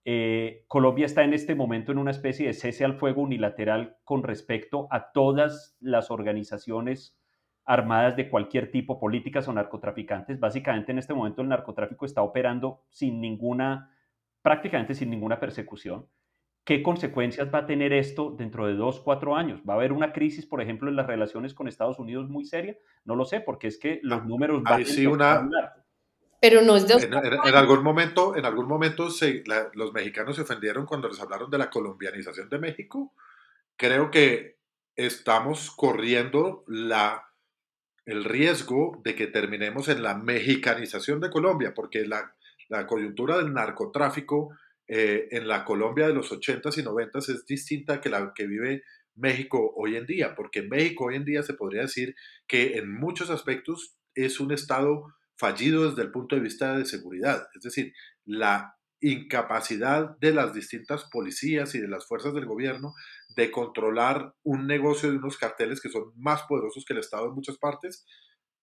Eh, 0.05 0.65
Colombia 0.67 1.05
está 1.05 1.23
en 1.23 1.33
este 1.33 1.55
momento 1.55 1.91
en 1.91 1.97
una 1.97 2.11
especie 2.11 2.47
de 2.47 2.53
cese 2.53 2.83
al 2.83 2.95
fuego 2.95 3.21
unilateral 3.21 3.97
con 4.03 4.23
respecto 4.23 4.87
a 4.91 5.11
todas 5.11 5.77
las 5.79 6.11
organizaciones 6.11 7.17
armadas 7.65 8.17
de 8.17 8.29
cualquier 8.29 8.71
tipo, 8.71 8.99
políticas 8.99 9.47
o 9.47 9.53
narcotraficantes. 9.53 10.39
Básicamente 10.39 10.91
en 10.91 10.99
este 10.99 11.13
momento 11.13 11.41
el 11.41 11.47
narcotráfico 11.47 12.05
está 12.05 12.21
operando 12.21 12.83
sin 12.89 13.21
ninguna, 13.21 13.95
prácticamente 14.41 14.93
sin 14.93 15.09
ninguna 15.09 15.39
persecución. 15.39 16.07
¿Qué 16.65 16.81
consecuencias 16.81 17.53
va 17.53 17.59
a 17.59 17.65
tener 17.65 17.91
esto 17.91 18.31
dentro 18.37 18.67
de 18.67 18.75
dos, 18.75 19.01
cuatro 19.01 19.35
años? 19.35 19.61
¿Va 19.67 19.73
a 19.73 19.77
haber 19.77 19.91
una 19.91 20.13
crisis, 20.13 20.45
por 20.45 20.61
ejemplo, 20.61 20.89
en 20.89 20.95
las 20.95 21.07
relaciones 21.07 21.53
con 21.53 21.67
Estados 21.67 21.99
Unidos 21.99 22.29
muy 22.29 22.45
seria? 22.45 22.77
No 23.03 23.15
lo 23.15 23.25
sé, 23.25 23.41
porque 23.41 23.67
es 23.67 23.77
que 23.77 23.99
los 24.01 24.21
ah, 24.21 24.25
números 24.25 24.63
van 24.63 24.85
sí 24.85 25.05
una... 25.05 25.49
Pero 26.43 26.61
no 26.61 26.75
es 26.75 26.85
de... 26.85 26.95
En, 26.95 27.13
en, 27.13 27.55
algún 27.55 27.81
momento, 27.83 28.35
en 28.35 28.43
algún 28.43 28.67
momento 28.67 29.09
se, 29.09 29.45
los 29.75 29.93
mexicanos 29.93 30.35
se 30.35 30.41
ofendieron 30.41 30.85
cuando 30.85 31.07
les 31.07 31.21
hablaron 31.21 31.49
de 31.49 31.57
la 31.57 31.69
colombianización 31.69 32.49
de 32.49 32.59
México. 32.59 33.13
Creo 33.77 34.11
que 34.11 34.57
estamos 34.97 35.71
corriendo 35.71 36.65
la, 36.67 37.29
el 38.05 38.25
riesgo 38.25 38.99
de 39.05 39.15
que 39.15 39.27
terminemos 39.27 39.87
en 39.87 40.03
la 40.03 40.15
mexicanización 40.15 41.21
de 41.21 41.29
Colombia, 41.29 41.73
porque 41.73 42.05
la, 42.05 42.35
la 42.67 42.87
coyuntura 42.87 43.37
del 43.37 43.53
narcotráfico 43.53 44.49
eh, 44.89 45.29
en 45.31 45.47
la 45.47 45.63
Colombia 45.63 46.07
de 46.07 46.13
los 46.13 46.29
80s 46.29 46.77
y 46.77 46.83
90s 46.83 47.29
es 47.29 47.45
distinta 47.45 48.01
que 48.01 48.09
la 48.09 48.33
que 48.35 48.47
vive 48.47 48.83
México 49.15 49.71
hoy 49.77 49.95
en 49.95 50.05
día, 50.05 50.35
porque 50.35 50.61
México 50.61 51.05
hoy 51.05 51.15
en 51.15 51.23
día 51.23 51.41
se 51.41 51.53
podría 51.53 51.83
decir 51.83 52.17
que 52.47 52.77
en 52.79 52.91
muchos 52.91 53.29
aspectos 53.29 53.95
es 54.13 54.41
un 54.41 54.51
Estado 54.51 55.05
fallido 55.37 55.89
desde 55.89 56.03
el 56.03 56.11
punto 56.11 56.35
de 56.35 56.41
vista 56.41 56.77
de 56.77 56.85
seguridad, 56.85 57.47
es 57.55 57.63
decir, 57.63 57.93
la 58.25 58.75
incapacidad 59.01 60.17
de 60.19 60.33
las 60.33 60.53
distintas 60.53 61.05
policías 61.11 61.75
y 61.75 61.79
de 61.79 61.89
las 61.89 62.07
fuerzas 62.07 62.33
del 62.33 62.45
gobierno 62.45 62.93
de 63.35 63.51
controlar 63.51 64.33
un 64.43 64.65
negocio 64.67 65.11
de 65.11 65.17
unos 65.17 65.37
carteles 65.37 65.81
que 65.81 65.89
son 65.89 66.13
más 66.15 66.43
poderosos 66.43 66.85
que 66.85 66.93
el 66.93 66.99
Estado 66.99 67.27
en 67.27 67.33
muchas 67.33 67.57
partes, 67.57 68.05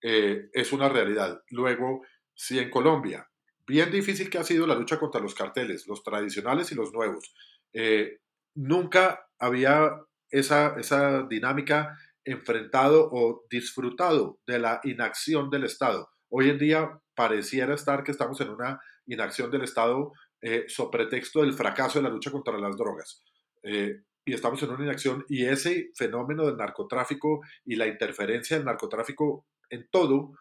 eh, 0.03 0.49
es 0.55 0.73
una 0.73 0.89
realidad. 0.89 1.43
Luego, 1.51 2.03
si 2.35 2.59
en 2.59 2.71
Colombia 2.71 3.31
bien 3.71 3.93
difícil 3.93 4.29
que 4.29 4.39
ha 4.39 4.45
sido 4.45 4.67
la 4.67 4.75
lucha 4.75 4.99
contra 4.99 5.21
los 5.21 5.35
carteles, 5.35 5.87
los 5.87 6.03
tradicionales 6.03 6.73
y 6.73 6.75
los 6.75 6.93
nuevos. 6.93 7.33
Eh, 7.73 8.19
nunca 8.57 9.29
había 9.39 9.93
esa, 10.29 10.75
esa 10.77 11.23
dinámica 11.23 11.97
enfrentado 12.25 13.09
o 13.13 13.47
disfrutado 13.49 14.41
de 14.45 14.59
la 14.59 14.81
inacción 14.83 15.51
del 15.51 15.65
Estado. 15.65 16.11
Hoy 16.31 16.49
en 16.49 16.59
día 16.59 16.99
pareciera 17.15 17.75
estar 17.75 18.03
que 18.03 18.13
estamos 18.13 18.41
en 18.41 18.51
una 18.51 18.81
inacción 19.07 19.51
del 19.51 19.63
Estado 19.63 20.13
eh, 20.41 20.65
sobre 20.69 21.05
pretexto 21.05 21.43
del 21.43 21.53
fracaso 21.53 21.99
de 21.99 22.05
la 22.05 22.11
lucha 22.11 22.31
contra 22.31 22.57
las 22.59 22.77
drogas. 22.77 23.23
Eh, 23.63 24.03
y 24.25 24.35
estamos 24.35 24.63
en 24.63 24.71
una 24.71 24.85
inacción 24.85 25.25
y 25.29 25.45
ese 25.45 25.91
fenómeno 25.95 26.47
del 26.47 26.57
narcotráfico 26.57 27.41
y 27.65 27.77
la 27.77 27.87
interferencia 27.87 28.57
del 28.57 28.67
narcotráfico 28.67 29.47
en 29.69 29.89
todo 29.91 30.35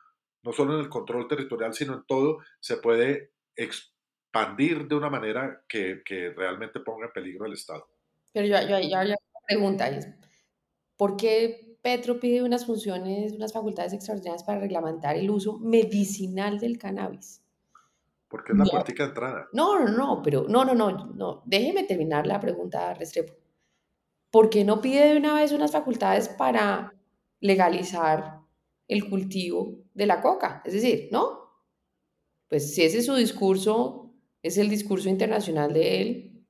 no 0.43 0.53
solo 0.53 0.75
en 0.75 0.81
el 0.81 0.89
control 0.89 1.27
territorial, 1.27 1.73
sino 1.73 1.93
en 1.95 2.03
todo, 2.05 2.39
se 2.59 2.77
puede 2.77 3.31
expandir 3.55 4.87
de 4.87 4.95
una 4.95 5.09
manera 5.09 5.63
que, 5.67 6.01
realmente 6.35 6.79
ponga 6.79 7.07
en 7.07 7.11
peligro 7.11 7.45
el 7.45 7.53
Estado. 7.53 7.87
Pero 8.33 8.47
yo, 8.47 8.61
yo, 8.61 8.79
yo, 8.79 8.99
una 8.99 9.17
pregunta 9.47 9.89
¿por 10.95 11.17
qué 11.17 11.68
Petro 11.81 12.19
pide 12.19 12.43
unas 12.43 12.65
funciones, 12.65 13.33
unas 13.33 13.53
facultades 13.53 13.93
extraordinarias 13.93 14.43
para 14.43 14.59
reglamentar 14.59 15.15
el 15.15 15.29
uso 15.29 15.57
medicinal 15.59 16.59
del 16.59 16.77
cannabis? 16.77 17.41
Porque 18.27 18.51
es 18.51 18.57
la 18.57 18.65
política 18.65 19.03
de 19.03 19.09
entrada. 19.09 19.47
No, 19.53 19.79
no, 19.79 19.87
no, 19.87 20.21
pero 20.21 20.45
no, 20.47 20.65
no, 20.65 20.75
no, 20.75 20.91
no, 20.91 21.41
déjeme 21.45 21.83
terminar 21.83 22.27
la 22.27 22.39
pregunta, 22.39 22.93
Restrepo. 22.93 23.33
¿Por 24.29 24.49
qué 24.49 24.63
no 24.63 24.81
pide 24.81 25.07
de 25.07 25.17
una 25.17 25.33
vez 25.33 25.51
unas 25.51 25.71
facultades 25.71 26.29
para 26.29 26.93
legalizar 27.39 28.39
el 28.89 29.07
cultivo 29.07 29.77
de 29.93 30.07
la 30.07 30.19
coca. 30.19 30.61
Es 30.65 30.73
decir, 30.73 31.07
¿no? 31.11 31.39
Pues 32.49 32.73
si 32.73 32.83
ese 32.83 32.97
es 32.97 33.05
su 33.05 33.15
discurso, 33.15 34.11
es 34.41 34.57
el 34.57 34.69
discurso 34.69 35.07
internacional 35.07 35.71
de 35.71 36.01
él, 36.01 36.45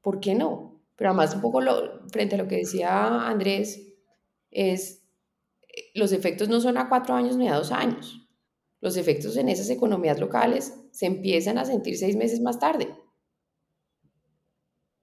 ¿por 0.00 0.20
qué 0.20 0.34
no? 0.34 0.80
Pero 0.96 1.10
además 1.10 1.34
un 1.34 1.40
poco 1.40 1.60
lo, 1.60 2.08
frente 2.08 2.36
a 2.36 2.38
lo 2.38 2.46
que 2.46 2.56
decía 2.56 3.26
Andrés, 3.28 3.89
es 4.50 5.02
eh, 5.68 5.90
los 5.94 6.12
efectos 6.12 6.48
no 6.48 6.60
son 6.60 6.78
a 6.78 6.88
cuatro 6.88 7.14
años 7.14 7.36
ni 7.36 7.48
a 7.48 7.54
dos 7.54 7.72
años. 7.72 8.28
Los 8.80 8.96
efectos 8.96 9.36
en 9.36 9.48
esas 9.48 9.68
economías 9.70 10.18
locales 10.18 10.74
se 10.90 11.06
empiezan 11.06 11.58
a 11.58 11.64
sentir 11.64 11.96
seis 11.96 12.16
meses 12.16 12.40
más 12.40 12.58
tarde. 12.58 12.88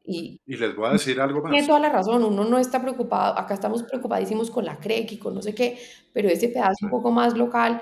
Y, 0.10 0.40
les 0.46 0.74
voy 0.74 0.88
a 0.88 0.94
decir 0.94 1.20
algo 1.20 1.42
más. 1.42 1.52
Tiene 1.52 1.68
toda 1.68 1.82
la 1.82 1.90
razón, 1.90 2.24
uno 2.24 2.46
no 2.46 2.58
está 2.58 2.82
preocupado, 2.82 3.38
acá 3.38 3.54
estamos 3.54 3.84
preocupadísimos 3.84 4.50
con 4.50 4.64
la 4.64 4.80
CREC 4.80 5.12
y 5.12 5.20
con 5.20 5.36
no 5.36 5.42
sé 5.42 5.54
qué, 5.54 5.78
pero 6.14 6.30
este 6.30 6.48
pedazo 6.48 6.86
un 6.86 6.90
poco 6.90 7.12
más 7.12 7.38
local 7.38 7.82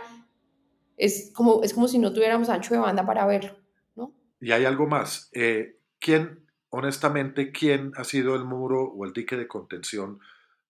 es 0.97 1.31
como, 1.35 1.61
es 1.61 1.71
como 1.73 1.87
si 1.87 1.99
no 1.99 2.11
tuviéramos 2.11 2.49
ancho 2.49 2.73
de 2.73 2.79
banda 2.79 3.05
para 3.05 3.27
verlo, 3.27 3.51
¿no? 3.95 4.11
Y 4.39 4.51
hay 4.51 4.65
algo 4.65 4.87
más. 4.87 5.29
Eh, 5.33 5.77
¿Quién, 5.99 6.47
honestamente, 6.69 7.51
quién 7.51 7.91
ha 7.95 8.03
sido 8.03 8.35
el 8.35 8.43
muro 8.43 8.91
o 8.91 9.05
el 9.05 9.13
dique 9.13 9.37
de 9.37 9.47
contención 9.47 10.19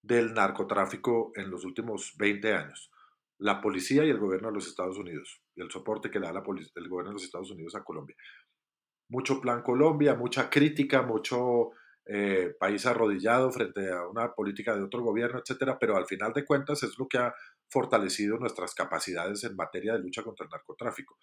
del 0.05 0.33
narcotráfico 0.33 1.31
en 1.35 1.49
los 1.49 1.65
últimos 1.65 2.13
20 2.17 2.53
años? 2.53 2.91
La 3.37 3.61
policía 3.61 4.05
y 4.05 4.09
el 4.09 4.19
gobierno 4.19 4.47
de 4.47 4.53
los 4.55 4.67
Estados 4.67 4.97
Unidos 4.97 5.41
y 5.55 5.61
el 5.61 5.71
soporte 5.71 6.09
que 6.09 6.19
le 6.19 6.27
da 6.27 6.33
el 6.33 6.89
gobierno 6.89 7.09
de 7.09 7.13
los 7.13 7.23
Estados 7.23 7.51
Unidos 7.51 7.75
a 7.75 7.83
Colombia 7.83 8.15
mucho 9.09 9.41
plan 9.41 9.61
Colombia, 9.61 10.15
mucha 10.15 10.49
crítica, 10.49 11.01
mucho 11.01 11.71
eh, 12.05 12.55
país 12.59 12.85
arrodillado 12.85 13.51
frente 13.51 13.91
a 13.91 14.07
una 14.07 14.33
política 14.33 14.75
de 14.75 14.83
otro 14.83 15.03
gobierno, 15.03 15.39
etcétera, 15.39 15.77
pero 15.79 15.97
al 15.97 16.05
final 16.05 16.33
de 16.33 16.45
cuentas 16.45 16.83
es 16.83 16.97
lo 16.97 17.07
que 17.07 17.17
ha 17.17 17.33
fortalecido 17.69 18.37
nuestras 18.37 18.73
capacidades 18.73 19.43
en 19.43 19.55
materia 19.55 19.93
de 19.93 19.99
lucha 19.99 20.23
contra 20.23 20.45
el 20.45 20.51
narcotráfico. 20.51 21.17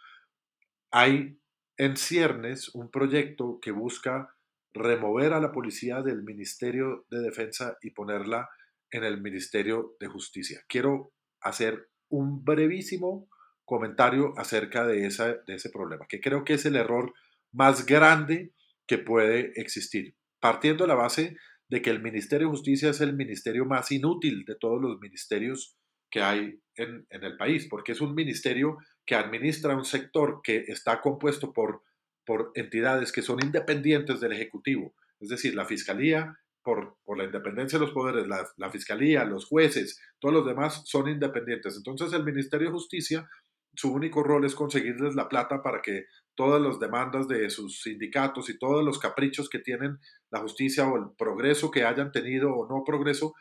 Hay 0.91 1.39
en 1.77 1.97
ciernes 1.97 2.75
un 2.75 2.91
proyecto 2.91 3.59
que 3.61 3.71
busca 3.71 4.35
remover 4.75 5.33
a 5.33 5.41
la 5.41 5.53
policía 5.53 6.03
del 6.03 6.23
Ministerio 6.23 7.07
de 7.11 7.21
Defensa 7.21 7.77
y 7.83 7.91
ponerla 7.91 8.49
en 8.93 9.05
el 9.05 9.21
Ministerio 9.21 9.97
de 9.99 10.07
Justicia. 10.07 10.61
Quiero 10.69 11.13
hacer 11.41 11.89
un 12.09 12.45
brevísimo 12.45 13.29
comentario 13.65 14.35
acerca 14.37 14.87
de, 14.87 15.07
esa, 15.07 15.35
de 15.47 15.55
ese 15.55 15.71
problema, 15.71 16.07
que 16.09 16.21
creo 16.21 16.45
que 16.45 16.55
es 16.55 16.67
el 16.67 16.77
error 16.77 17.13
más 17.53 17.87
grande 17.87 18.53
que 18.87 18.99
puede 18.99 19.53
existir, 19.61 20.15
partiendo 20.41 20.85
de 20.85 20.89
la 20.89 20.95
base 20.95 21.37
de 21.69 21.81
que 21.81 21.91
el 21.91 22.03
Ministerio 22.03 22.49
de 22.49 22.53
Justicia 22.53 22.91
es 22.91 23.01
el 23.01 23.17
ministerio 23.17 23.65
más 23.65 23.91
inútil 23.91 24.45
de 24.45 24.57
todos 24.57 24.81
los 24.81 25.01
ministerios 25.01 25.77
que 26.11 26.21
hay 26.21 26.61
en, 26.77 27.07
el 27.09 27.37
país, 27.39 27.67
porque 27.71 27.93
es 27.93 28.03
un 28.03 28.15
ministerio 28.15 28.77
que 29.07 29.15
administra 29.15 29.75
un 29.75 29.87
sector 29.87 30.41
que 30.45 30.65
está 30.69 31.01
compuesto 31.01 31.55
por, 31.55 31.83
por 32.27 32.53
entidades 32.55 33.11
que 33.11 33.23
son 33.23 33.39
independientes 33.43 34.21
del 34.21 34.33
Ejecutivo, 34.33 34.95
es 35.21 35.31
decir, 35.31 35.55
la 35.55 35.65
Fiscalía, 35.65 36.37
por, 36.63 36.97
por, 37.05 37.19
la 37.19 37.25
independencia 37.25 37.79
de 37.79 37.87
los 37.87 37.95
poderes, 37.95 38.27
la, 38.27 38.47
la, 38.57 38.71
Fiscalía, 38.71 39.25
los 39.25 39.47
jueces, 39.47 40.01
todos 40.19 40.35
los 40.35 40.47
demás 40.47 40.83
son 40.87 41.09
independientes. 41.09 41.77
Entonces 41.77 42.13
el 42.13 42.25
Ministerio 42.25 42.69
de 42.69 42.75
Justicia, 42.75 43.29
su 43.75 43.93
único 43.93 44.23
rol 44.23 44.45
es 44.45 44.55
conseguirles 44.55 45.15
la 45.15 45.29
plata 45.29 45.63
para 45.63 45.81
que 45.83 46.05
todas 46.35 46.61
las 46.61 46.79
demandas 46.79 47.29
de 47.29 47.51
sus 47.51 47.83
sindicatos 47.83 48.49
y 48.49 48.59
todos 48.59 48.85
los 48.85 48.99
caprichos 48.99 49.49
que 49.49 49.59
tienen 49.59 49.99
la 50.31 50.41
justicia 50.41 50.89
o 50.89 50.97
el 50.97 51.05
progreso 51.17 51.71
que 51.71 51.85
hayan 51.85 52.13
tenido 52.13 52.55
o 52.55 52.69
no 52.69 52.85
progreso, 52.85 53.35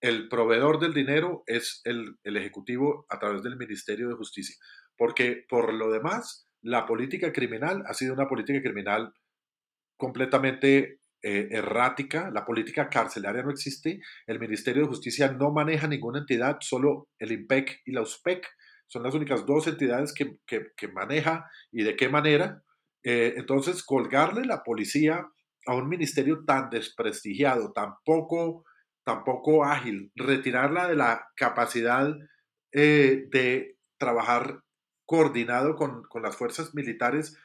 el 0.00 0.28
proveedor 0.28 0.78
del 0.78 0.94
dinero 0.94 1.42
es 1.46 1.80
el, 1.84 2.18
Ejecutivo 2.24 3.06
a 3.08 3.18
través 3.18 3.42
del 3.42 3.56
Ministerio 3.56 4.08
de 4.08 4.14
Justicia. 4.14 4.56
Porque 4.96 5.44
por 5.48 5.72
lo 5.74 5.90
demás, 5.90 6.48
la 6.62 6.86
política 6.86 7.32
criminal 7.32 7.82
ha 7.86 7.94
sido 7.94 8.14
una 8.14 8.28
política 8.28 8.60
criminal 8.62 9.12
completamente 9.96 10.97
eh, 11.22 11.48
errática, 11.50 12.30
la 12.30 12.44
política 12.44 12.88
carcelaria 12.88 13.42
no 13.42 13.50
existe, 13.50 14.00
el 14.26 14.38
Ministerio 14.38 14.82
de 14.82 14.88
Justicia 14.88 15.32
no 15.32 15.50
maneja 15.50 15.88
ninguna 15.88 16.20
entidad, 16.20 16.58
solo 16.60 17.08
el 17.18 17.32
IMPEC 17.32 17.82
y 17.86 17.92
la 17.92 18.02
USPEC 18.02 18.46
son 18.86 19.02
las 19.02 19.14
únicas 19.14 19.44
dos 19.44 19.66
entidades 19.66 20.14
que, 20.14 20.38
que, 20.46 20.88
maneja 20.88 21.50
y 21.70 21.82
de 21.82 21.94
qué 21.94 22.08
manera. 22.08 22.62
Eh, 23.02 23.34
entonces, 23.36 23.82
colgarle 23.84 24.44
la 24.44 24.62
policía 24.62 25.26
a 25.66 25.74
un 25.74 25.88
ministerio 25.88 26.44
tan 26.46 26.70
desprestigiado, 26.70 27.72
tan 27.72 27.94
poco, 28.04 28.64
ágil, 29.64 30.10
retirarla 30.14 30.88
de 30.88 30.96
la 30.96 31.28
capacidad 31.36 32.14
eh, 32.72 33.26
de 33.30 33.76
trabajar 33.98 34.60
coordinado 35.04 35.76
con, 35.76 36.04
con 36.04 36.22
las 36.22 36.36
fuerzas 36.36 36.74
militares 36.74 37.36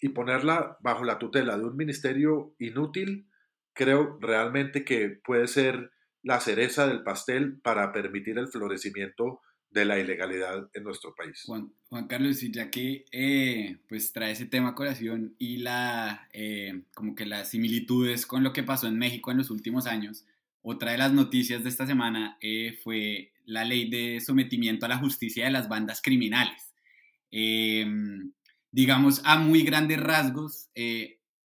y 0.00 0.10
ponerla 0.10 0.78
bajo 0.80 1.04
la 1.04 1.18
tutela 1.18 1.56
de 1.58 1.64
un 1.64 1.76
ministerio 1.76 2.54
inútil, 2.58 3.28
creo 3.72 4.18
realmente 4.20 4.84
que 4.84 5.10
puede 5.10 5.46
ser 5.46 5.90
la 6.22 6.40
cereza 6.40 6.86
del 6.86 7.02
pastel 7.02 7.60
para 7.60 7.92
permitir 7.92 8.38
el 8.38 8.48
florecimiento 8.48 9.40
de 9.70 9.84
la 9.84 9.98
ilegalidad 9.98 10.68
en 10.74 10.82
nuestro 10.82 11.14
país. 11.14 11.42
Juan, 11.46 11.72
Juan 11.88 12.08
Carlos, 12.08 12.42
y 12.42 12.50
ya 12.50 12.70
que 12.70 13.04
eh, 13.12 13.78
pues 13.88 14.12
trae 14.12 14.32
ese 14.32 14.46
tema 14.46 14.70
a 14.70 14.74
colación 14.74 15.34
y 15.38 15.58
la, 15.58 16.28
eh, 16.32 16.82
como 16.94 17.14
que 17.14 17.24
las 17.24 17.50
similitudes 17.50 18.26
con 18.26 18.42
lo 18.42 18.52
que 18.52 18.64
pasó 18.64 18.88
en 18.88 18.98
México 18.98 19.30
en 19.30 19.38
los 19.38 19.50
últimos 19.50 19.86
años, 19.86 20.26
otra 20.62 20.92
de 20.92 20.98
las 20.98 21.12
noticias 21.12 21.62
de 21.62 21.68
esta 21.68 21.86
semana 21.86 22.36
eh, 22.40 22.78
fue 22.82 23.32
la 23.46 23.64
ley 23.64 23.88
de 23.88 24.20
sometimiento 24.20 24.86
a 24.86 24.88
la 24.88 24.98
justicia 24.98 25.44
de 25.44 25.52
las 25.52 25.68
bandas 25.68 26.02
criminales. 26.02 26.74
Digamos, 28.72 29.20
a 29.24 29.38
muy 29.38 29.62
grandes 29.62 30.00
rasgos, 30.00 30.70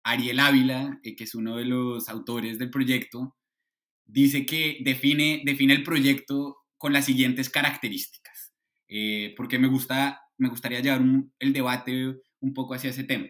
Ariel 0.04 0.40
Ávila, 0.40 1.00
que 1.02 1.24
es 1.24 1.34
uno 1.34 1.58
de 1.58 1.66
los 1.66 2.08
autores 2.10 2.60
del 2.60 2.70
proyecto, 2.70 3.36
dice 4.06 4.46
que 4.46 4.78
define, 4.82 5.42
define 5.44 5.74
el 5.74 5.84
proyecto 5.84 6.58
con 6.78 6.94
las 6.94 7.06
siguientes 7.06 7.50
características, 7.50 8.54
eh, 8.88 9.34
porque 9.36 9.58
me, 9.58 9.68
gusta, 9.68 10.22
me 10.38 10.50
gustaría 10.50 10.82
llevar 10.82 11.02
el 11.40 11.54
debate 11.54 12.16
un 12.40 12.54
poco 12.54 12.76
hacia 12.76 12.92
ese 12.92 13.04
tema. 13.04 13.28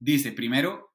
Dice, 0.00 0.32
primero, 0.32 0.94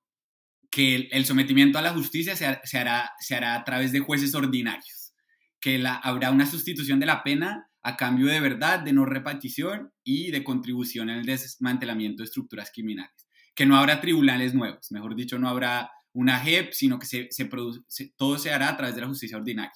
que 0.72 1.10
el, 1.12 1.26
sometimiento 1.26 1.78
a 1.78 1.84
la 1.84 1.94
justicia 1.94 2.36
se, 2.36 2.46
hará, 2.78 3.12
se 3.20 3.36
hará 3.36 3.56
a 3.56 3.64
través 3.64 3.92
de 3.92 4.00
jueces 4.00 4.34
ordinarios, 4.34 5.14
que 5.60 5.84
habrá 5.86 6.32
una 6.32 6.48
sustitución 6.48 7.00
de 7.00 7.06
la 7.06 7.24
pena 7.24 7.70
a 7.84 7.98
cambio 7.98 8.28
de 8.28 8.40
verdad, 8.40 8.80
de 8.80 8.94
no 8.94 9.06
repetición 9.06 9.92
y 10.04 10.32
de 10.32 10.44
contribución 10.44 11.10
en 11.10 11.20
el 11.20 11.26
desmantelamiento 11.26 12.24
de 12.24 12.26
estructuras 12.26 12.72
criminales, 12.74 13.28
que 13.54 13.66
no 13.66 13.78
habrá 13.78 14.00
tribunales 14.00 14.54
nuevos, 14.54 14.92
mejor 14.92 15.16
dicho, 15.16 15.38
no 15.38 15.50
habrá 15.50 15.92
una 16.14 16.40
JEP, 16.40 16.72
sino 16.72 16.98
que 16.98 17.06
se, 17.06 17.28
se 17.32 17.46
produce, 17.46 18.14
todo 18.16 18.38
se 18.38 18.52
hará 18.52 18.70
a 18.70 18.78
través 18.78 18.96
de 18.96 19.02
la 19.02 19.08
justicia 19.08 19.38
ordinaria. 19.38 19.74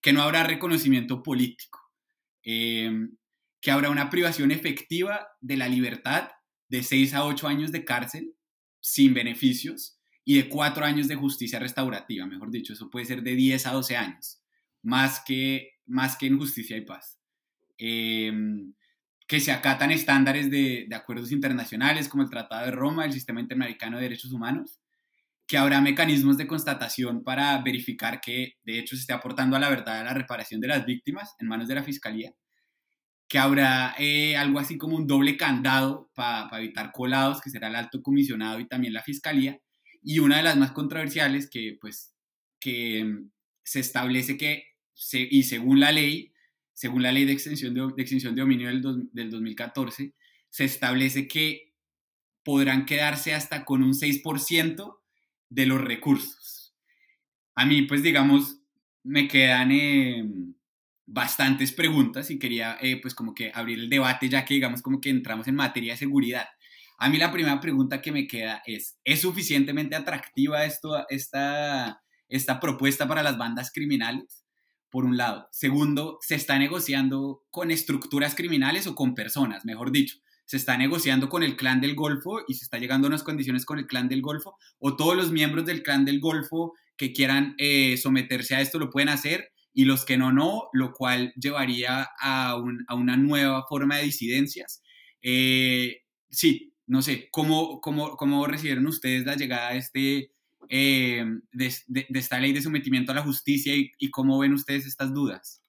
Que 0.00 0.12
no 0.12 0.22
habrá 0.22 0.42
reconocimiento 0.42 1.22
político, 1.22 1.80
em, 2.42 3.16
que 3.60 3.70
habrá 3.70 3.90
una 3.90 4.10
privación 4.10 4.50
efectiva 4.50 5.26
de 5.40 5.56
la 5.56 5.68
libertad 5.68 6.30
de 6.68 6.82
6 6.82 7.14
a 7.14 7.24
8 7.24 7.46
años 7.46 7.70
de 7.70 7.84
cárcel 7.84 8.34
sin 8.80 9.14
beneficios 9.14 9.98
y 10.24 10.36
de 10.36 10.48
4 10.48 10.84
años 10.84 11.06
de 11.08 11.16
justicia 11.16 11.58
restaurativa, 11.58 12.26
mejor 12.26 12.50
dicho, 12.50 12.72
eso 12.72 12.90
puede 12.90 13.06
ser 13.06 13.22
de 13.22 13.34
10 13.34 13.66
a 13.66 13.72
12 13.72 13.96
años, 13.96 14.42
más 14.82 15.22
que, 15.26 15.72
más 15.86 16.16
que 16.16 16.26
en 16.26 16.38
justicia 16.38 16.76
y 16.76 16.82
paz. 16.82 17.18
Em, 17.78 18.74
que 19.26 19.40
se 19.40 19.52
acatan 19.52 19.90
estándares 19.90 20.50
de, 20.50 20.88
acuerdos 20.94 21.32
internacionales 21.32 22.08
como 22.08 22.22
el 22.22 22.30
Tratado 22.30 22.66
de 22.66 22.72
Roma, 22.72 23.04
el 23.04 23.12
Sistema 23.12 23.40
Interamericano 23.40 23.96
de 23.96 24.04
Derechos 24.04 24.32
Humanos, 24.32 24.80
que 25.46 25.58
habrá 25.58 25.80
mecanismos 25.80 26.36
de 26.38 26.46
constatación 26.46 27.24
para 27.24 27.60
verificar 27.62 28.20
que 28.20 28.54
de 28.64 28.78
hecho 28.78 28.96
se 28.96 29.02
esté 29.02 29.12
aportando 29.12 29.56
a 29.56 29.60
la 29.60 29.70
verdad 29.70 30.00
a 30.00 30.04
la 30.04 30.14
reparación 30.14 30.60
de 30.60 30.68
las 30.68 30.86
víctimas 30.86 31.34
en 31.38 31.48
manos 31.48 31.68
de 31.68 31.74
la 31.74 31.82
Fiscalía, 31.82 32.34
que 33.28 33.38
habrá 33.38 33.94
eh, 33.98 34.36
algo 34.36 34.58
así 34.58 34.78
como 34.78 34.96
un 34.96 35.06
doble 35.06 35.36
candado 35.36 36.10
para 36.14 36.48
evitar 36.58 36.92
colados, 36.92 37.40
que 37.40 37.50
será 37.50 37.68
el 37.68 37.76
alto 37.76 38.02
comisionado 38.02 38.60
y 38.60 38.68
también 38.68 38.92
la 38.92 39.02
Fiscalía, 39.02 39.58
y 40.02 40.18
una 40.18 40.38
de 40.38 40.42
las 40.44 40.56
más 40.56 40.72
controversiales 40.72 41.48
que 41.50 41.78
pues 41.80 42.14
que 42.60 43.04
mm, 43.04 43.30
se 43.62 43.80
establece 43.80 44.36
que, 44.36 44.64
y 45.12 45.42
según 45.44 45.80
la 45.80 45.92
ley, 45.92 46.33
según 46.74 47.02
la 47.02 47.12
ley 47.12 47.24
de 47.24 47.32
extensión 47.32 47.72
de, 47.74 48.02
extinción 48.02 48.34
de 48.34 48.42
dominio 48.42 48.68
del, 48.68 49.08
del 49.12 49.30
2014, 49.30 50.12
se 50.50 50.64
establece 50.64 51.26
que 51.26 51.72
podrán 52.44 52.84
quedarse 52.84 53.34
hasta 53.34 53.64
con 53.64 53.82
un 53.82 53.94
6% 53.94 54.98
de 55.48 55.66
los 55.66 55.80
recursos. 55.80 56.74
A 57.54 57.64
mí, 57.64 57.82
pues 57.82 58.02
digamos, 58.02 58.60
me 59.04 59.28
quedan 59.28 59.70
em, 59.70 60.54
bastantes 61.06 61.72
preguntas 61.72 62.30
y 62.30 62.38
quería 62.38 62.78
eh, 62.80 63.00
pues 63.00 63.14
como 63.14 63.34
que 63.34 63.52
abrir 63.54 63.78
el 63.78 63.90
debate 63.90 64.28
ya 64.28 64.44
que 64.44 64.54
digamos 64.54 64.82
como 64.82 65.00
que 65.00 65.10
entramos 65.10 65.46
en 65.48 65.54
materia 65.54 65.92
de 65.92 65.98
seguridad. 65.98 66.46
A 66.98 67.08
mí 67.08 67.18
la 67.18 67.32
primera 67.32 67.60
pregunta 67.60 68.00
que 68.00 68.12
me 68.12 68.26
queda 68.26 68.62
es, 68.66 68.98
¿es 69.04 69.20
suficientemente 69.20 69.96
atractiva 69.96 70.64
esto, 70.64 71.06
esta, 71.08 72.02
esta 72.28 72.60
propuesta 72.60 73.06
para 73.06 73.22
las 73.22 73.36
bandas 73.36 73.70
criminales? 73.72 74.43
Por 74.94 75.06
un 75.06 75.16
lado. 75.16 75.48
Segundo, 75.50 76.18
¿se 76.20 76.36
está 76.36 76.56
negociando 76.56 77.42
con 77.50 77.72
estructuras 77.72 78.36
criminales 78.36 78.86
o 78.86 78.94
con 78.94 79.16
personas, 79.16 79.64
mejor 79.64 79.90
dicho? 79.90 80.18
se 80.46 80.56
está 80.56 80.76
negociando 80.76 81.28
con 81.28 81.42
el 81.42 81.56
clan 81.56 81.80
del 81.80 81.96
Golfo 81.96 82.42
y 82.46 82.54
se 82.54 82.64
está 82.64 82.78
llegando 82.78 83.06
a 83.06 83.08
unas 83.08 83.24
condiciones 83.24 83.64
con 83.64 83.78
el 83.80 83.86
clan 83.86 84.08
del 84.08 84.22
Golfo, 84.22 84.56
o 84.78 84.94
todos 84.94 85.16
los 85.16 85.32
miembros 85.32 85.64
del 85.64 85.82
clan 85.82 86.04
del 86.04 86.20
Golfo 86.20 86.74
que 86.96 87.12
quieran 87.12 87.54
eh, 87.58 87.96
someterse 87.96 88.54
a 88.54 88.60
esto 88.60 88.78
lo 88.78 88.90
pueden 88.90 89.08
hacer 89.08 89.50
y 89.72 89.84
los 89.84 90.04
que 90.04 90.16
no, 90.16 90.30
no, 90.30 90.68
lo 90.74 90.92
cual 90.92 91.32
llevaría 91.34 92.06
a, 92.20 92.56
una 92.56 93.16
nueva 93.16 93.64
forma 93.68 93.96
de 93.96 94.04
disidencias. 94.04 94.80
Eh, 95.22 96.02
sí, 96.30 96.72
no 96.86 97.02
sé, 97.02 97.30
¿cómo, 97.32 97.80
cómo, 97.80 98.16
cómo 98.16 98.46
recibieron 98.46 98.86
ustedes 98.86 99.24
la 99.24 99.34
llegada 99.34 99.72
de, 99.72 99.78
este, 99.78 100.33
eh, 100.68 101.24
de, 101.52 101.74
esta 102.14 102.38
ley 102.38 102.52
de 102.52 102.62
sometimiento 102.62 103.12
a 103.12 103.14
la 103.14 103.22
justicia 103.22 103.74
y, 103.74 103.92
y 103.98 104.10
cómo 104.10 104.38
ven 104.38 104.52
ustedes 104.52 104.86
estas 104.86 105.12
dudas? 105.12 105.62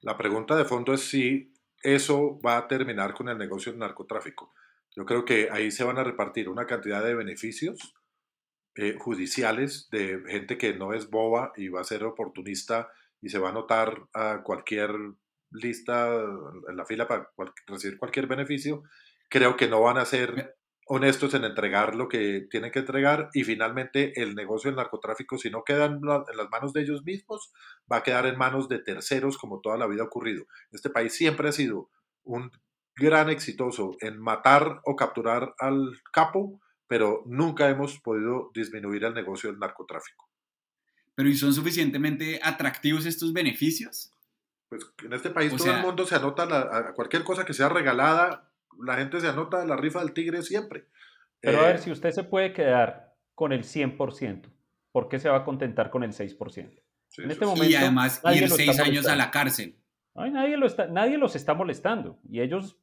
La 0.00 0.16
pregunta 0.16 0.56
de 0.56 0.64
fondo 0.64 0.94
es 0.94 1.02
si 1.02 1.52
eso 1.82 2.40
va 2.40 2.58
a 2.58 2.68
terminar 2.68 3.14
con 3.14 3.28
el 3.28 3.38
negocio 3.38 3.72
del 3.72 3.80
narcotráfico. 3.80 4.52
Yo 4.94 5.04
creo 5.04 5.24
que 5.24 5.48
ahí 5.50 5.70
se 5.70 5.84
van 5.84 5.98
a 5.98 6.04
repartir 6.04 6.48
una 6.48 6.66
cantidad 6.66 7.02
de 7.02 7.14
beneficios 7.14 7.94
eh, 8.74 8.96
judiciales 8.98 9.88
de 9.90 10.22
gente 10.26 10.58
que 10.58 10.74
no 10.74 10.92
es 10.92 11.10
boba 11.10 11.52
y 11.56 11.68
va 11.68 11.80
a 11.80 11.84
ser 11.84 12.04
oportunista 12.04 12.90
y 13.20 13.28
se 13.28 13.38
va 13.38 13.48
a 13.48 13.50
anotar 13.50 14.08
a 14.14 14.42
cualquier 14.42 14.92
lista 15.50 16.08
en 16.68 16.76
la 16.76 16.86
fila 16.86 17.06
para 17.06 17.30
recibir 17.66 17.98
cualquier 17.98 18.26
beneficio. 18.26 18.82
Creo 19.28 19.56
que 19.56 19.68
no 19.68 19.80
van 19.82 19.98
a 19.98 20.04
ser 20.04 20.56
honestos 20.94 21.32
en 21.32 21.44
entregar 21.44 21.94
lo 21.94 22.06
que 22.06 22.46
tienen 22.50 22.70
que 22.70 22.80
entregar 22.80 23.30
y 23.32 23.44
finalmente 23.44 24.20
el 24.20 24.34
negocio 24.34 24.68
del 24.68 24.76
narcotráfico, 24.76 25.38
si 25.38 25.48
no 25.48 25.64
queda 25.64 25.86
en, 25.86 26.02
las 26.02 26.50
manos 26.50 26.74
de 26.74 26.82
ellos 26.82 27.02
mismos, 27.02 27.50
va 27.90 27.96
a 27.96 28.02
quedar 28.02 28.26
en 28.26 28.36
manos 28.36 28.68
de 28.68 28.78
terceros 28.78 29.38
como 29.38 29.62
toda 29.62 29.78
la 29.78 29.86
vida 29.86 30.02
ha 30.02 30.06
ocurrido. 30.06 30.44
Este 30.70 30.90
país 30.90 31.14
siempre 31.14 31.48
ha 31.48 31.52
sido 31.52 31.88
un 32.24 32.50
gran 32.94 33.30
exitoso 33.30 33.96
en 34.00 34.20
matar 34.20 34.82
o 34.84 34.94
capturar 34.94 35.54
al 35.58 35.98
capo, 36.12 36.60
pero 36.86 37.22
nunca 37.24 37.70
hemos 37.70 37.98
podido 37.98 38.50
disminuir 38.52 39.04
el 39.04 39.14
negocio 39.14 39.48
del 39.48 39.60
narcotráfico. 39.60 40.28
¿Pero 41.14 41.26
y 41.26 41.36
son 41.36 41.54
suficientemente 41.54 42.38
atractivos 42.42 43.06
estos 43.06 43.32
beneficios? 43.32 44.12
Pues 44.68 44.84
en 45.02 45.14
este 45.14 45.30
país 45.30 45.56
todo 45.56 45.74
el 45.74 45.80
mundo 45.80 46.04
se 46.04 46.16
anota 46.16 46.42
a 46.42 46.92
cualquier 46.92 47.24
cosa 47.24 47.46
que 47.46 47.54
sea 47.54 47.70
regalada, 47.70 48.51
la 48.84 48.96
gente 48.96 49.20
se 49.20 49.28
anota 49.28 49.64
la 49.64 49.76
rifa 49.76 50.00
del 50.00 50.12
tigre 50.12 50.42
siempre. 50.42 50.86
Pero 51.40 51.60
a 51.60 51.66
ver, 51.66 51.76
eh, 51.76 51.78
si 51.78 51.90
usted 51.90 52.10
se 52.10 52.24
puede 52.24 52.52
quedar 52.52 53.14
con 53.34 53.52
el 53.52 53.64
100%, 53.64 54.50
¿por 54.92 55.08
qué 55.08 55.18
se 55.18 55.28
va 55.28 55.38
a 55.38 55.44
contentar 55.44 55.90
con 55.90 56.02
el 56.04 56.12
6%? 56.12 56.82
en 57.18 57.30
este 57.30 57.44
momento, 57.44 57.68
y 57.68 57.74
además 57.74 58.22
ir 58.32 58.48
seis 58.48 58.78
años 58.80 59.06
a 59.06 59.16
la 59.16 59.30
cárcel. 59.30 59.76
nadie, 60.14 60.56
lo 60.56 60.66
está, 60.66 60.86
nadie 60.86 61.18
los 61.18 61.36
está 61.36 61.54
molestando 61.54 62.18
y 62.26 62.40
ellos 62.40 62.78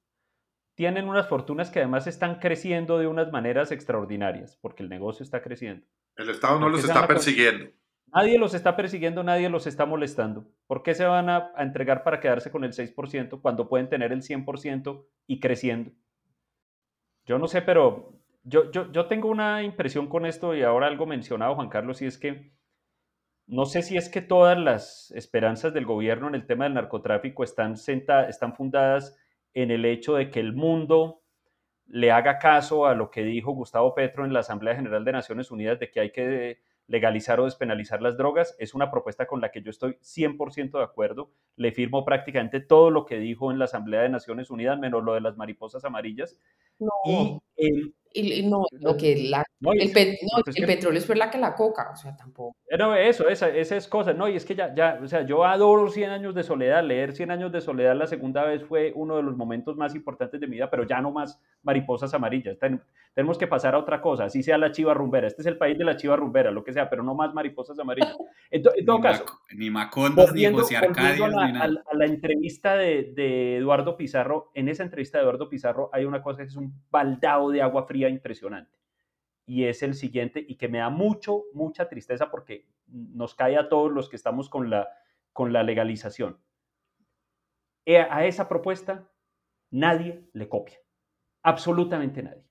tienen 0.75 1.09
unas 1.09 1.27
fortunas 1.27 1.71
que 1.71 1.79
además 1.79 2.07
están 2.07 2.39
creciendo 2.39 2.99
de 2.99 3.07
unas 3.07 3.31
maneras 3.31 3.71
extraordinarias, 3.71 4.57
porque 4.61 4.83
el 4.83 4.89
negocio 4.89 5.23
está 5.23 5.41
creciendo. 5.41 5.85
El 6.15 6.29
Estado 6.29 6.59
no 6.59 6.69
los 6.69 6.83
está 6.83 7.07
persiguiendo. 7.07 7.71
Nadie 8.13 8.39
los 8.39 8.53
está 8.53 8.75
persiguiendo, 8.75 9.23
nadie 9.23 9.49
los 9.49 9.67
está 9.67 9.85
molestando. 9.85 10.47
¿Por 10.67 10.83
qué 10.83 10.93
se 10.93 11.05
van 11.05 11.29
a, 11.29 11.51
entregar 11.57 12.03
para 12.03 12.19
quedarse 12.19 12.51
con 12.51 12.63
el 12.63 12.73
6% 12.73 13.41
cuando 13.41 13.69
pueden 13.69 13.89
tener 13.89 14.11
el 14.11 14.21
100% 14.21 15.05
y 15.27 15.39
creciendo? 15.39 15.91
Yo 17.25 17.37
no 17.37 17.47
sé, 17.47 17.61
pero 17.61 18.13
yo, 18.43 18.71
yo, 18.71 19.05
tengo 19.05 19.29
una 19.29 19.63
impresión 19.63 20.07
con 20.07 20.25
esto 20.25 20.55
y 20.55 20.63
ahora 20.63 20.87
algo 20.87 21.05
mencionado, 21.05 21.55
Juan 21.55 21.69
Carlos, 21.69 22.01
y 22.01 22.05
es 22.05 22.17
que 22.17 22.51
no 23.45 23.65
sé 23.65 23.81
si 23.81 23.97
es 23.97 24.09
que 24.09 24.21
todas 24.21 24.57
las 24.57 25.11
esperanzas 25.11 25.73
del 25.73 25.85
gobierno 25.85 26.27
en 26.27 26.35
el 26.35 26.45
tema 26.45 26.63
del 26.63 26.75
narcotráfico 26.75 27.43
están, 27.43 27.73
están 27.73 28.55
fundadas 28.55 29.17
en 29.53 29.71
el 29.71 29.85
hecho 29.85 30.15
de 30.15 30.29
que 30.29 30.39
el 30.39 30.53
mundo 30.53 31.21
le 31.87 32.11
haga 32.11 32.37
caso 32.37 32.85
a 32.85 32.93
lo 32.93 33.09
que 33.09 33.23
dijo 33.23 33.51
Gustavo 33.51 33.95
Petro 33.95 34.25
en 34.25 34.33
la 34.33 34.41
Asamblea 34.41 34.75
General 34.75 35.03
de 35.03 35.11
Naciones 35.11 35.49
Unidas 35.51 35.79
de 35.79 35.89
que 35.89 35.99
hay 35.99 36.11
que 36.11 36.61
legalizar 36.89 37.39
o 37.39 37.45
despenalizar 37.45 38.01
las 38.01 38.17
drogas. 38.17 38.55
Es 38.59 38.73
una 38.73 38.91
propuesta 38.91 39.27
con 39.27 39.39
la 39.39 39.51
que 39.51 39.61
yo 39.61 39.69
estoy 39.69 39.97
100% 40.01 40.79
de 40.79 40.83
acuerdo. 40.83 41.31
Le 41.55 41.71
firmo 41.71 42.03
prácticamente 42.03 42.59
todo 42.59 42.89
lo 42.89 43.05
que 43.05 43.19
dijo 43.19 43.51
en 43.51 43.59
la 43.59 43.65
Asamblea 43.65 44.01
de 44.01 44.09
Naciones 44.09 44.49
Unidas, 44.49 44.77
menos 44.79 45.03
lo 45.03 45.13
de 45.13 45.21
las 45.21 45.37
mariposas 45.37 45.85
amarillas. 45.85 46.37
Y, 47.05 47.39
no, 48.43 48.65
lo 48.71 48.97
que 48.97 49.13
el, 49.13 49.91
petróleo 49.91 50.97
es 50.97 51.05
peor 51.05 51.17
la 51.17 51.29
que 51.29 51.37
la 51.37 51.55
coca, 51.55 51.91
o 51.93 51.95
sea, 51.95 52.15
tampoco. 52.15 52.55
Eh, 52.67 52.77
no, 52.77 52.95
eso, 52.95 53.27
esa, 53.29 53.49
esa, 53.49 53.75
es 53.75 53.87
cosa, 53.87 54.13
no, 54.13 54.27
y 54.27 54.35
es 54.35 54.45
que 54.45 54.55
ya, 54.55 54.73
ya, 54.73 54.99
o 55.01 55.07
sea, 55.07 55.25
yo 55.25 55.45
adoro 55.45 55.89
100 55.89 56.09
años 56.09 56.33
de 56.33 56.43
soledad, 56.43 56.83
leer 56.83 57.13
100 57.13 57.31
años 57.31 57.51
de 57.51 57.61
soledad 57.61 57.95
la 57.95 58.07
segunda 58.07 58.43
vez 58.43 58.63
fue 58.63 58.91
uno 58.95 59.17
de 59.17 59.23
los 59.23 59.37
momentos 59.37 59.77
más 59.77 59.93
importantes 59.95 60.39
de 60.39 60.47
mi 60.47 60.55
vida, 60.55 60.69
pero 60.69 60.87
ya 60.87 61.01
no 61.01 61.11
más 61.11 61.39
mariposas 61.61 62.13
amarillas, 62.13 62.57
tenemos 63.13 63.37
que 63.37 63.47
pasar 63.47 63.75
a 63.75 63.79
otra 63.79 64.01
cosa, 64.01 64.25
así 64.25 64.41
sea 64.41 64.57
la 64.57 64.71
chiva 64.71 64.93
rumbera, 64.93 65.27
este 65.27 65.41
es 65.41 65.47
el 65.47 65.57
país 65.57 65.77
de 65.77 65.83
la 65.83 65.95
chiva 65.95 66.15
rumbera, 66.15 66.51
lo 66.51 66.63
que 66.63 66.73
sea, 66.73 66.89
pero 66.89 67.03
no 67.03 67.13
más 67.13 67.33
mariposas 67.33 67.77
amarillas. 67.79 68.15
En, 68.51 68.63
todo 68.63 68.97
ni 68.97 69.03
caso, 69.03 69.25
ni 69.55 69.69
Macondos, 69.69 70.33
ni 70.33 70.43
José 70.51 70.75
Arcadio, 70.75 71.25
a 71.25 71.29
la, 71.29 71.65
a, 71.65 71.95
la 71.95 72.05
entrevista 72.05 72.75
de, 72.75 73.13
de 73.15 73.57
Eduardo 73.57 73.95
Pizarro, 73.95 74.49
en 74.55 74.69
esa 74.69 74.81
entrevista 74.81 75.19
de 75.19 75.23
Eduardo 75.23 75.49
Pizarro 75.49 75.91
hay 75.93 76.05
una 76.05 76.23
cosa 76.23 76.39
que 76.39 76.47
es 76.47 76.55
un 76.55 76.73
baldado 76.89 77.51
de 77.51 77.61
agua 77.61 77.85
fría 77.85 77.98
impresionante 78.07 78.79
y 79.49 79.65
es 79.65 79.81
el 79.81 79.95
siguiente 79.95 80.45
y 80.47 80.57
que 80.57 80.67
me 80.67 80.77
da 80.77 80.91
mucho, 80.91 81.45
mucha 81.53 81.89
tristeza 81.89 82.29
porque 82.29 82.67
nos 82.85 83.33
cae 83.33 83.57
a 83.57 83.67
todos 83.67 83.91
los 83.91 84.07
que 84.07 84.15
estamos 84.15 84.47
con 84.47 84.69
la, 84.69 84.87
con 85.33 85.51
la 85.51 85.63
legalización. 85.63 86.39
E, 87.83 87.97
a 87.97 88.25
esa 88.27 88.47
propuesta 88.47 89.11
nadie 89.71 90.29
le 90.33 90.47
copia, 90.47 90.77
absolutamente 91.41 92.21
nadie. 92.21 92.45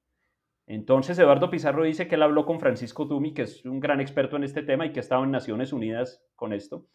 Entonces 0.66 1.16
Eduardo 1.20 1.50
Pizarro 1.50 1.84
dice 1.84 2.08
que 2.08 2.16
él 2.16 2.22
habló 2.22 2.44
con 2.44 2.58
Francisco 2.58 3.06
Tumi, 3.06 3.32
que 3.32 3.42
es 3.42 3.64
un 3.64 3.78
gran 3.78 4.00
experto 4.00 4.34
en 4.34 4.42
este 4.42 4.62
tema 4.62 4.84
y 4.84 4.92
que 4.92 4.98
ha 4.98 5.06
estado 5.06 5.22
en 5.22 5.30
Naciones 5.30 5.72
Unidas 5.72 6.20
con 6.34 6.52
esto, 6.52 6.88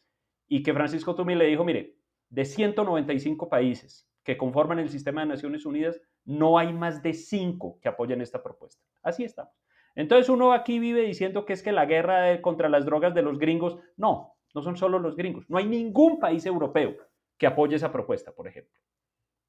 y 0.49 0.63
que 0.63 0.73
Francisco 0.73 1.15
Tumi 1.15 1.35
le 1.35 1.45
dijo, 1.45 1.63
mire, 1.63 1.95
de 2.29 2.43
195 2.43 3.47
países 3.47 4.09
que 4.23 4.35
conforman 4.35 4.79
el 4.79 4.89
sistema 4.89 5.21
de 5.21 5.27
Naciones 5.27 5.65
Unidas, 5.65 6.01
no 6.25 6.57
hay 6.57 6.73
más 6.73 7.01
de 7.03 7.13
cinco 7.13 7.79
que 7.81 7.89
apoyen 7.89 8.21
esta 8.21 8.41
propuesta. 8.41 8.83
Así 9.01 9.23
estamos. 9.23 9.53
Entonces 9.95 10.29
uno 10.29 10.53
aquí 10.53 10.79
vive 10.79 11.01
diciendo 11.01 11.45
que 11.45 11.53
es 11.53 11.61
que 11.61 11.71
la 11.71 11.85
guerra 11.85 12.41
contra 12.41 12.69
las 12.69 12.85
drogas 12.85 13.13
de 13.13 13.21
los 13.21 13.37
gringos, 13.37 13.77
no, 13.97 14.35
no 14.53 14.61
son 14.61 14.77
solo 14.77 14.99
los 14.99 15.15
gringos, 15.15 15.49
no 15.49 15.57
hay 15.57 15.65
ningún 15.65 16.19
país 16.19 16.45
europeo 16.45 16.95
que 17.37 17.47
apoye 17.47 17.75
esa 17.75 17.91
propuesta, 17.91 18.31
por 18.31 18.47
ejemplo. 18.47 18.79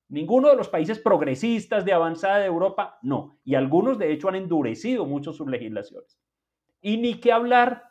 Ninguno 0.08 0.50
de 0.50 0.56
los 0.56 0.68
países 0.68 0.98
progresistas 0.98 1.84
de 1.84 1.92
avanzada 1.92 2.38
de 2.38 2.46
Europa, 2.46 2.98
no. 3.02 3.38
Y 3.42 3.54
algunos 3.54 3.98
de 3.98 4.12
hecho 4.12 4.28
han 4.28 4.34
endurecido 4.34 5.06
mucho 5.06 5.32
sus 5.32 5.48
legislaciones. 5.48 6.18
Y 6.80 6.98
ni 6.98 7.20
que 7.20 7.32
hablar 7.32 7.84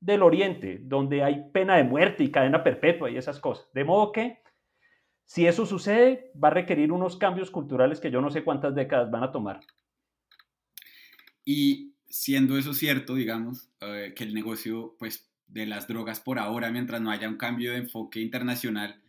del 0.00 0.22
Oriente, 0.22 0.78
donde 0.80 1.22
hay 1.22 1.50
pena 1.52 1.76
de 1.76 1.84
muerte 1.84 2.24
y 2.24 2.30
cadena 2.30 2.62
perpetua 2.62 3.10
y 3.10 3.16
esas 3.16 3.38
cosas. 3.38 3.70
De 3.74 3.84
modo 3.84 4.12
que, 4.12 4.38
si 5.28 5.46
eso 5.46 5.66
sucede, 5.66 6.32
va 6.42 6.48
a 6.48 6.52
requerir 6.52 6.90
unos 6.90 7.18
cambios 7.18 7.50
culturales 7.50 8.00
que 8.00 8.10
yo 8.10 8.22
no 8.22 8.30
sé 8.30 8.44
cuántas 8.44 8.74
décadas 8.74 9.10
van 9.10 9.24
a 9.24 9.30
tomar. 9.30 9.60
Y 11.44 11.92
siendo 12.08 12.56
eso 12.56 12.72
cierto, 12.72 13.14
digamos, 13.14 13.68
eh, 13.82 14.14
que 14.16 14.24
el 14.24 14.32
negocio 14.32 14.96
pues, 14.98 15.30
de 15.46 15.66
las 15.66 15.86
drogas 15.86 16.18
por 16.20 16.38
ahora, 16.38 16.70
mientras 16.70 17.02
no 17.02 17.10
haya 17.10 17.28
un 17.28 17.36
cambio 17.36 17.72
de 17.72 17.76
enfoque 17.76 18.22
internacional, 18.22 19.02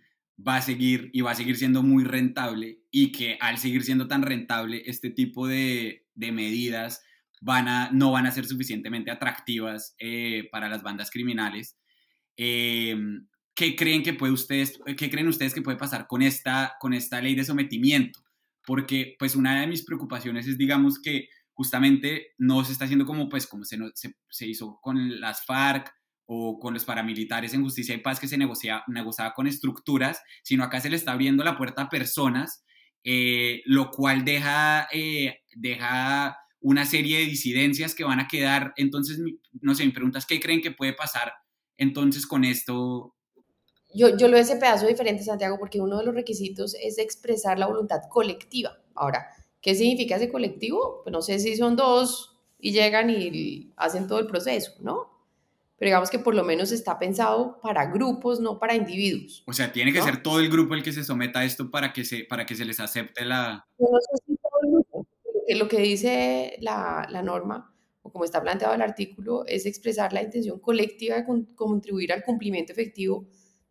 va 0.45 0.57
a 0.57 0.61
seguir 0.61 1.09
y 1.13 1.21
va 1.21 1.31
a 1.31 1.35
seguir 1.35 1.55
siendo 1.55 1.83
muy 1.83 2.03
rentable 2.03 2.81
y 2.91 3.13
que 3.13 3.37
al 3.39 3.57
seguir 3.57 3.83
siendo 3.83 4.09
tan 4.09 4.21
rentable, 4.21 4.83
este 4.87 5.11
tipo 5.11 5.47
de, 5.47 6.05
de 6.15 6.33
medidas 6.33 7.01
van 7.39 7.69
a, 7.69 7.91
no 7.93 8.11
van 8.11 8.25
a 8.25 8.31
ser 8.31 8.45
suficientemente 8.45 9.09
atractivas 9.09 9.95
eh, 9.99 10.49
para 10.51 10.67
las 10.67 10.83
bandas 10.83 11.11
criminales. 11.11 11.77
Eh, 12.35 12.97
¿Qué 13.59 13.75
creen 13.75 14.03
que 14.03 14.13
puede 14.13 14.31
ustedes, 14.31 14.79
qué 14.95 15.09
creen 15.09 15.27
ustedes 15.27 15.53
que 15.53 15.61
puede 15.61 15.77
pasar 15.77 16.07
con 16.07 16.21
esta, 16.21 16.77
con 16.79 16.93
esta 16.93 17.21
ley 17.21 17.35
de 17.35 17.43
sometimiento? 17.43 18.21
Porque 18.65 19.17
pues 19.19 19.35
una 19.35 19.59
de 19.59 19.67
mis 19.67 19.83
preocupaciones 19.83 20.47
es, 20.47 20.57
digamos, 20.57 20.97
que 21.01 21.27
justamente 21.51 22.27
no 22.37 22.63
se 22.63 22.71
está 22.71 22.85
haciendo 22.85 23.05
como, 23.05 23.27
pues, 23.27 23.47
como 23.47 23.65
se, 23.65 23.77
se, 24.29 24.47
hizo 24.47 24.79
con 24.81 25.19
las 25.19 25.43
FARC 25.43 25.93
o 26.25 26.57
con 26.57 26.73
los 26.73 26.85
paramilitares 26.85 27.53
en 27.53 27.61
Justicia 27.61 27.93
y 27.93 27.97
Paz, 27.97 28.21
que 28.21 28.29
se 28.29 28.37
negocia, 28.37 28.81
negociaba 28.87 29.33
con 29.33 29.45
estructuras, 29.45 30.21
sino 30.41 30.63
acá 30.63 30.79
se 30.79 30.89
le 30.89 30.95
está 30.95 31.11
abriendo 31.11 31.43
la 31.43 31.57
puerta 31.57 31.81
a 31.81 31.89
personas, 31.89 32.63
eh, 33.03 33.61
lo 33.65 33.91
cual 33.91 34.23
deja, 34.23 34.87
eh, 34.93 35.41
deja 35.53 36.37
una 36.61 36.85
serie 36.85 37.19
de 37.19 37.25
disidencias 37.25 37.93
que 37.93 38.05
van 38.05 38.21
a 38.21 38.29
quedar. 38.29 38.71
Entonces, 38.77 39.19
no 39.59 39.75
sé, 39.75 39.85
me 39.85 39.91
preguntas, 39.91 40.25
¿qué 40.25 40.39
creen 40.39 40.61
que 40.61 40.71
puede 40.71 40.93
pasar 40.93 41.33
entonces 41.75 42.25
con 42.25 42.45
esto? 42.45 43.17
Yo, 43.93 44.15
yo 44.17 44.27
lo 44.27 44.33
veo 44.33 44.43
ese 44.43 44.57
pedazo 44.57 44.87
diferente, 44.87 45.23
Santiago, 45.23 45.57
porque 45.59 45.81
uno 45.81 45.97
de 45.97 46.05
los 46.05 46.13
requisitos 46.13 46.75
es 46.81 46.99
expresar 46.99 47.57
la 47.57 47.67
voluntad 47.67 48.01
colectiva. 48.09 48.77
Ahora, 48.93 49.27
¿Qué 49.61 49.75
significa 49.75 50.15
ese 50.15 50.29
colectivo? 50.29 51.01
Pues 51.03 51.11
no 51.11 51.21
sé 51.21 51.39
si 51.39 51.55
son 51.57 51.75
dos 51.75 52.37
y 52.59 52.71
llegan 52.71 53.09
y 53.09 53.71
hacen 53.75 54.07
todo 54.07 54.19
el 54.19 54.27
proceso, 54.27 54.73
¿no? 54.81 55.09
Pero 55.77 55.89
digamos 55.89 56.09
que 56.09 56.19
por 56.19 56.35
lo 56.35 56.43
menos 56.43 56.71
está 56.71 56.99
pensado 56.99 57.59
para 57.61 57.85
grupos, 57.85 58.39
no 58.39 58.59
para 58.59 58.75
individuos. 58.75 59.43
O 59.47 59.53
sea, 59.53 59.71
tiene 59.71 59.93
que 59.93 60.01
ser 60.01 60.21
todo 60.21 60.39
el 60.39 60.49
grupo 60.49 60.75
el 60.75 60.83
que 60.83 60.91
se 60.91 61.03
someta 61.03 61.39
a 61.39 61.45
esto 61.45 61.71
para 61.71 61.93
que 61.93 62.03
se, 62.03 62.25
para 62.25 62.45
que 62.45 62.55
se 62.55 62.65
les 62.65 62.79
acepte 62.79 63.23
la... 63.23 63.65
No 63.77 63.87
sé 63.87 64.23
si 64.25 64.35
todo 64.35 64.51
el 64.63 64.71
grupo. 64.71 65.07
Lo 65.47 65.67
que 65.67 65.79
dice 65.79 66.57
la, 66.59 67.07
la 67.09 67.21
norma, 67.21 67.73
o 68.01 68.11
como 68.11 68.25
está 68.25 68.41
planteado 68.41 68.75
el 68.75 68.81
artículo, 68.81 69.45
es 69.45 69.65
expresar 69.65 70.11
la 70.11 70.21
intención 70.21 70.59
colectiva 70.59 71.15
de 71.15 71.25
contribuir 71.55 72.11
al 72.11 72.23
cumplimiento 72.23 72.73
efectivo 72.73 73.25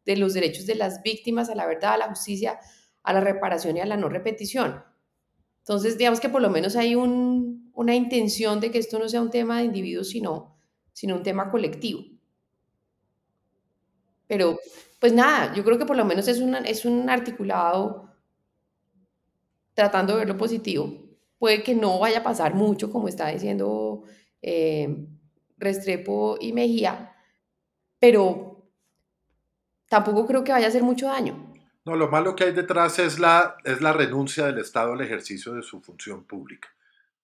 de 0.08 0.16
los 0.16 0.32
derechos 0.32 0.64
de 0.64 0.74
las 0.74 1.02
víctimas, 1.02 1.50
a 1.50 1.54
la 1.54 1.66
verdad, 1.66 1.92
a 1.92 1.98
la 1.98 2.08
justicia, 2.08 2.58
a 3.02 3.12
la 3.12 3.20
reparación 3.20 3.76
y 3.76 3.80
a 3.80 3.86
la 3.86 3.98
no 3.98 4.08
repetición. 4.08 4.82
Entonces, 5.58 5.98
digamos 5.98 6.18
que 6.18 6.30
por 6.30 6.40
lo 6.40 6.48
menos 6.48 6.76
hay 6.76 6.94
una 6.94 7.94
intención 7.94 8.58
de 8.58 8.70
que 8.70 8.78
esto 8.78 8.98
no 8.98 9.06
sea 9.06 9.20
un 9.20 9.28
tema 9.28 9.58
de 9.58 9.64
individuos, 9.64 10.08
sino, 10.08 10.58
sino 10.94 11.16
un 11.16 11.22
tema 11.22 11.50
colectivo. 11.50 12.00
Pero, 14.26 14.58
pues 14.98 15.12
nada, 15.12 15.54
yo 15.54 15.62
creo 15.62 15.78
que 15.78 15.84
por 15.84 15.96
lo 15.96 16.06
menos 16.06 16.26
es, 16.26 16.38
es 16.64 16.84
un 16.86 17.10
articulado 17.10 18.10
tratando 19.74 20.14
de 20.14 20.20
ver 20.20 20.28
lo 20.28 20.38
positivo. 20.38 20.90
Puede 21.38 21.62
que 21.62 21.74
no 21.74 21.98
vaya 21.98 22.20
a 22.20 22.22
pasar 22.22 22.54
mucho, 22.54 22.90
como 22.90 23.08
está 23.08 23.28
diciendo 23.28 24.04
eh, 24.40 25.06
Restrepo 25.58 26.38
y 26.40 26.54
Mejía, 26.54 27.14
pero 27.98 28.47
tampoco 29.88 30.26
creo 30.26 30.44
que 30.44 30.52
vaya 30.52 30.66
a 30.66 30.68
hacer 30.68 30.82
mucho 30.82 31.06
daño. 31.06 31.54
No, 31.84 31.96
lo 31.96 32.08
malo 32.08 32.36
que 32.36 32.44
hay 32.44 32.52
detrás 32.52 32.98
es 32.98 33.18
la, 33.18 33.56
es 33.64 33.80
la 33.80 33.92
renuncia 33.92 34.46
del 34.46 34.58
Estado 34.58 34.92
al 34.92 35.00
ejercicio 35.00 35.54
de 35.54 35.62
su 35.62 35.80
función 35.80 36.24
pública. 36.24 36.68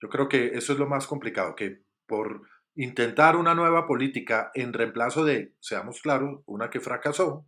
Yo 0.01 0.09
creo 0.09 0.29
que 0.29 0.53
eso 0.55 0.73
es 0.73 0.79
lo 0.79 0.87
más 0.87 1.07
complicado, 1.07 1.55
que 1.55 1.83
por 2.07 2.43
intentar 2.75 3.37
una 3.37 3.55
nueva 3.55 3.87
política 3.87 4.51
en 4.55 4.73
reemplazo 4.73 5.25
de, 5.25 5.55
seamos 5.61 6.01
claros, 6.01 6.43
una 6.47 6.71
que 6.71 6.81
fracasó, 6.81 7.47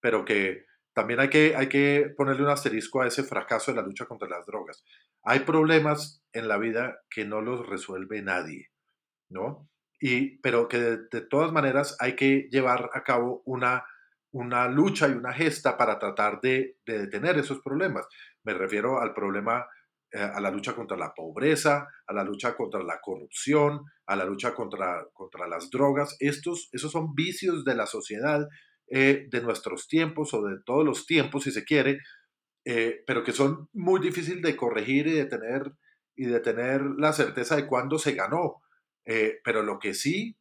pero 0.00 0.24
que 0.24 0.66
también 0.94 1.20
hay 1.20 1.28
que, 1.28 1.54
hay 1.56 1.68
que 1.68 2.12
ponerle 2.16 2.44
un 2.44 2.50
asterisco 2.50 3.02
a 3.02 3.06
ese 3.06 3.24
fracaso 3.24 3.70
de 3.70 3.76
la 3.76 3.86
lucha 3.86 4.06
contra 4.06 4.28
las 4.28 4.46
drogas. 4.46 4.84
Hay 5.22 5.40
problemas 5.40 6.22
en 6.32 6.48
la 6.48 6.56
vida 6.56 7.02
que 7.10 7.24
no 7.24 7.40
los 7.40 7.66
resuelve 7.66 8.22
nadie, 8.22 8.70
¿no? 9.28 9.68
Y, 10.00 10.38
pero 10.38 10.68
que 10.68 10.78
de 10.78 11.20
todas 11.20 11.52
maneras 11.52 11.96
hay 12.00 12.14
que 12.16 12.48
llevar 12.50 12.90
a 12.94 13.02
cabo 13.02 13.42
una 13.44 13.84
una 14.34 14.66
lucha 14.66 15.08
y 15.08 15.12
una 15.12 15.32
gesta 15.32 15.76
para 15.76 15.98
tratar 15.98 16.40
de, 16.40 16.78
detener 16.84 17.38
esos 17.38 17.60
problemas. 17.60 18.04
Me 18.42 18.52
refiero 18.52 19.00
al 19.00 19.14
problema, 19.14 19.64
eh, 20.10 20.18
a 20.18 20.40
la 20.40 20.50
lucha 20.50 20.74
contra 20.74 20.96
la 20.96 21.14
pobreza, 21.14 21.86
a 22.06 22.12
la 22.12 22.24
lucha 22.24 22.56
contra 22.56 22.82
la 22.82 23.00
corrupción, 23.00 23.84
a 24.06 24.16
la 24.16 24.24
lucha 24.24 24.52
contra, 24.52 25.06
contra 25.12 25.46
las 25.46 25.70
drogas. 25.70 26.16
Estos, 26.18 26.68
esos 26.72 26.90
son 26.90 27.14
vicios 27.14 27.64
de 27.64 27.76
la 27.76 27.86
sociedad 27.86 28.48
eh, 28.88 29.28
de 29.30 29.40
nuestros 29.40 29.86
tiempos 29.86 30.34
o 30.34 30.42
de 30.42 30.56
todos 30.66 30.84
los 30.84 31.06
tiempos, 31.06 31.44
si 31.44 31.52
se 31.52 31.64
quiere, 31.64 32.00
eh, 32.64 33.04
pero 33.06 33.22
que 33.22 33.32
son 33.32 33.68
muy 33.72 34.00
difíciles 34.00 34.42
de 34.42 34.56
corregir 34.56 35.06
y 35.06 35.12
de 35.12 35.26
tener, 35.26 35.70
y 36.16 36.26
de 36.26 36.40
tener 36.40 36.82
la 36.98 37.12
certeza 37.12 37.54
de 37.54 37.68
cuándo 37.68 37.98
se 37.98 38.14
ganó. 38.14 38.62
pero 39.44 39.62
lo 39.62 39.78
que 39.78 39.94
sí 39.94 40.36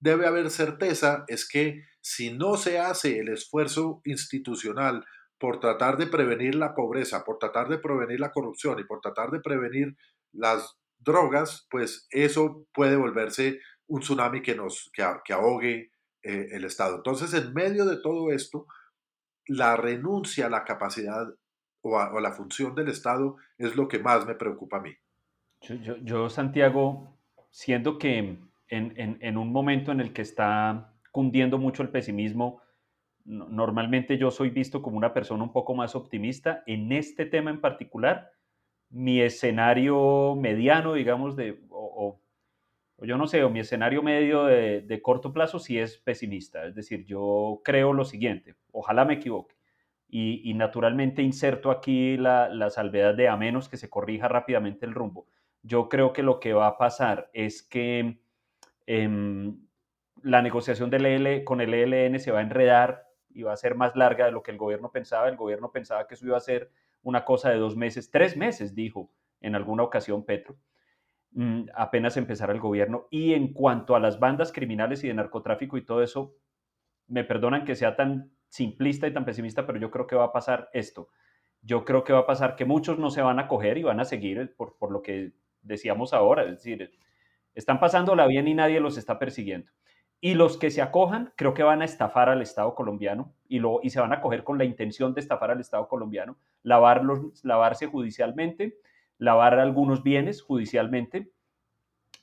debe 0.00 0.26
haber 0.26 0.50
certeza 0.50 1.24
es 1.28 1.48
que 1.48 1.84
si 2.00 2.32
no 2.32 2.56
se 2.56 2.78
hace 2.78 3.18
el 3.18 3.28
esfuerzo 3.28 4.00
institucional 4.04 5.04
por 5.38 5.60
tratar 5.60 5.96
de 5.96 6.06
prevenir 6.06 6.54
la 6.54 6.74
pobreza, 6.74 7.24
por 7.24 7.38
tratar 7.38 7.68
de 7.68 7.78
prevenir 7.78 8.20
la 8.20 8.32
corrupción 8.32 8.78
y 8.78 8.84
por 8.84 9.00
tratar 9.00 9.30
de 9.30 9.40
prevenir 9.40 9.96
las 10.32 10.76
drogas, 10.98 11.66
pues 11.70 12.06
eso 12.10 12.66
puede 12.72 12.96
volverse 12.96 13.60
un 13.86 14.00
tsunami 14.00 14.42
que 14.42 14.54
nos 14.54 14.90
que, 14.92 15.32
ahogue 15.32 15.92
eh, 16.22 16.48
el 16.52 16.64
Estado. 16.64 16.96
Entonces, 16.96 17.32
en 17.34 17.52
medio 17.54 17.84
de 17.84 18.00
todo 18.00 18.32
esto, 18.32 18.66
la 19.46 19.76
renuncia 19.76 20.46
a 20.46 20.50
la 20.50 20.64
capacidad 20.64 21.26
o 21.82 21.98
a, 21.98 22.20
la 22.20 22.32
función 22.32 22.74
del 22.74 22.88
Estado 22.88 23.36
es 23.56 23.76
lo 23.76 23.88
que 23.88 23.98
más 23.98 24.26
me 24.26 24.34
preocupa 24.34 24.78
a 24.78 24.80
mí. 24.80 24.94
Yo, 25.62 25.96
yo 26.02 26.28
Santiago, 26.28 27.16
siento 27.50 27.98
que 27.98 28.38
en, 28.68 29.36
un 29.36 29.52
momento 29.52 29.92
en 29.92 30.00
el 30.00 30.12
que 30.12 30.22
está 30.22 30.94
cundiendo 31.12 31.58
mucho 31.58 31.82
el 31.82 31.90
pesimismo, 31.90 32.60
normalmente 33.24 34.18
yo 34.18 34.30
soy 34.30 34.50
visto 34.50 34.82
como 34.82 34.96
una 34.96 35.12
persona 35.12 35.42
un 35.42 35.52
poco 35.52 35.74
más 35.74 35.94
optimista. 35.94 36.62
En 36.66 36.92
este 36.92 37.26
tema 37.26 37.50
en 37.50 37.60
particular, 37.60 38.30
mi 38.90 39.20
escenario 39.20 40.34
mediano, 40.36 40.94
digamos, 40.94 41.36
de, 41.36 41.62
o, 41.70 42.20
yo 42.98 43.16
no 43.16 43.26
sé, 43.26 43.44
o 43.44 43.50
mi 43.50 43.60
escenario 43.60 44.02
medio 44.02 44.44
de, 44.44 45.00
corto 45.02 45.32
plazo 45.32 45.58
sí 45.58 45.78
es 45.78 45.98
pesimista. 45.98 46.64
Es 46.66 46.74
decir, 46.74 47.04
yo 47.04 47.60
creo 47.64 47.92
lo 47.92 48.04
siguiente, 48.04 48.56
ojalá 48.72 49.04
me 49.04 49.14
equivoque. 49.14 49.56
Y, 50.10 50.54
naturalmente 50.54 51.20
inserto 51.22 51.70
aquí 51.70 52.16
la, 52.16 52.48
la, 52.48 52.70
salvedad 52.70 53.14
de 53.14 53.28
a 53.28 53.36
menos 53.36 53.68
que 53.68 53.76
se 53.76 53.90
corrija 53.90 54.26
rápidamente 54.26 54.86
el 54.86 54.94
rumbo. 54.94 55.26
Yo 55.62 55.90
creo 55.90 56.14
que 56.14 56.22
lo 56.22 56.40
que 56.40 56.54
va 56.54 56.66
a 56.66 56.78
pasar 56.78 57.28
es 57.34 57.62
que 57.62 58.18
em, 58.88 59.60
la 60.22 60.40
negociación 60.40 60.88
del 60.88 61.04
EL, 61.04 61.44
con 61.44 61.60
el 61.60 61.74
ELN 61.74 62.18
se 62.18 62.32
va 62.32 62.38
a 62.38 62.42
enredar 62.42 63.06
y 63.28 63.42
va 63.42 63.52
a 63.52 63.56
ser 63.56 63.74
más 63.74 63.94
larga 63.96 64.24
de 64.24 64.32
lo 64.32 64.42
que 64.42 64.50
el 64.50 64.56
gobierno 64.56 64.90
pensaba. 64.90 65.28
El 65.28 65.36
gobierno 65.36 65.70
pensaba 65.70 66.06
que 66.06 66.14
eso 66.14 66.26
iba 66.26 66.38
a 66.38 66.40
ser 66.40 66.70
una 67.02 67.26
cosa 67.26 67.50
de 67.50 67.58
dos 67.58 67.76
meses, 67.76 68.10
tres 68.10 68.34
meses, 68.36 68.74
dijo 68.74 69.10
en 69.42 69.54
alguna 69.54 69.82
ocasión 69.82 70.24
Petro, 70.24 70.56
mm, 71.32 71.64
apenas 71.74 72.16
empezara 72.16 72.54
el 72.54 72.60
gobierno. 72.60 73.08
Y 73.10 73.34
en 73.34 73.52
cuanto 73.52 73.94
a 73.94 74.00
las 74.00 74.18
bandas 74.18 74.52
criminales 74.52 75.04
y 75.04 75.08
de 75.08 75.14
narcotráfico 75.14 75.76
y 75.76 75.84
todo 75.84 76.02
eso, 76.02 76.34
me 77.06 77.24
perdonan 77.24 77.66
que 77.66 77.76
sea 77.76 77.94
tan 77.94 78.32
simplista 78.48 79.06
y 79.06 79.12
tan 79.12 79.26
pesimista, 79.26 79.66
pero 79.66 79.78
yo 79.78 79.90
creo 79.90 80.06
que 80.06 80.16
va 80.16 80.24
a 80.24 80.32
pasar 80.32 80.70
esto. 80.72 81.10
Yo 81.60 81.84
creo 81.84 82.04
que 82.04 82.14
va 82.14 82.20
a 82.20 82.26
pasar 82.26 82.56
que 82.56 82.64
muchos 82.64 82.98
no 82.98 83.10
se 83.10 83.20
van 83.20 83.38
a 83.38 83.48
coger 83.48 83.76
y 83.76 83.82
van 83.82 84.00
a 84.00 84.06
seguir 84.06 84.54
por, 84.56 84.78
por 84.78 84.90
lo 84.90 85.02
que 85.02 85.32
decíamos 85.60 86.14
ahora, 86.14 86.44
es 86.44 86.52
decir, 86.52 86.90
están 87.58 87.80
pasándola 87.80 88.26
bien 88.28 88.46
y 88.46 88.54
nadie 88.54 88.78
los 88.78 88.96
está 88.96 89.18
persiguiendo. 89.18 89.72
Y 90.20 90.34
los 90.34 90.56
que 90.56 90.70
se 90.70 90.80
acojan, 90.80 91.32
creo 91.36 91.54
que 91.54 91.64
van 91.64 91.82
a 91.82 91.84
estafar 91.84 92.28
al 92.28 92.40
Estado 92.40 92.74
colombiano 92.74 93.34
y, 93.48 93.58
lo, 93.58 93.80
y 93.82 93.90
se 93.90 94.00
van 94.00 94.12
a 94.12 94.20
coger 94.20 94.44
con 94.44 94.58
la 94.58 94.64
intención 94.64 95.12
de 95.12 95.20
estafar 95.20 95.50
al 95.50 95.60
Estado 95.60 95.88
colombiano, 95.88 96.38
lavarlos, 96.62 97.44
lavarse 97.44 97.86
judicialmente, 97.86 98.78
lavar 99.18 99.58
algunos 99.58 100.04
bienes 100.04 100.40
judicialmente, 100.40 101.32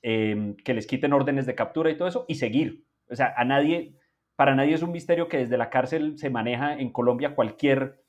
em, 0.01 0.55
que 0.55 0.73
les 0.73 0.87
quiten 0.87 1.11
órdenes 1.11 1.45
de 1.45 1.55
captura 1.55 1.89
y 1.89 1.97
todo 1.97 2.07
eso, 2.07 2.25
y 2.29 2.35
seguir. 2.35 2.85
O 3.09 3.15
sea, 3.15 3.33
a 3.35 3.43
nadie, 3.43 3.93
para 4.37 4.55
nadie 4.55 4.73
es 4.73 4.83
un 4.83 4.91
misterio 4.91 5.27
que 5.27 5.37
desde 5.37 5.57
la 5.57 5.69
cárcel 5.69 6.17
se 6.17 6.29
maneja 6.29 6.73
en 6.73 6.91
Colombia 6.91 7.35
cualquier, 7.35 8.01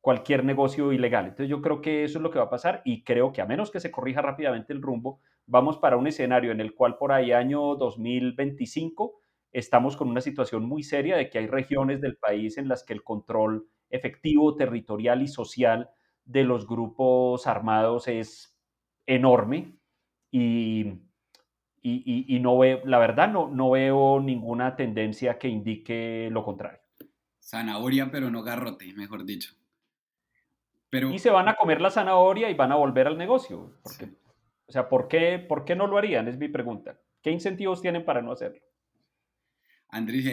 cualquier 0.00 0.44
negocio 0.44 0.92
ilegal. 0.92 1.26
Entonces 1.26 1.48
yo 1.48 1.62
creo 1.62 1.80
que 1.80 2.02
eso 2.02 2.18
es 2.18 2.22
lo 2.22 2.30
que 2.30 2.38
va 2.38 2.46
a 2.46 2.50
pasar 2.50 2.82
y 2.84 3.04
creo 3.04 3.32
que 3.32 3.40
a 3.40 3.46
menos 3.46 3.70
que 3.70 3.80
se 3.80 3.92
corrija 3.92 4.20
rápidamente 4.20 4.72
el 4.72 4.82
rumbo, 4.82 5.20
vamos 5.46 5.78
para 5.78 5.96
un 5.96 6.06
escenario 6.06 6.52
en 6.52 6.60
el 6.60 6.74
cual 6.74 6.96
por 6.96 7.12
ahí 7.12 7.32
año 7.32 7.76
2025 7.76 9.20
estamos 9.52 9.96
con 9.96 10.08
una 10.08 10.20
situación 10.20 10.64
muy 10.64 10.82
seria 10.82 11.16
de 11.16 11.28
que 11.28 11.38
hay 11.38 11.46
regiones 11.46 12.00
del 12.00 12.16
país 12.16 12.58
en 12.58 12.68
las 12.68 12.84
que 12.84 12.92
el 12.92 13.04
control 13.04 13.66
efectivo, 13.90 14.56
territorial 14.56 15.22
y 15.22 15.28
social 15.28 15.90
de 16.24 16.44
los 16.44 16.66
grupos 16.66 17.46
armados 17.46 18.08
es 18.08 18.56
enorme 19.06 19.76
y, 20.30 21.02
y, 21.82 22.38
no 22.40 22.56
veo, 22.58 22.80
la 22.84 22.98
verdad 22.98 23.30
no, 23.30 23.48
no 23.48 23.70
veo 23.70 24.20
ninguna 24.20 24.76
tendencia 24.76 25.38
que 25.38 25.48
indique 25.48 26.28
lo 26.30 26.44
contrario. 26.44 26.80
Zanahoria, 27.40 28.10
pero 28.10 28.30
no 28.30 28.42
garrote, 28.42 28.92
mejor 28.94 29.24
dicho. 29.24 29.54
Pero... 30.88 31.10
Y 31.10 31.18
se 31.18 31.30
van 31.30 31.48
a 31.48 31.54
comer 31.54 31.80
la 31.80 31.90
zanahoria 31.90 32.48
y 32.50 32.54
van 32.54 32.72
a 32.72 32.76
volver 32.76 33.08
al 33.08 33.18
negocio. 33.18 33.74
O 34.72 34.80
sea, 34.80 34.88
¿por 34.88 35.06
qué, 35.06 35.38
¿por 35.38 35.66
qué 35.66 35.76
no 35.76 35.86
lo 35.86 35.98
harían? 35.98 36.28
Es 36.28 36.38
mi 36.38 36.48
pregunta. 36.48 36.98
¿Qué 37.22 37.30
incentivos 37.30 37.82
tienen 37.82 38.06
para 38.06 38.22
no 38.22 38.32
hacerlo? 38.32 38.62
Andrés, 39.90 40.24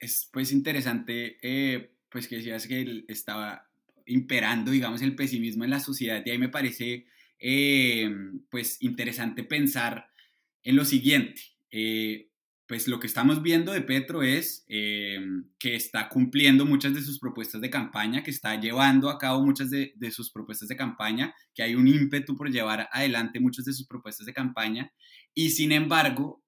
es 0.00 0.30
pues 0.32 0.50
interesante, 0.50 1.36
eh, 1.42 1.92
pues 2.08 2.26
que 2.26 2.36
decías 2.36 2.66
que 2.66 3.04
estaba 3.06 3.68
imperando, 4.06 4.70
digamos, 4.70 5.02
el 5.02 5.14
pesimismo 5.14 5.64
en 5.64 5.68
la 5.68 5.78
sociedad 5.78 6.22
y 6.24 6.30
ahí 6.30 6.38
me 6.38 6.48
parece, 6.48 7.04
eh, 7.38 8.10
pues, 8.48 8.80
interesante 8.80 9.44
pensar 9.44 10.08
en 10.62 10.76
lo 10.76 10.86
siguiente. 10.86 11.42
Eh, 11.70 12.30
pues 12.66 12.88
lo 12.88 13.00
que 13.00 13.06
estamos 13.06 13.42
viendo 13.42 13.72
de 13.72 13.82
Petro 13.82 14.22
es 14.22 14.64
que 14.66 15.74
está 15.74 16.08
cumpliendo 16.08 16.64
muchas 16.64 16.94
de 16.94 17.02
sus 17.02 17.18
propuestas 17.18 17.60
de 17.60 17.70
campaña, 17.70 18.22
que 18.22 18.30
está 18.30 18.58
llevando 18.58 19.10
a 19.10 19.18
cabo 19.18 19.44
muchas 19.44 19.70
de, 19.70 19.92
sus 20.10 20.30
propuestas 20.30 20.68
de 20.68 20.76
campaña, 20.76 21.34
que 21.54 21.62
hay 21.62 21.74
un 21.74 21.88
ímpetu 21.88 22.36
por 22.36 22.50
llevar 22.50 22.88
adelante 22.92 23.40
muchas 23.40 23.64
de 23.64 23.72
sus 23.72 23.86
propuestas 23.86 24.26
de 24.26 24.32
campaña, 24.32 24.92
y 25.34 25.50
sin 25.50 25.72
embargo, 25.72 26.42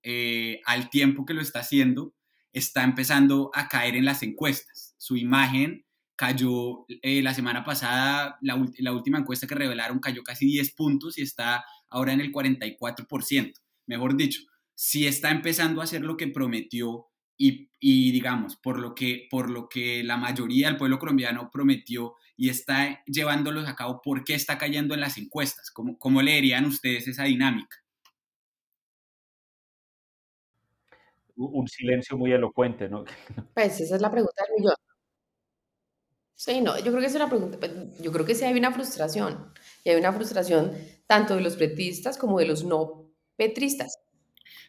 al 0.65 0.89
tiempo 0.91 1.27
que 1.27 1.35
lo 1.35 1.43
está 1.43 1.61
haciendo, 1.61 2.15
está 2.55 2.85
empezando 2.85 3.51
a 3.53 3.69
caer 3.69 3.97
en 3.97 4.05
las 4.05 4.23
encuestas. 4.23 4.95
Su 4.97 5.17
imagen 5.17 5.85
cayó 6.17 6.87
eh, 6.89 7.23
la 7.23 7.35
semana 7.35 7.65
pasada, 7.65 8.39
la, 8.41 8.55
última 8.93 9.19
encuesta 9.19 9.47
que 9.47 9.57
revelaron 9.57 9.99
cayó 9.99 10.23
casi 10.23 10.47
10 10.47 10.75
puntos 10.75 11.19
y 11.19 11.23
está 11.23 11.65
ahora 11.89 12.12
en 12.12 12.21
el 12.21 12.33
44%. 12.33 13.53
Mejor 13.87 14.17
dicho, 14.17 14.41
si 14.75 15.07
está 15.07 15.31
empezando 15.31 15.81
a 15.81 15.85
hacer 15.85 16.03
lo 16.03 16.16
que 16.16 16.29
prometió 16.29 17.07
y, 17.37 17.68
digamos, 18.12 18.57
por 18.57 18.79
lo, 18.79 18.95
que, 18.95 19.27
por 19.31 19.51
lo 19.51 19.68
que 19.68 20.05
la 20.05 20.16
mayoría 20.16 20.68
del 20.68 20.77
pueblo 20.77 20.99
colombiano 20.99 21.51
prometió 21.53 22.14
y 22.37 22.49
está 22.49 23.03
llevándolos 23.07 23.68
a 23.68 23.75
cabo, 23.75 24.01
¿por 24.03 24.25
qué 24.25 24.35
está 24.35 24.57
cayendo 24.57 24.95
en 24.95 25.01
las 25.01 25.18
encuestas? 25.18 25.70
¿Cómo, 25.70 25.99
cómo 25.99 26.22
leerían 26.22 26.64
ustedes 26.64 27.09
esa 27.09 27.25
dinámica? 27.25 27.85
un 31.37 31.66
silencio 31.68 32.16
muy 32.16 32.33
elocuente, 32.33 32.89
¿no? 32.89 33.05
Pues 33.55 33.81
esa 33.81 33.97
es 33.97 34.01
la 34.01 34.11
pregunta 34.11 34.45
del 34.45 34.57
millón. 34.57 34.75
Sí, 36.37 36.61
no, 36.61 36.77
yo 36.79 36.87
creo 36.87 37.01
que 37.01 37.07
es 37.07 37.14
una 37.14 37.29
pregunta, 37.29 37.59
pues, 37.59 37.72
yo 38.01 38.12
creo 38.12 38.27
que 38.27 38.35
sí 38.35 38.45
hay 38.45 38.59
una 38.59 38.72
frustración, 38.72 39.53
y 39.85 39.91
hay 39.91 39.97
una 39.97 40.12
frustración 40.12 40.72
tanto 41.07 41.37
de 41.37 41.41
los 41.41 41.57
petristas 41.57 42.18
como 42.18 42.39
de 42.39 42.47
los 42.47 42.64
no 42.64 43.09
petristas. 43.37 44.04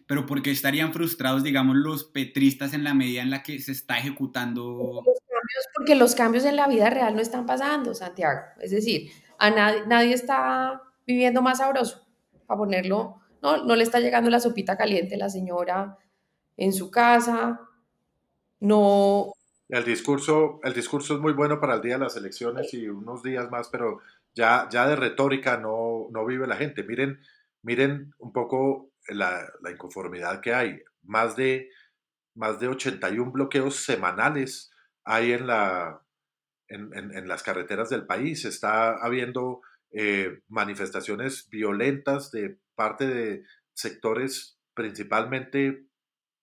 Pero 0.08 0.26
¿por 0.26 0.42
qué 0.42 0.52
estarían 0.52 0.94
frustrados, 0.94 1.44
digamos, 1.44 1.76
los 1.76 2.04
petristas 2.04 2.74
en 2.74 2.84
la 2.84 2.94
medida 2.94 3.22
en 3.22 3.32
la 3.32 3.42
que 3.42 3.60
se 3.60 3.72
está 3.72 3.98
ejecutando? 3.98 4.78
Porque 4.78 5.10
los 5.10 5.20
cambios, 5.28 5.66
porque 5.76 5.96
los 5.96 6.16
cambios 6.16 6.46
en 6.46 6.56
la 6.56 6.68
vida 6.68 6.90
real 6.90 7.16
no 7.16 7.22
están 7.22 7.46
pasando, 7.46 7.94
Santiago. 7.94 8.42
Es 8.60 8.72
decir, 8.72 9.10
a 9.40 9.50
nadie, 9.50 9.84
nadie 9.88 10.14
está 10.14 10.82
viviendo 11.08 11.42
más 11.42 11.58
sabroso, 11.60 12.08
para 12.46 12.58
ponerlo, 12.58 13.22
no, 13.42 13.64
no 13.64 13.76
le 13.76 13.84
está 13.84 14.00
llegando 14.00 14.30
la 14.30 14.40
sopita 14.40 14.78
caliente 14.78 15.18
la 15.18 15.30
señora 15.30 15.98
en 16.58 16.74
su 16.74 16.90
casa, 16.90 17.62
no... 18.60 19.34
El 19.68 19.84
discurso, 19.84 20.60
el 20.64 20.74
discurso 20.74 21.16
es 21.16 21.20
muy 21.20 21.34
bueno 21.34 21.60
para 21.60 21.76
el 21.76 21.82
día 21.82 21.96
de 21.96 22.04
las 22.04 22.16
elecciones 22.16 22.74
y 22.74 22.88
unos 22.88 23.24
días 23.24 23.50
más, 23.50 23.70
pero 23.70 24.00
ya, 24.36 24.68
ya 24.72 24.88
de 24.88 24.96
retórica 24.96 25.58
no, 25.58 26.08
no 26.12 26.26
vive 26.26 26.46
la 26.46 26.56
gente. 26.56 26.84
Miren, 26.84 27.20
miren 27.64 28.14
un 28.20 28.32
poco 28.32 28.90
la, 29.08 29.48
inconformidad 29.72 30.42
que 30.42 30.54
hay. 30.54 30.82
Más 31.04 31.36
de, 31.36 31.70
más 32.36 32.60
de 32.60 32.68
81 32.68 33.32
bloqueos 33.32 33.78
semanales 33.78 34.72
hay 35.04 35.34
en, 35.34 35.48
la, 35.48 36.02
en, 36.68 36.94
en, 36.94 37.28
las 37.28 37.44
carreteras 37.44 37.90
del 37.90 38.06
país. 38.06 38.46
Está 38.46 38.96
habiendo 38.96 39.62
eh, 39.92 40.42
manifestaciones 40.50 41.48
violentas 41.50 42.32
de 42.32 42.58
parte 42.76 43.08
de 43.08 43.44
sectores 43.74 44.60
principalmente 44.74 45.86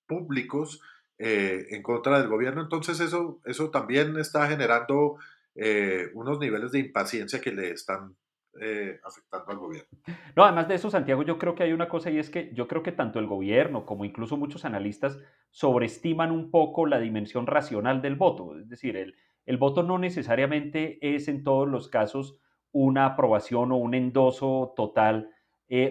públicos 0.07 0.81
eh, 1.19 1.67
en 1.69 1.83
contra 1.83 2.19
del 2.19 2.29
gobierno. 2.29 2.63
Entonces 2.63 2.99
eso, 2.99 3.41
eso 3.45 3.69
también 3.69 4.17
está 4.17 4.47
generando 4.47 5.17
eh, 5.55 6.09
unos 6.13 6.39
niveles 6.39 6.71
de 6.71 6.79
impaciencia 6.79 7.41
que 7.41 7.51
le 7.51 7.71
están 7.71 8.15
eh, 8.61 8.99
afectando 9.03 9.51
al 9.51 9.57
gobierno. 9.57 9.89
No, 10.35 10.43
además 10.43 10.67
de 10.67 10.75
eso, 10.75 10.89
Santiago, 10.89 11.23
yo 11.23 11.37
creo 11.37 11.55
que 11.55 11.63
hay 11.63 11.73
una 11.73 11.89
cosa 11.89 12.09
y 12.09 12.19
es 12.19 12.29
que 12.29 12.51
yo 12.53 12.67
creo 12.67 12.83
que 12.83 12.91
tanto 12.91 13.19
el 13.19 13.27
gobierno 13.27 13.85
como 13.85 14.05
incluso 14.05 14.37
muchos 14.37 14.65
analistas 14.65 15.19
sobreestiman 15.51 16.31
un 16.31 16.51
poco 16.51 16.85
la 16.85 16.99
dimensión 16.99 17.47
racional 17.47 18.01
del 18.01 18.15
voto. 18.15 18.57
Es 18.57 18.69
decir, 18.69 18.97
el, 18.97 19.15
el 19.45 19.57
voto 19.57 19.83
no 19.83 19.97
necesariamente 19.97 20.99
es 21.15 21.27
en 21.27 21.43
todos 21.43 21.67
los 21.67 21.87
casos 21.87 22.39
una 22.71 23.05
aprobación 23.05 23.71
o 23.71 23.77
un 23.77 23.93
endoso 23.93 24.73
total 24.75 25.29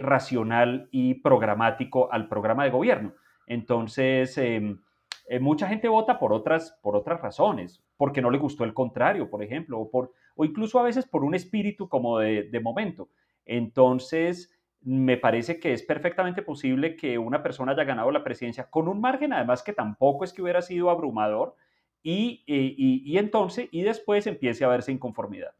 racional 0.00 0.88
y 0.92 1.14
programático 1.14 2.12
al 2.12 2.28
programa 2.28 2.62
de 2.62 2.70
gobierno. 2.70 3.14
Entonces, 3.46 4.38
em, 4.38 4.80
eh, 5.28 5.40
mucha 5.40 5.68
gente 5.68 5.88
vota 5.88 6.18
por 6.18 6.32
otras, 6.32 6.78
por 6.82 6.96
otras 6.96 7.20
razones, 7.20 7.82
porque 7.96 8.22
no 8.22 8.30
le 8.30 8.38
gustó 8.38 8.64
el 8.64 8.74
contrario, 8.74 9.30
por 9.30 9.42
ejemplo, 9.42 9.78
o, 9.78 9.90
por, 9.90 10.12
o 10.36 10.44
incluso 10.44 10.78
a 10.78 10.82
veces 10.82 11.06
por 11.06 11.24
un 11.24 11.34
espíritu 11.34 11.88
como 11.88 12.18
de, 12.18 12.60
momento. 12.60 13.08
Entonces, 13.44 14.52
me 14.80 15.16
parece 15.16 15.60
que 15.60 15.72
es 15.72 15.82
perfectamente 15.82 16.42
posible 16.42 16.96
que 16.96 17.18
una 17.18 17.42
persona 17.42 17.72
haya 17.72 17.84
ganado 17.84 18.10
la 18.10 18.24
presidencia 18.24 18.68
con 18.70 18.88
un 18.88 19.00
margen, 19.00 19.32
además 19.32 19.62
que 19.62 19.72
tampoco 19.72 20.24
es 20.24 20.32
que 20.32 20.42
hubiera 20.42 20.62
sido 20.62 20.90
abrumador, 20.90 21.56
y 22.02 22.42
entonces, 23.16 23.68
y 23.70 23.82
después 23.82 24.26
empiece 24.26 24.64
a 24.64 24.68
verse 24.68 24.90
inconformidad. 24.90 25.54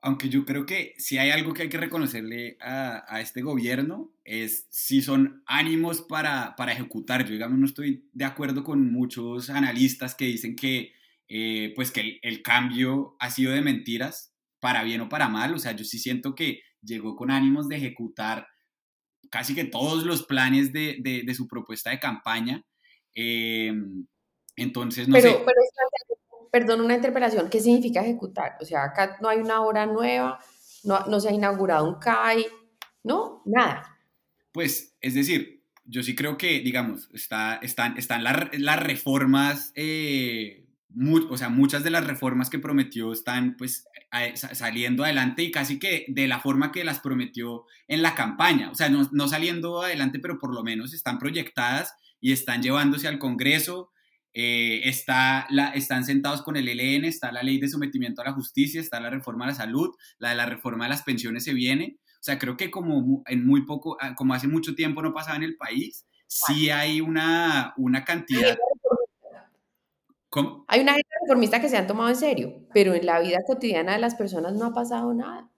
aunque 0.00 0.28
yo 0.28 0.44
creo 0.44 0.66
que 0.66 0.94
si 0.98 1.16
hay 1.16 1.30
algo 1.30 1.54
que 1.54 1.62
hay 1.62 1.68
que 1.70 1.78
reconocerle 1.78 2.58
a, 2.60 3.04
a 3.08 3.22
este 3.22 3.40
gobierno 3.40 4.12
es 4.22 4.66
si 4.68 5.00
son 5.00 5.42
ánimos 5.46 6.02
para, 6.02 6.54
para, 6.56 6.72
ejecutar. 6.72 7.24
Yo, 7.24 7.32
digamos, 7.32 7.58
no 7.58 7.64
estoy 7.64 8.06
de 8.12 8.24
acuerdo 8.26 8.62
con 8.64 8.92
muchos 8.92 9.48
analistas 9.48 10.14
que 10.14 10.26
dicen 10.26 10.56
que, 10.56 10.92
eh, 11.28 11.72
pues 11.74 11.90
que 11.90 12.00
el, 12.00 12.18
el, 12.22 12.42
cambio 12.42 13.16
ha 13.18 13.30
sido 13.30 13.52
de 13.52 13.62
mentiras, 13.62 14.34
para 14.60 14.82
bien 14.82 15.02
o 15.02 15.08
para 15.08 15.28
mal. 15.28 15.54
O 15.54 15.58
sea, 15.58 15.72
yo 15.72 15.84
sí 15.84 15.98
siento 15.98 16.34
que 16.34 16.62
llegó 16.82 17.16
con 17.16 17.30
ánimos 17.30 17.68
de 17.68 17.76
ejecutar 17.76 18.46
casi 19.30 19.54
que 19.54 19.64
todos 19.64 20.04
los 20.04 20.24
planes 20.24 20.72
de, 20.72 20.96
de, 21.00 21.22
de 21.24 21.34
su 21.34 21.46
propuesta 21.48 21.90
de 21.90 22.00
campaña. 22.00 22.64
Eh, 23.14 23.72
entonces, 24.56 25.08
no 25.08 25.14
pero, 25.14 25.30
sé. 25.30 25.42
Pero 25.44 26.48
perdón, 26.54 26.82
una 26.82 26.94
interpelación, 26.94 27.50
¿qué 27.50 27.58
significa 27.58 28.00
ejecutar? 28.00 28.56
O 28.60 28.64
sea, 28.64 28.84
acá 28.84 29.18
no 29.20 29.28
hay 29.28 29.38
una 29.38 29.60
obra 29.60 29.86
nueva, 29.86 30.38
no, 30.84 31.00
no 31.06 31.18
se 31.18 31.28
ha 31.28 31.32
inaugurado 31.32 31.88
un 31.88 31.98
CAI, 31.98 32.46
¿no? 33.02 33.42
Nada. 33.44 33.98
Pues, 34.52 34.96
es 35.00 35.14
decir, 35.14 35.64
yo 35.84 36.04
sí 36.04 36.14
creo 36.14 36.38
que, 36.38 36.60
digamos, 36.60 37.10
está, 37.12 37.56
están, 37.56 37.98
están 37.98 38.22
las, 38.22 38.56
las 38.56 38.80
reformas, 38.80 39.72
eh, 39.74 40.63
mu 40.94 41.26
o 41.30 41.36
sea, 41.36 41.48
muchas 41.48 41.84
de 41.84 41.90
las 41.90 42.06
reformas 42.06 42.50
que 42.50 42.58
prometió 42.58 43.12
están 43.12 43.56
pues 43.56 43.86
a, 44.10 44.36
saliendo 44.36 45.04
adelante 45.04 45.42
y 45.42 45.50
casi 45.50 45.78
que 45.78 46.04
de 46.08 46.28
la 46.28 46.40
forma 46.40 46.72
que 46.72 46.84
las 46.84 47.00
prometió 47.00 47.64
en 47.88 48.02
la 48.02 48.14
campaña, 48.14 48.70
o 48.70 48.74
sea, 48.74 48.88
no, 48.88 49.08
no 49.12 49.28
saliendo 49.28 49.82
adelante, 49.82 50.18
pero 50.20 50.38
por 50.38 50.54
lo 50.54 50.62
menos 50.62 50.94
están 50.94 51.18
proyectadas 51.18 51.92
y 52.20 52.32
están 52.32 52.62
llevándose 52.62 53.08
al 53.08 53.18
Congreso, 53.18 53.90
eh, 54.36 54.88
está 54.88 55.46
la, 55.50 55.68
están 55.68 56.04
sentados 56.04 56.42
con 56.42 56.56
el 56.56 56.68
ELN, 56.68 57.04
está 57.04 57.30
la 57.30 57.44
ley 57.44 57.58
de 57.58 57.68
sometimiento 57.68 58.20
a 58.20 58.24
la 58.24 58.32
justicia, 58.32 58.80
está 58.80 58.98
la 58.98 59.10
reforma 59.10 59.44
a 59.44 59.48
la 59.48 59.54
salud, 59.54 59.90
la 60.18 60.30
de 60.30 60.34
la 60.36 60.46
reforma 60.46 60.84
de 60.84 60.90
las 60.90 61.02
pensiones 61.02 61.44
se 61.44 61.54
viene. 61.54 61.98
O 62.14 62.22
sea, 62.24 62.38
creo 62.38 62.56
que 62.56 62.70
como 62.70 63.22
en 63.26 63.46
muy 63.46 63.64
poco, 63.64 63.96
ah, 64.00 64.14
como 64.16 64.34
hace 64.34 64.48
mucho 64.48 64.74
tiempo 64.74 65.02
no 65.02 65.14
pasaba 65.14 65.36
en 65.36 65.44
el 65.44 65.56
país, 65.56 66.06
sí 66.26 66.70
hay 66.70 67.00
una, 67.00 67.74
una 67.76 68.04
cantidad. 68.04 68.56
¿Cómo? 70.34 70.64
Hay 70.66 70.80
una 70.80 70.90
agenda 70.90 71.16
reformista 71.22 71.60
que 71.60 71.68
se 71.68 71.76
han 71.76 71.86
tomado 71.86 72.08
en 72.08 72.16
serio, 72.16 72.66
pero 72.72 72.92
en 72.92 73.06
la 73.06 73.20
vida 73.20 73.38
cotidiana 73.46 73.92
de 73.92 74.00
las 74.00 74.16
personas 74.16 74.54
no 74.54 74.64
ha 74.64 74.74
pasado 74.74 75.14
nada. 75.14 75.48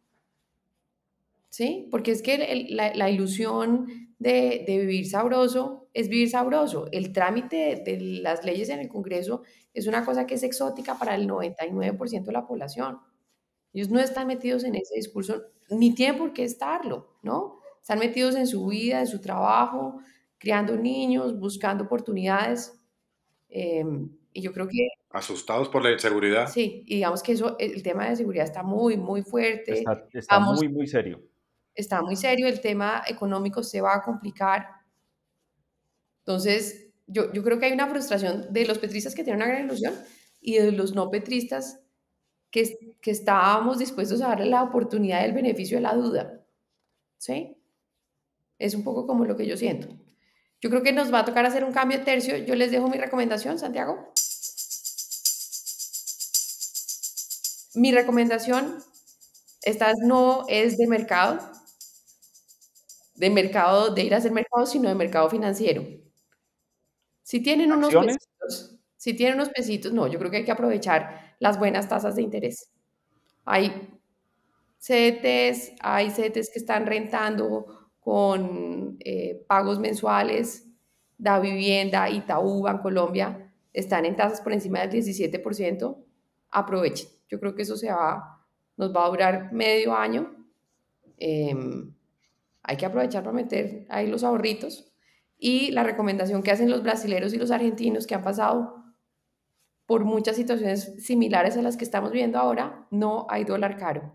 ¿Sí? 1.48 1.88
Porque 1.90 2.10
es 2.10 2.20
que 2.20 2.34
el, 2.34 2.76
la, 2.76 2.94
la, 2.94 3.08
ilusión 3.08 3.86
de, 4.18 4.64
de, 4.66 4.78
vivir 4.80 5.08
sabroso 5.08 5.88
es 5.94 6.10
vivir 6.10 6.28
sabroso. 6.28 6.88
El 6.92 7.14
trámite 7.14 7.56
de, 7.56 7.96
de, 7.96 8.00
las 8.20 8.44
leyes 8.44 8.68
en 8.68 8.80
el 8.80 8.88
Congreso 8.88 9.44
es 9.72 9.86
una 9.86 10.04
cosa 10.04 10.26
que 10.26 10.34
es 10.34 10.42
exótica 10.42 10.98
para 10.98 11.14
el 11.14 11.26
99% 11.26 12.24
de 12.24 12.32
la 12.32 12.46
población. 12.46 12.98
Ellos 13.72 13.88
no 13.88 13.98
están 13.98 14.26
metidos 14.26 14.62
en 14.64 14.74
ese 14.74 14.94
discurso, 14.96 15.42
ni 15.70 15.94
tienen 15.94 16.18
por 16.18 16.34
qué 16.34 16.44
estarlo, 16.44 17.16
¿no? 17.22 17.60
Están 17.80 17.98
metidos 17.98 18.34
en 18.34 18.46
su 18.46 18.66
vida, 18.66 19.00
en 19.00 19.06
su 19.06 19.22
trabajo, 19.22 20.00
criando 20.36 20.76
niños, 20.76 21.40
buscando 21.40 21.84
oportunidades. 21.84 22.78
Eh, 23.48 23.82
y 24.36 24.42
yo 24.42 24.52
creo 24.52 24.68
que... 24.68 24.88
Asustados 25.10 25.68
por 25.68 25.82
la 25.82 25.92
inseguridad. 25.92 26.48
Sí, 26.48 26.84
y 26.86 26.96
digamos 26.96 27.22
que 27.22 27.32
eso, 27.32 27.56
el 27.58 27.82
tema 27.82 28.08
de 28.08 28.16
seguridad 28.16 28.44
está 28.44 28.62
muy, 28.62 28.96
muy 28.96 29.22
fuerte. 29.22 29.78
Está, 29.78 30.06
está 30.12 30.38
Vamos, 30.38 30.58
muy, 30.58 30.68
muy 30.68 30.86
serio 30.86 31.20
está 31.76 32.02
muy 32.02 32.16
serio, 32.16 32.48
el 32.48 32.60
tema 32.60 33.04
económico 33.06 33.62
se 33.62 33.80
va 33.80 33.94
a 33.94 34.02
complicar. 34.02 34.66
Entonces, 36.20 36.88
yo, 37.06 37.32
yo 37.32 37.44
creo 37.44 37.60
que 37.60 37.66
hay 37.66 37.72
una 37.72 37.86
frustración 37.86 38.52
de 38.52 38.66
los 38.66 38.78
petristas 38.78 39.14
que 39.14 39.22
tienen 39.22 39.42
una 39.42 39.52
gran 39.52 39.66
ilusión 39.66 39.94
y 40.40 40.56
de 40.56 40.72
los 40.72 40.94
no 40.94 41.10
petristas 41.10 41.80
que, 42.50 42.96
que 43.00 43.10
estábamos 43.10 43.78
dispuestos 43.78 44.22
a 44.22 44.28
darle 44.28 44.46
la 44.46 44.62
oportunidad 44.62 45.22
del 45.22 45.34
beneficio 45.34 45.76
de 45.76 45.82
la 45.82 45.94
duda. 45.94 46.40
¿Sí? 47.18 47.56
Es 48.58 48.74
un 48.74 48.82
poco 48.82 49.06
como 49.06 49.26
lo 49.26 49.36
que 49.36 49.46
yo 49.46 49.56
siento. 49.56 49.88
Yo 50.60 50.70
creo 50.70 50.82
que 50.82 50.92
nos 50.92 51.12
va 51.12 51.20
a 51.20 51.24
tocar 51.24 51.44
hacer 51.44 51.64
un 51.64 51.72
cambio 51.72 51.98
de 51.98 52.04
tercio. 52.04 52.36
Yo 52.38 52.54
les 52.54 52.70
dejo 52.70 52.88
mi 52.88 52.96
recomendación, 52.96 53.58
Santiago. 53.58 54.12
Mi 57.74 57.92
recomendación, 57.92 58.82
esta 59.62 59.92
no 60.02 60.44
es 60.48 60.78
de 60.78 60.86
mercado, 60.86 61.40
de 63.16 63.30
mercado, 63.30 63.90
de 63.94 64.02
ir 64.02 64.14
a 64.14 64.18
hacer 64.18 64.32
mercado, 64.32 64.64
sino 64.66 64.88
de 64.88 64.94
mercado 64.94 65.28
financiero. 65.28 65.86
Si 67.22 67.42
tienen 67.42 67.72
unos 67.72 67.88
¿Acciones? 67.94 68.16
pesitos, 68.18 68.78
si 68.96 69.14
tienen 69.14 69.34
unos 69.34 69.50
pesitos, 69.50 69.92
no, 69.92 70.06
yo 70.06 70.18
creo 70.18 70.30
que 70.30 70.38
hay 70.38 70.44
que 70.44 70.52
aprovechar 70.52 71.36
las 71.38 71.58
buenas 71.58 71.88
tasas 71.88 72.16
de 72.16 72.22
interés. 72.22 72.70
Hay 73.44 73.98
CETES, 74.78 75.72
hay 75.80 76.10
CETES 76.10 76.50
que 76.50 76.58
están 76.58 76.86
rentando 76.86 77.85
con 78.06 78.98
eh, 79.00 79.44
pagos 79.48 79.80
mensuales, 79.80 80.64
Da 81.18 81.40
Vivienda, 81.40 82.08
Itaú, 82.08 82.62
Bancolombia, 82.62 83.52
están 83.72 84.04
en 84.04 84.14
tasas 84.14 84.40
por 84.42 84.52
encima 84.52 84.78
del 84.86 85.02
17%. 85.02 85.96
Aprovechen. 86.52 87.08
Yo 87.28 87.40
creo 87.40 87.56
que 87.56 87.62
eso 87.62 87.76
se 87.76 87.90
va, 87.90 88.46
nos 88.76 88.94
va 88.94 89.06
a 89.06 89.08
durar 89.08 89.52
medio 89.52 89.96
año. 89.96 90.36
Eh, 91.18 91.52
hay 92.62 92.76
que 92.76 92.86
aprovechar 92.86 93.24
para 93.24 93.34
meter 93.34 93.86
ahí 93.88 94.06
los 94.06 94.22
ahorritos. 94.22 94.92
Y 95.36 95.72
la 95.72 95.82
recomendación 95.82 96.44
que 96.44 96.52
hacen 96.52 96.70
los 96.70 96.84
brasileros 96.84 97.34
y 97.34 97.38
los 97.38 97.50
argentinos 97.50 98.06
que 98.06 98.14
han 98.14 98.22
pasado 98.22 98.84
por 99.84 100.04
muchas 100.04 100.36
situaciones 100.36 101.04
similares 101.04 101.56
a 101.56 101.62
las 101.62 101.76
que 101.76 101.84
estamos 101.84 102.12
viendo 102.12 102.38
ahora, 102.38 102.86
no 102.92 103.26
hay 103.28 103.42
dólar 103.42 103.76
caro. 103.76 104.14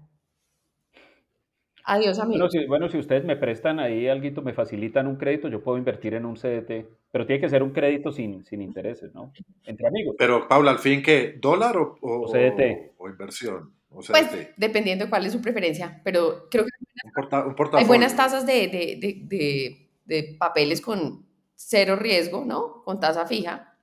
Adiós, 1.85 2.19
amigos. 2.19 2.39
Bueno 2.39 2.49
si, 2.49 2.65
bueno, 2.67 2.89
si 2.89 2.97
ustedes 2.97 3.23
me 3.23 3.35
prestan 3.35 3.79
ahí 3.79 4.07
algo, 4.07 4.41
me 4.41 4.53
facilitan 4.53 5.07
un 5.07 5.15
crédito, 5.15 5.47
yo 5.47 5.63
puedo 5.63 5.77
invertir 5.77 6.13
en 6.13 6.25
un 6.25 6.35
CDT, 6.35 6.87
pero 7.11 7.25
tiene 7.25 7.41
que 7.41 7.49
ser 7.49 7.63
un 7.63 7.71
crédito 7.71 8.11
sin, 8.11 8.43
sin 8.45 8.61
intereses, 8.61 9.13
¿no? 9.13 9.31
Entre 9.65 9.87
amigos. 9.87 10.15
Pero, 10.17 10.47
Paula, 10.47 10.71
al 10.71 10.79
fin, 10.79 11.01
¿qué? 11.01 11.37
¿Dólar 11.39 11.77
o, 11.77 11.97
o, 12.01 12.21
o 12.21 12.27
CDT? 12.27 12.93
O, 12.97 13.05
o 13.05 13.09
inversión? 13.09 13.73
O 13.93 13.99
pues, 13.99 14.49
dependiendo 14.55 15.05
de 15.05 15.09
cuál 15.09 15.25
es 15.25 15.33
su 15.33 15.41
preferencia, 15.41 15.99
pero 16.03 16.47
creo 16.49 16.63
que 16.63 16.71
un, 17.03 17.11
porta, 17.11 17.45
un 17.45 17.79
hay 17.79 17.85
buenas 17.85 18.15
tasas 18.15 18.45
de, 18.45 18.67
de, 18.69 18.97
de, 19.01 19.21
de, 19.25 19.89
de 20.05 20.35
papeles 20.39 20.79
con 20.79 21.25
cero 21.55 21.97
riesgo, 21.97 22.45
¿no? 22.45 22.83
Con 22.85 23.01
tasa 23.01 23.27
fija, 23.27 23.77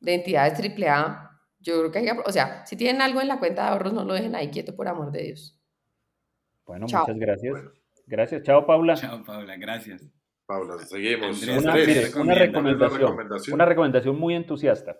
de 0.00 0.14
entidades 0.14 0.58
AAA. 0.58 1.40
Yo 1.60 1.78
creo 1.78 1.92
que 1.92 1.98
hay 1.98 2.04
que, 2.06 2.12
o 2.24 2.32
sea, 2.32 2.64
si 2.66 2.76
tienen 2.76 3.02
algo 3.02 3.20
en 3.20 3.28
la 3.28 3.38
cuenta 3.38 3.64
de 3.64 3.68
ahorros, 3.68 3.92
no 3.92 4.04
lo 4.04 4.14
dejen 4.14 4.34
ahí 4.34 4.48
quieto, 4.48 4.74
por 4.74 4.88
amor 4.88 5.12
de 5.12 5.22
Dios. 5.22 5.57
Bueno, 6.68 6.86
Chao. 6.86 7.00
muchas 7.00 7.18
gracias. 7.18 7.52
Bueno. 7.52 7.70
Gracias. 8.06 8.42
Chao, 8.42 8.66
Paula. 8.66 8.94
Chao, 8.94 9.24
Paula. 9.24 9.56
Gracias. 9.56 10.06
Paula, 10.46 10.78
seguimos. 10.78 11.42
Andrés, 11.42 11.64
una, 11.64 11.74
mire, 11.74 12.10
una, 12.20 12.34
recomendación, 12.34 13.00
recomendación, 13.00 13.54
una 13.54 13.64
recomendación 13.64 14.18
muy 14.18 14.34
entusiasta. 14.34 14.98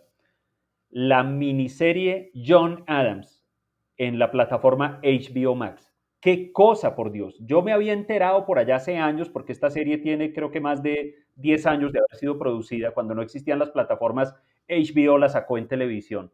La 0.91 1.23
miniserie 1.23 2.33
John 2.35 2.85
Adams 2.87 3.47
en 3.99 4.19
la 4.19 4.31
plataforma 4.31 5.01
HBO 5.03 5.55
Max. 5.55 5.95
Qué 6.21 6.53
cosa, 6.53 6.97
por 6.97 7.13
Dios. 7.13 7.37
Yo 7.41 7.63
me 7.63 7.73
había 7.73 7.93
enterado 7.93 8.45
por 8.47 8.59
allá 8.59 8.77
hace 8.77 8.97
años, 8.97 9.29
porque 9.29 9.53
esta 9.53 9.71
serie 9.71 9.99
tiene 9.99 10.33
creo 10.33 10.51
que 10.51 10.61
más 10.61 10.83
de 10.83 11.17
10 11.37 11.67
años 11.67 11.93
de 11.93 12.01
haber 12.01 12.19
sido 12.19 12.39
producida, 12.39 12.93
cuando 12.93 13.15
no 13.15 13.23
existían 13.23 13.59
las 13.59 13.71
plataformas, 13.71 14.35
HBO 14.69 15.19
la 15.19 15.29
sacó 15.29 15.59
en 15.59 15.69
televisión. 15.69 16.33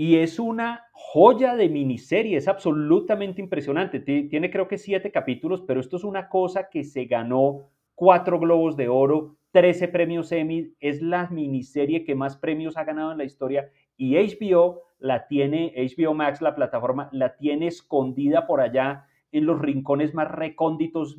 Y 0.00 0.18
es 0.18 0.38
una 0.38 0.84
joya 0.92 1.56
de 1.56 1.68
miniserie, 1.68 2.36
es 2.36 2.46
absolutamente 2.46 3.42
impresionante. 3.42 3.98
Tiene 3.98 4.48
creo 4.48 4.68
que 4.68 4.78
siete 4.78 5.10
capítulos, 5.10 5.64
pero 5.66 5.80
esto 5.80 5.96
es 5.96 6.04
una 6.04 6.28
cosa 6.28 6.68
que 6.70 6.84
se 6.84 7.06
ganó 7.06 7.72
cuatro 7.96 8.38
globos 8.38 8.76
de 8.76 8.88
oro, 8.88 9.34
13 9.50 9.88
premios 9.88 10.30
Emmy, 10.30 10.72
es 10.78 11.02
la 11.02 11.28
miniserie 11.30 12.04
que 12.04 12.14
más 12.14 12.36
premios 12.36 12.76
ha 12.76 12.84
ganado 12.84 13.10
en 13.10 13.18
la 13.18 13.24
historia 13.24 13.72
y 13.96 14.14
HBO 14.14 14.82
la 15.00 15.26
tiene, 15.26 15.74
HBO 15.74 16.14
Max, 16.14 16.40
la 16.42 16.54
plataforma, 16.54 17.08
la 17.10 17.36
tiene 17.36 17.66
escondida 17.66 18.46
por 18.46 18.60
allá 18.60 19.08
en 19.32 19.46
los 19.46 19.60
rincones 19.60 20.14
más 20.14 20.30
recónditos. 20.30 21.18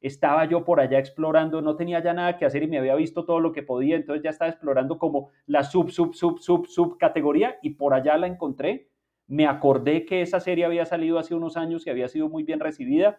Estaba 0.00 0.44
yo 0.44 0.64
por 0.64 0.80
allá 0.80 0.98
explorando, 0.98 1.62
no 1.62 1.76
tenía 1.76 2.02
ya 2.02 2.12
nada 2.12 2.36
que 2.36 2.44
hacer 2.44 2.62
y 2.62 2.68
me 2.68 2.78
había 2.78 2.94
visto 2.94 3.24
todo 3.24 3.40
lo 3.40 3.52
que 3.52 3.62
podía, 3.62 3.96
entonces 3.96 4.22
ya 4.22 4.30
estaba 4.30 4.50
explorando 4.50 4.98
como 4.98 5.30
la 5.46 5.64
sub, 5.64 5.90
sub, 5.90 6.14
sub, 6.14 6.38
sub, 6.38 6.66
sub 6.66 6.98
categoría 6.98 7.56
y 7.62 7.70
por 7.70 7.94
allá 7.94 8.16
la 8.16 8.26
encontré. 8.26 8.90
Me 9.26 9.46
acordé 9.46 10.04
que 10.04 10.22
esa 10.22 10.38
serie 10.40 10.64
había 10.64 10.86
salido 10.86 11.18
hace 11.18 11.34
unos 11.34 11.56
años 11.56 11.86
y 11.86 11.90
había 11.90 12.08
sido 12.08 12.28
muy 12.28 12.44
bien 12.44 12.60
recibida 12.60 13.18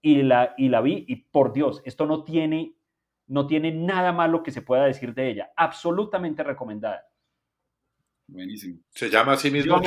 y 0.00 0.22
la, 0.22 0.54
y 0.56 0.68
la 0.68 0.80
vi 0.80 1.04
y 1.06 1.16
por 1.16 1.52
Dios, 1.52 1.82
esto 1.84 2.06
no 2.06 2.24
tiene, 2.24 2.74
no 3.26 3.46
tiene 3.46 3.72
nada 3.72 4.12
malo 4.12 4.42
que 4.42 4.50
se 4.50 4.62
pueda 4.62 4.84
decir 4.84 5.14
de 5.14 5.30
ella, 5.30 5.52
absolutamente 5.56 6.42
recomendada. 6.42 7.04
Buenísimo. 8.26 8.78
Se 8.90 9.10
llama 9.10 9.32
así 9.32 9.50
mismo 9.50 9.74
John, 9.74 9.84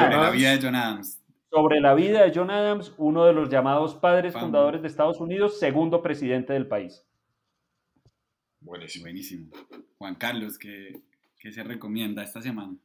John 0.61 0.75
Adams. 0.75 1.24
Sobre 1.55 1.79
la 1.79 1.93
vida 1.93 2.21
de 2.25 2.33
John 2.35 2.51
Adams, 2.51 2.93
uno 2.97 3.23
de 3.25 3.31
los 3.31 3.49
llamados 3.49 3.95
padres 3.95 4.33
Fama. 4.33 4.43
fundadores 4.43 4.81
de 4.81 4.89
Estados 4.89 5.21
Unidos, 5.21 5.57
segundo 5.57 6.01
presidente 6.01 6.51
del 6.51 6.67
país. 6.67 7.07
Buenísimo. 8.59 9.03
Buenísimo. 9.05 9.47
Juan 9.97 10.15
Carlos, 10.15 10.57
¿qué, 10.57 10.99
qué 11.39 11.53
se 11.53 11.63
recomienda 11.63 12.23
esta 12.23 12.41
semana? 12.41 12.75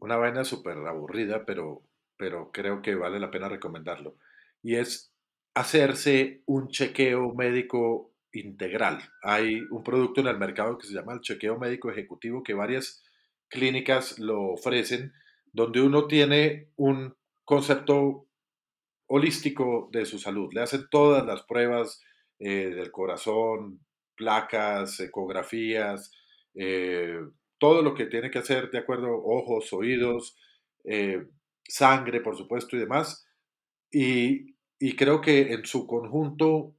Una 0.00 0.16
vaina 0.16 0.44
súper 0.44 0.78
aburrida, 0.78 1.44
pero, 1.44 1.82
pero 2.16 2.50
creo 2.52 2.80
que 2.80 2.94
vale 2.94 3.20
la 3.20 3.30
pena 3.30 3.50
recomendarlo. 3.50 4.16
Y 4.62 4.76
es 4.76 5.12
hacerse 5.52 6.40
un 6.46 6.68
chequeo 6.68 7.34
médico 7.34 8.12
integral. 8.32 8.98
Hay 9.22 9.60
un 9.70 9.84
producto 9.84 10.22
en 10.22 10.28
el 10.28 10.38
mercado 10.38 10.78
que 10.78 10.86
se 10.86 10.94
llama 10.94 11.12
el 11.12 11.20
chequeo 11.20 11.58
médico 11.58 11.90
ejecutivo 11.90 12.42
que 12.42 12.54
varias 12.54 13.04
clínicas 13.50 14.18
lo 14.18 14.52
ofrecen, 14.52 15.12
donde 15.52 15.80
uno 15.80 16.06
tiene 16.06 16.68
un 16.76 17.14
concepto 17.44 18.26
holístico 19.06 19.88
de 19.92 20.06
su 20.06 20.18
salud. 20.18 20.52
Le 20.52 20.62
hacen 20.62 20.86
todas 20.90 21.26
las 21.26 21.42
pruebas 21.42 22.02
eh, 22.38 22.70
del 22.70 22.92
corazón, 22.92 23.80
placas, 24.14 25.00
ecografías, 25.00 26.12
eh, 26.54 27.18
todo 27.58 27.82
lo 27.82 27.94
que 27.94 28.06
tiene 28.06 28.30
que 28.30 28.38
hacer 28.38 28.70
de 28.70 28.78
acuerdo, 28.78 29.22
ojos, 29.24 29.72
oídos, 29.72 30.36
eh, 30.84 31.26
sangre, 31.66 32.20
por 32.20 32.36
supuesto, 32.36 32.76
y 32.76 32.80
demás. 32.80 33.26
Y, 33.90 34.54
y, 34.78 34.94
creo 34.94 35.20
que 35.20 35.52
en 35.52 35.66
su 35.66 35.86
conjunto, 35.86 36.74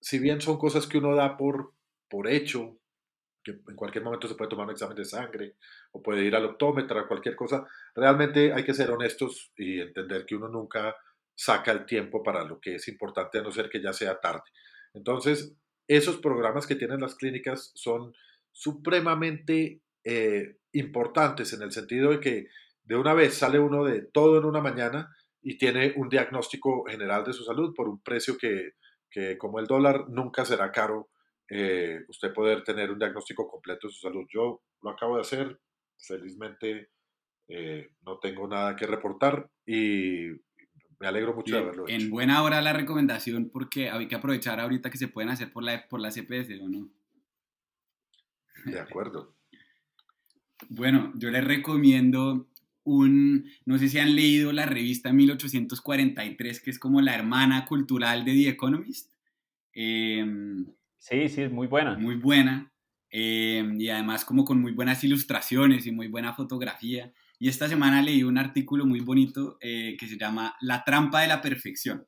si 0.00 0.18
bien 0.18 0.40
son 0.40 0.58
cosas 0.58 0.86
que 0.86 0.98
uno 0.98 1.14
da 1.14 1.36
por, 1.36 1.74
por 2.08 2.28
hecho, 2.28 2.77
en 3.50 3.76
cualquier 3.76 4.04
momento 4.04 4.28
se 4.28 4.34
puede 4.34 4.50
tomar 4.50 4.66
un 4.66 4.72
examen 4.72 4.96
de 4.96 5.04
sangre 5.04 5.56
o 5.92 6.02
puede 6.02 6.24
ir 6.24 6.34
al 6.34 6.44
optómetra, 6.44 7.06
cualquier 7.06 7.36
cosa, 7.36 7.66
realmente 7.94 8.52
hay 8.52 8.64
que 8.64 8.74
ser 8.74 8.90
honestos 8.90 9.52
y 9.56 9.80
entender 9.80 10.26
que 10.26 10.36
uno 10.36 10.48
nunca 10.48 10.96
saca 11.34 11.72
el 11.72 11.86
tiempo 11.86 12.22
para 12.22 12.44
lo 12.44 12.60
que 12.60 12.76
es 12.76 12.88
importante, 12.88 13.38
a 13.38 13.42
no 13.42 13.52
ser 13.52 13.68
que 13.70 13.80
ya 13.80 13.92
sea 13.92 14.20
tarde. 14.20 14.42
Entonces, 14.92 15.54
esos 15.86 16.18
programas 16.18 16.66
que 16.66 16.74
tienen 16.74 17.00
las 17.00 17.14
clínicas 17.14 17.72
son 17.74 18.12
supremamente 18.52 19.80
eh, 20.04 20.56
importantes 20.72 21.52
en 21.52 21.62
el 21.62 21.72
sentido 21.72 22.10
de 22.10 22.20
que 22.20 22.46
de 22.82 22.96
una 22.96 23.14
vez 23.14 23.34
sale 23.34 23.58
uno 23.58 23.84
de 23.84 24.02
todo 24.02 24.38
en 24.38 24.44
una 24.44 24.60
mañana 24.60 25.14
y 25.42 25.58
tiene 25.58 25.94
un 25.96 26.08
diagnóstico 26.08 26.84
general 26.86 27.24
de 27.24 27.32
su 27.32 27.44
salud 27.44 27.72
por 27.74 27.88
un 27.88 28.02
precio 28.02 28.36
que, 28.36 28.72
que 29.10 29.38
como 29.38 29.60
el 29.60 29.66
dólar 29.66 30.08
nunca 30.08 30.44
será 30.44 30.72
caro 30.72 31.08
eh, 31.48 32.00
usted 32.08 32.32
poder 32.32 32.62
tener 32.62 32.90
un 32.90 32.98
diagnóstico 32.98 33.48
completo 33.48 33.86
de 33.86 33.92
su 33.92 34.00
salud. 34.00 34.26
Yo 34.32 34.62
lo 34.82 34.90
acabo 34.90 35.16
de 35.16 35.22
hacer, 35.22 35.58
felizmente 35.98 36.90
eh, 37.48 37.92
no 38.04 38.18
tengo 38.18 38.46
nada 38.46 38.76
que 38.76 38.86
reportar 38.86 39.50
y 39.64 40.28
me 41.00 41.06
alegro 41.06 41.34
mucho 41.34 41.54
de 41.54 41.62
haberlo 41.62 41.88
hecho. 41.88 41.96
En 41.96 42.10
buena 42.10 42.42
hora 42.42 42.60
la 42.60 42.72
recomendación 42.72 43.48
porque 43.50 43.88
hay 43.90 44.08
que 44.08 44.16
aprovechar 44.16 44.60
ahorita 44.60 44.90
que 44.90 44.98
se 44.98 45.08
pueden 45.08 45.30
hacer 45.30 45.52
por 45.52 45.62
la, 45.62 45.88
por 45.88 46.00
la 46.00 46.10
CPS, 46.10 46.60
¿o 46.60 46.68
no? 46.68 46.88
De 48.64 48.80
acuerdo. 48.80 49.34
Bueno, 50.68 51.12
yo 51.14 51.30
les 51.30 51.44
recomiendo 51.44 52.48
un, 52.82 53.48
no 53.64 53.78
sé 53.78 53.88
si 53.88 54.00
han 54.00 54.16
leído 54.16 54.50
la 54.52 54.66
revista 54.66 55.12
1843, 55.12 56.60
que 56.60 56.70
es 56.70 56.80
como 56.80 57.00
la 57.00 57.14
hermana 57.14 57.64
cultural 57.64 58.24
de 58.24 58.32
The 58.32 58.48
Economist. 58.48 59.12
Em, 59.72 60.66
sí, 60.98 61.28
sí, 61.28 61.42
es 61.42 61.52
muy 61.52 61.66
buena. 61.66 61.96
Muy 61.98 62.16
buena. 62.16 62.72
Em, 63.10 63.80
y 63.80 63.88
además 63.88 64.24
como 64.24 64.44
con 64.44 64.60
muy 64.60 64.72
buenas 64.72 65.02
ilustraciones 65.02 65.86
y 65.86 65.92
muy 65.92 66.08
buena 66.08 66.34
fotografía. 66.34 67.12
Y 67.38 67.48
esta 67.48 67.68
semana 67.68 68.02
leí 68.02 68.22
un 68.22 68.38
artículo 68.38 68.84
muy 68.86 69.00
bonito 69.00 69.58
eh, 69.60 69.96
que 69.98 70.06
se 70.06 70.18
llama 70.18 70.56
La 70.60 70.84
trampa 70.84 71.22
de 71.22 71.28
la 71.28 71.40
perfección, 71.40 72.06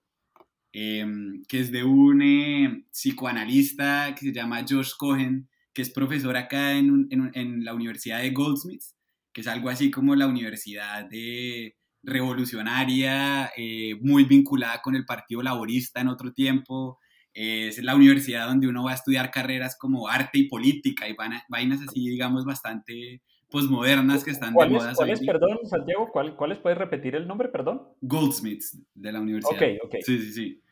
em, 0.73 1.43
que 1.49 1.61
es 1.61 1.73
de 1.73 1.85
un 1.85 2.23
eh, 2.23 2.85
psicoanalista 2.93 4.15
que 4.15 4.27
se 4.27 4.33
llama 4.33 4.65
Josh 4.69 4.93
Cohen, 4.99 5.49
que 5.73 5.83
es 5.83 5.91
profesor 5.91 6.37
acá 6.37 6.73
en, 6.75 7.09
en, 7.11 7.65
la 7.65 7.75
Universidad 7.75 8.21
de 8.21 8.31
Goldsmiths, 8.31 8.97
que 9.33 9.43
es 9.43 9.47
algo 9.47 9.69
así 9.71 9.91
como 9.91 10.17
la 10.17 10.27
universidad 10.27 11.09
de 11.09 11.77
revolucionaria, 12.03 13.53
eh, 13.57 13.95
muy 14.01 14.25
vinculada 14.25 14.81
con 14.83 14.97
el 14.97 15.05
Partido 15.05 15.43
Laborista 15.43 16.01
en 16.01 16.09
otro 16.09 16.33
tiempo. 16.33 16.99
Es 17.33 17.83
la 17.83 17.95
universidad 17.95 18.49
donde 18.49 18.69
uno 18.69 18.85
va 18.85 18.93
a 18.93 18.95
estudiar 18.95 19.31
carreras 19.31 19.77
como 19.79 20.09
arte 20.09 20.39
y 20.39 20.49
política 20.49 21.09
y 21.09 21.15
vainas 21.49 21.81
así, 21.87 22.09
digamos, 22.09 22.45
bastante 22.45 23.23
posmodernas 23.51 24.25
que 24.25 24.31
están 24.31 24.55
de 24.55 24.69
moda. 24.69 24.93
¿Cuáles, 24.95 25.21
perdón, 25.21 25.59
Santiago? 25.65 26.11
¿Cuáles 26.13 26.59
puedes 26.59 26.79
repetir 26.79 27.17
el 27.17 27.27
nombre, 27.27 27.49
perdón? 27.49 27.83
Goldsmiths, 28.01 28.79
de 28.95 29.13
la 29.13 29.21
universidad. 29.21 29.57
Ok, 29.57 29.85
ok. 29.85 29.97
Sí, 30.03 30.19
sí, 30.19 30.33
sí. 30.33 30.63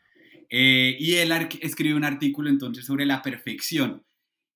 Eh, 0.49 0.95
y 0.99 1.15
él 1.15 1.31
escribe 1.61 1.95
un 1.95 2.05
artículo 2.05 2.49
entonces 2.49 2.85
sobre 2.85 3.05
la 3.05 3.21
perfección. 3.21 4.03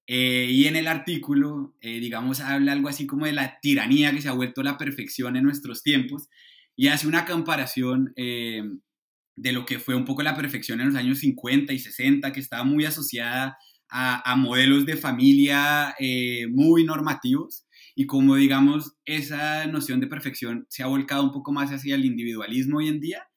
Eh, 0.07 0.47
y 0.49 0.65
en 0.65 0.75
el 0.75 0.87
artículo, 0.87 1.75
eh, 1.81 1.99
digamos, 1.99 2.41
habla 2.41 2.73
algo 2.73 2.89
así 2.89 3.05
como 3.05 3.25
de 3.25 3.33
la 3.33 3.59
tiranía 3.61 4.11
que 4.11 4.21
se 4.21 4.29
ha 4.29 4.33
vuelto 4.33 4.63
la 4.63 4.77
perfección 4.77 5.37
en 5.37 5.43
nuestros 5.43 5.83
tiempos 5.83 6.29
y 6.75 6.87
hace 6.87 7.07
una 7.07 7.25
comparación 7.25 8.13
de 9.36 9.51
lo 9.51 9.65
que 9.65 9.79
fue 9.79 9.95
un 9.95 10.05
poco 10.05 10.23
la 10.23 10.36
perfección 10.36 10.79
en 10.81 10.88
los 10.88 10.95
años 10.95 11.19
50 11.19 11.73
y 11.73 11.79
60, 11.79 12.31
que 12.31 12.39
estaba 12.39 12.63
muy 12.63 12.86
asociada 12.86 13.57
a, 13.89 14.36
modelos 14.36 14.88
de 14.88 14.97
familia 14.97 15.93
muy 16.49 16.84
normativos 16.84 17.67
y 17.95 18.05
como 18.05 18.36
digamos 18.36 18.95
esa 19.05 19.67
noción 19.67 19.99
de 19.99 20.07
perfección 20.07 20.65
se 20.69 20.84
ha 20.84 20.88
volcado 20.88 21.23
un 21.23 21.31
poco 21.31 21.51
más 21.51 21.71
hacia 21.71 21.95
el 21.95 22.05
individualismo 22.05 22.77
hoy 22.77 22.88
en 22.88 22.99
día 22.99 23.27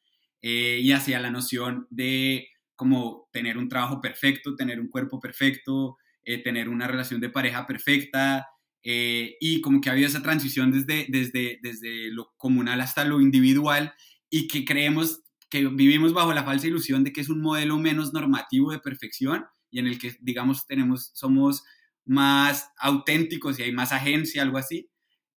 eh, 0.43 0.81
y 0.83 0.93
hacia 0.93 1.21
la 1.21 1.31
noción 1.31 1.87
de 1.91 2.49
como 2.75 3.29
tener 3.33 3.59
un 3.59 3.69
trabajo 3.69 4.01
perfecto, 4.01 4.55
tener 4.55 4.81
un 4.81 4.89
cuerpo 4.89 5.19
perfecto, 5.19 5.97
eh, 6.25 6.43
tener 6.43 6.69
una 6.69 6.87
relación 6.87 7.21
de 7.21 7.31
pareja 7.31 7.67
perfecta 7.67 8.47
eh, 8.83 9.37
y 9.41 9.61
como 9.61 9.81
que 9.81 9.89
ha 9.89 9.93
habido 9.93 10.09
esa 10.09 10.23
transición 10.23 10.71
desde, 10.71 11.07
desde, 11.09 11.59
desde 11.63 12.11
lo 12.11 12.33
comunal 12.37 12.81
hasta 12.81 13.05
lo 13.05 13.21
individual 13.21 13.93
y 14.31 14.49
que 14.49 14.65
creemos 14.65 15.23
que 15.49 15.67
vivimos 15.69 16.13
bajo 16.13 16.33
la 16.33 16.45
falsa 16.45 16.67
ilusión 16.67 17.05
de 17.05 17.13
que 17.13 17.21
es 17.21 17.29
un 17.29 17.41
modelo 17.41 17.79
menos 17.79 18.13
normativo 18.13 18.73
de 18.73 18.81
perfección 18.81 19.45
y 19.71 19.79
en 19.79 19.87
el 19.87 19.99
que 19.99 20.17
digamos 20.21 20.67
tenemos 20.67 21.11
somos 21.15 21.65
más 22.05 22.71
auténticos 22.79 23.59
y 23.59 23.65
hay 23.65 23.73
más 23.73 23.93
agencia, 23.93 24.43
algo 24.43 24.59
así, 24.59 24.89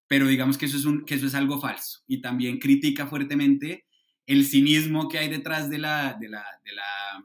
pero 0.08 0.28
digamos 0.28 0.58
que 0.58 0.66
eso 0.66 0.78
es, 0.78 0.86
un, 0.86 1.06
que 1.06 1.16
eso 1.16 1.28
es 1.28 1.36
algo 1.36 1.60
falso. 1.60 2.00
Y 2.08 2.22
también 2.22 2.60
critica 2.60 3.08
fuertemente 3.08 3.86
el 4.26 4.46
cinismo 4.46 5.10
que 5.10 5.18
hay 5.18 5.30
detrás 5.30 5.70
de 5.70 5.80
la, 5.80 6.16
de 6.20 6.30
la, 6.30 6.46
de 6.64 6.74
la, 6.74 7.24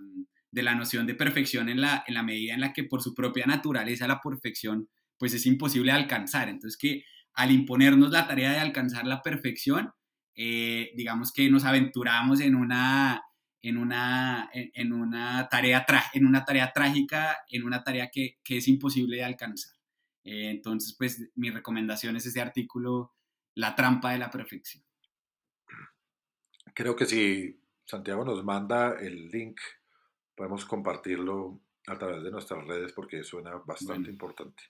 de 0.51 0.62
la 0.62 0.74
noción 0.74 1.07
de 1.07 1.14
perfección 1.14 1.68
en 1.68 1.80
la, 1.80 2.05
en 2.07 2.14
la 2.14 2.22
medida 2.22 2.55
en 2.55 2.61
la 2.61 2.72
que 2.72 2.85
por 2.85 3.03
su 3.03 3.14
propia 3.14 3.47
naturaleza 3.47 4.09
la 4.09 4.20
perfección 4.20 4.89
pues 5.18 5.35
es 5.35 5.47
imposible 5.47 5.93
alcanzar. 5.93 6.49
Entonces 6.49 6.78
que 6.78 7.05
al 7.35 7.51
imponernos 7.51 8.11
la 8.11 8.26
tarea 8.26 8.53
de 8.53 8.59
alcanzar 8.59 9.07
la 9.07 9.22
perfección, 9.22 9.91
eh, 10.35 10.93
digamos 10.97 11.32
que 11.32 11.49
nos 11.51 11.64
aventuramos 11.64 12.41
en 12.41 12.55
una, 12.55 13.22
en 13.62 13.78
una, 13.78 14.51
en, 14.53 14.93
una, 14.93 15.49
tarea, 15.49 15.87
en 16.12 16.26
una 16.26 16.45
tarea 16.45 16.72
trágica, 16.72 17.39
en 17.49 17.64
una 17.64 17.82
tarea 17.82 18.11
que, 18.11 18.39
que 18.43 18.59
es 18.59 18.68
imposible 18.68 19.16
de 19.16 19.24
alcanzar. 19.24 19.74
Eh, 20.24 20.51
entonces, 20.51 20.95
pues 20.99 21.30
mi 21.35 21.51
recomendación 21.51 22.16
es 22.16 22.26
ese 22.26 22.41
artículo, 22.41 23.12
La 23.55 23.76
trampa 23.76 24.12
de 24.12 24.18
la 24.18 24.30
perfección. 24.30 24.82
Creo 26.74 26.97
que 26.97 27.07
si 27.07 27.61
Santiago 27.85 28.24
nos 28.24 28.43
manda 28.43 28.99
el 28.99 29.28
link, 29.28 29.61
podemos 30.35 30.64
compartirlo 30.64 31.61
a 31.87 31.97
través 31.97 32.24
de 32.24 32.30
nuestras 32.30 32.66
redes 32.66 32.93
porque 32.93 33.22
suena 33.22 33.57
bastante 33.59 34.11
importante. 34.11 34.64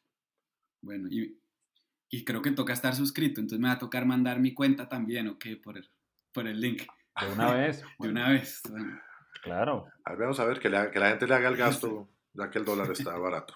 Bueno, 0.83 1.09
y, 1.11 1.41
y, 2.17 2.25
creo 2.25 2.43
que 2.43 2.51
toca 2.51 2.73
estar 2.73 2.95
suscrito, 2.95 3.41
entonces 3.41 3.61
me 3.61 3.69
va 3.69 3.75
a 3.75 3.79
tocar 3.79 4.07
mandar 4.07 4.41
mi 4.41 4.55
cuenta 4.55 4.89
también, 4.89 5.29
¿ok? 5.29 5.47
Por 5.63 5.79
el, 5.79 5.91
por 6.33 6.47
el 6.47 6.61
link. 6.61 6.83
De 7.21 7.33
una 7.33 7.55
vez. 7.55 7.85
De 7.99 8.09
una 8.09 8.29
vez. 8.31 8.63
Claro. 9.43 9.87
vamos 10.05 10.41
a 10.41 10.45
ver 10.45 10.59
que, 10.59 10.71
la 10.71 10.91
gente 10.91 11.27
le 11.27 11.35
haga 11.35 11.49
el 11.49 11.57
gasto, 11.57 12.09
ya 12.33 12.51
que 12.51 12.59
el 12.59 12.65
dólar 12.65 12.91
está 12.91 13.17
barato. 13.19 13.55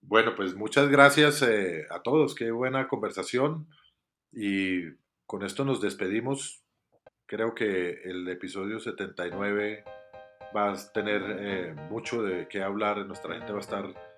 Bueno, 0.00 0.34
pues 0.34 0.54
muchas 0.54 0.88
gracias 0.88 1.42
eh, 1.42 1.86
a 1.90 2.02
todos. 2.02 2.34
Qué 2.34 2.50
buena 2.50 2.88
conversación. 2.88 3.68
Y 4.32 4.90
con 5.26 5.44
esto 5.44 5.64
nos 5.64 5.80
despedimos. 5.80 6.64
Creo 7.26 7.54
que 7.54 8.00
el 8.04 8.28
episodio 8.28 8.80
79 8.80 9.84
va 10.54 10.72
a 10.72 10.92
tener 10.92 11.22
eh, 11.38 11.74
mucho 11.88 12.22
de 12.22 12.48
qué 12.48 12.62
hablar. 12.62 13.06
Nuestra 13.06 13.34
gente 13.34 13.52
va 13.52 13.58
a 13.58 13.62
estar 13.62 14.11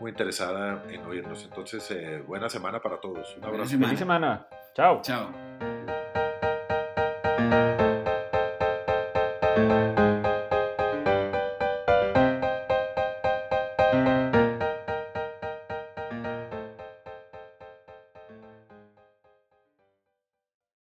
muy 0.00 0.10
interesada 0.10 0.82
en 0.88 1.04
oírnos. 1.04 1.44
Entonces, 1.44 1.90
eh, 1.90 2.22
buena 2.26 2.48
semana 2.48 2.80
para 2.80 3.00
todos. 3.00 3.36
Un 3.36 3.44
abrazo. 3.44 3.78
Buena 3.78 3.96
semana. 3.96 4.46
Chao. 4.74 5.00
Chao. 5.02 5.50
Thank 9.56 9.72
you. 9.72 9.89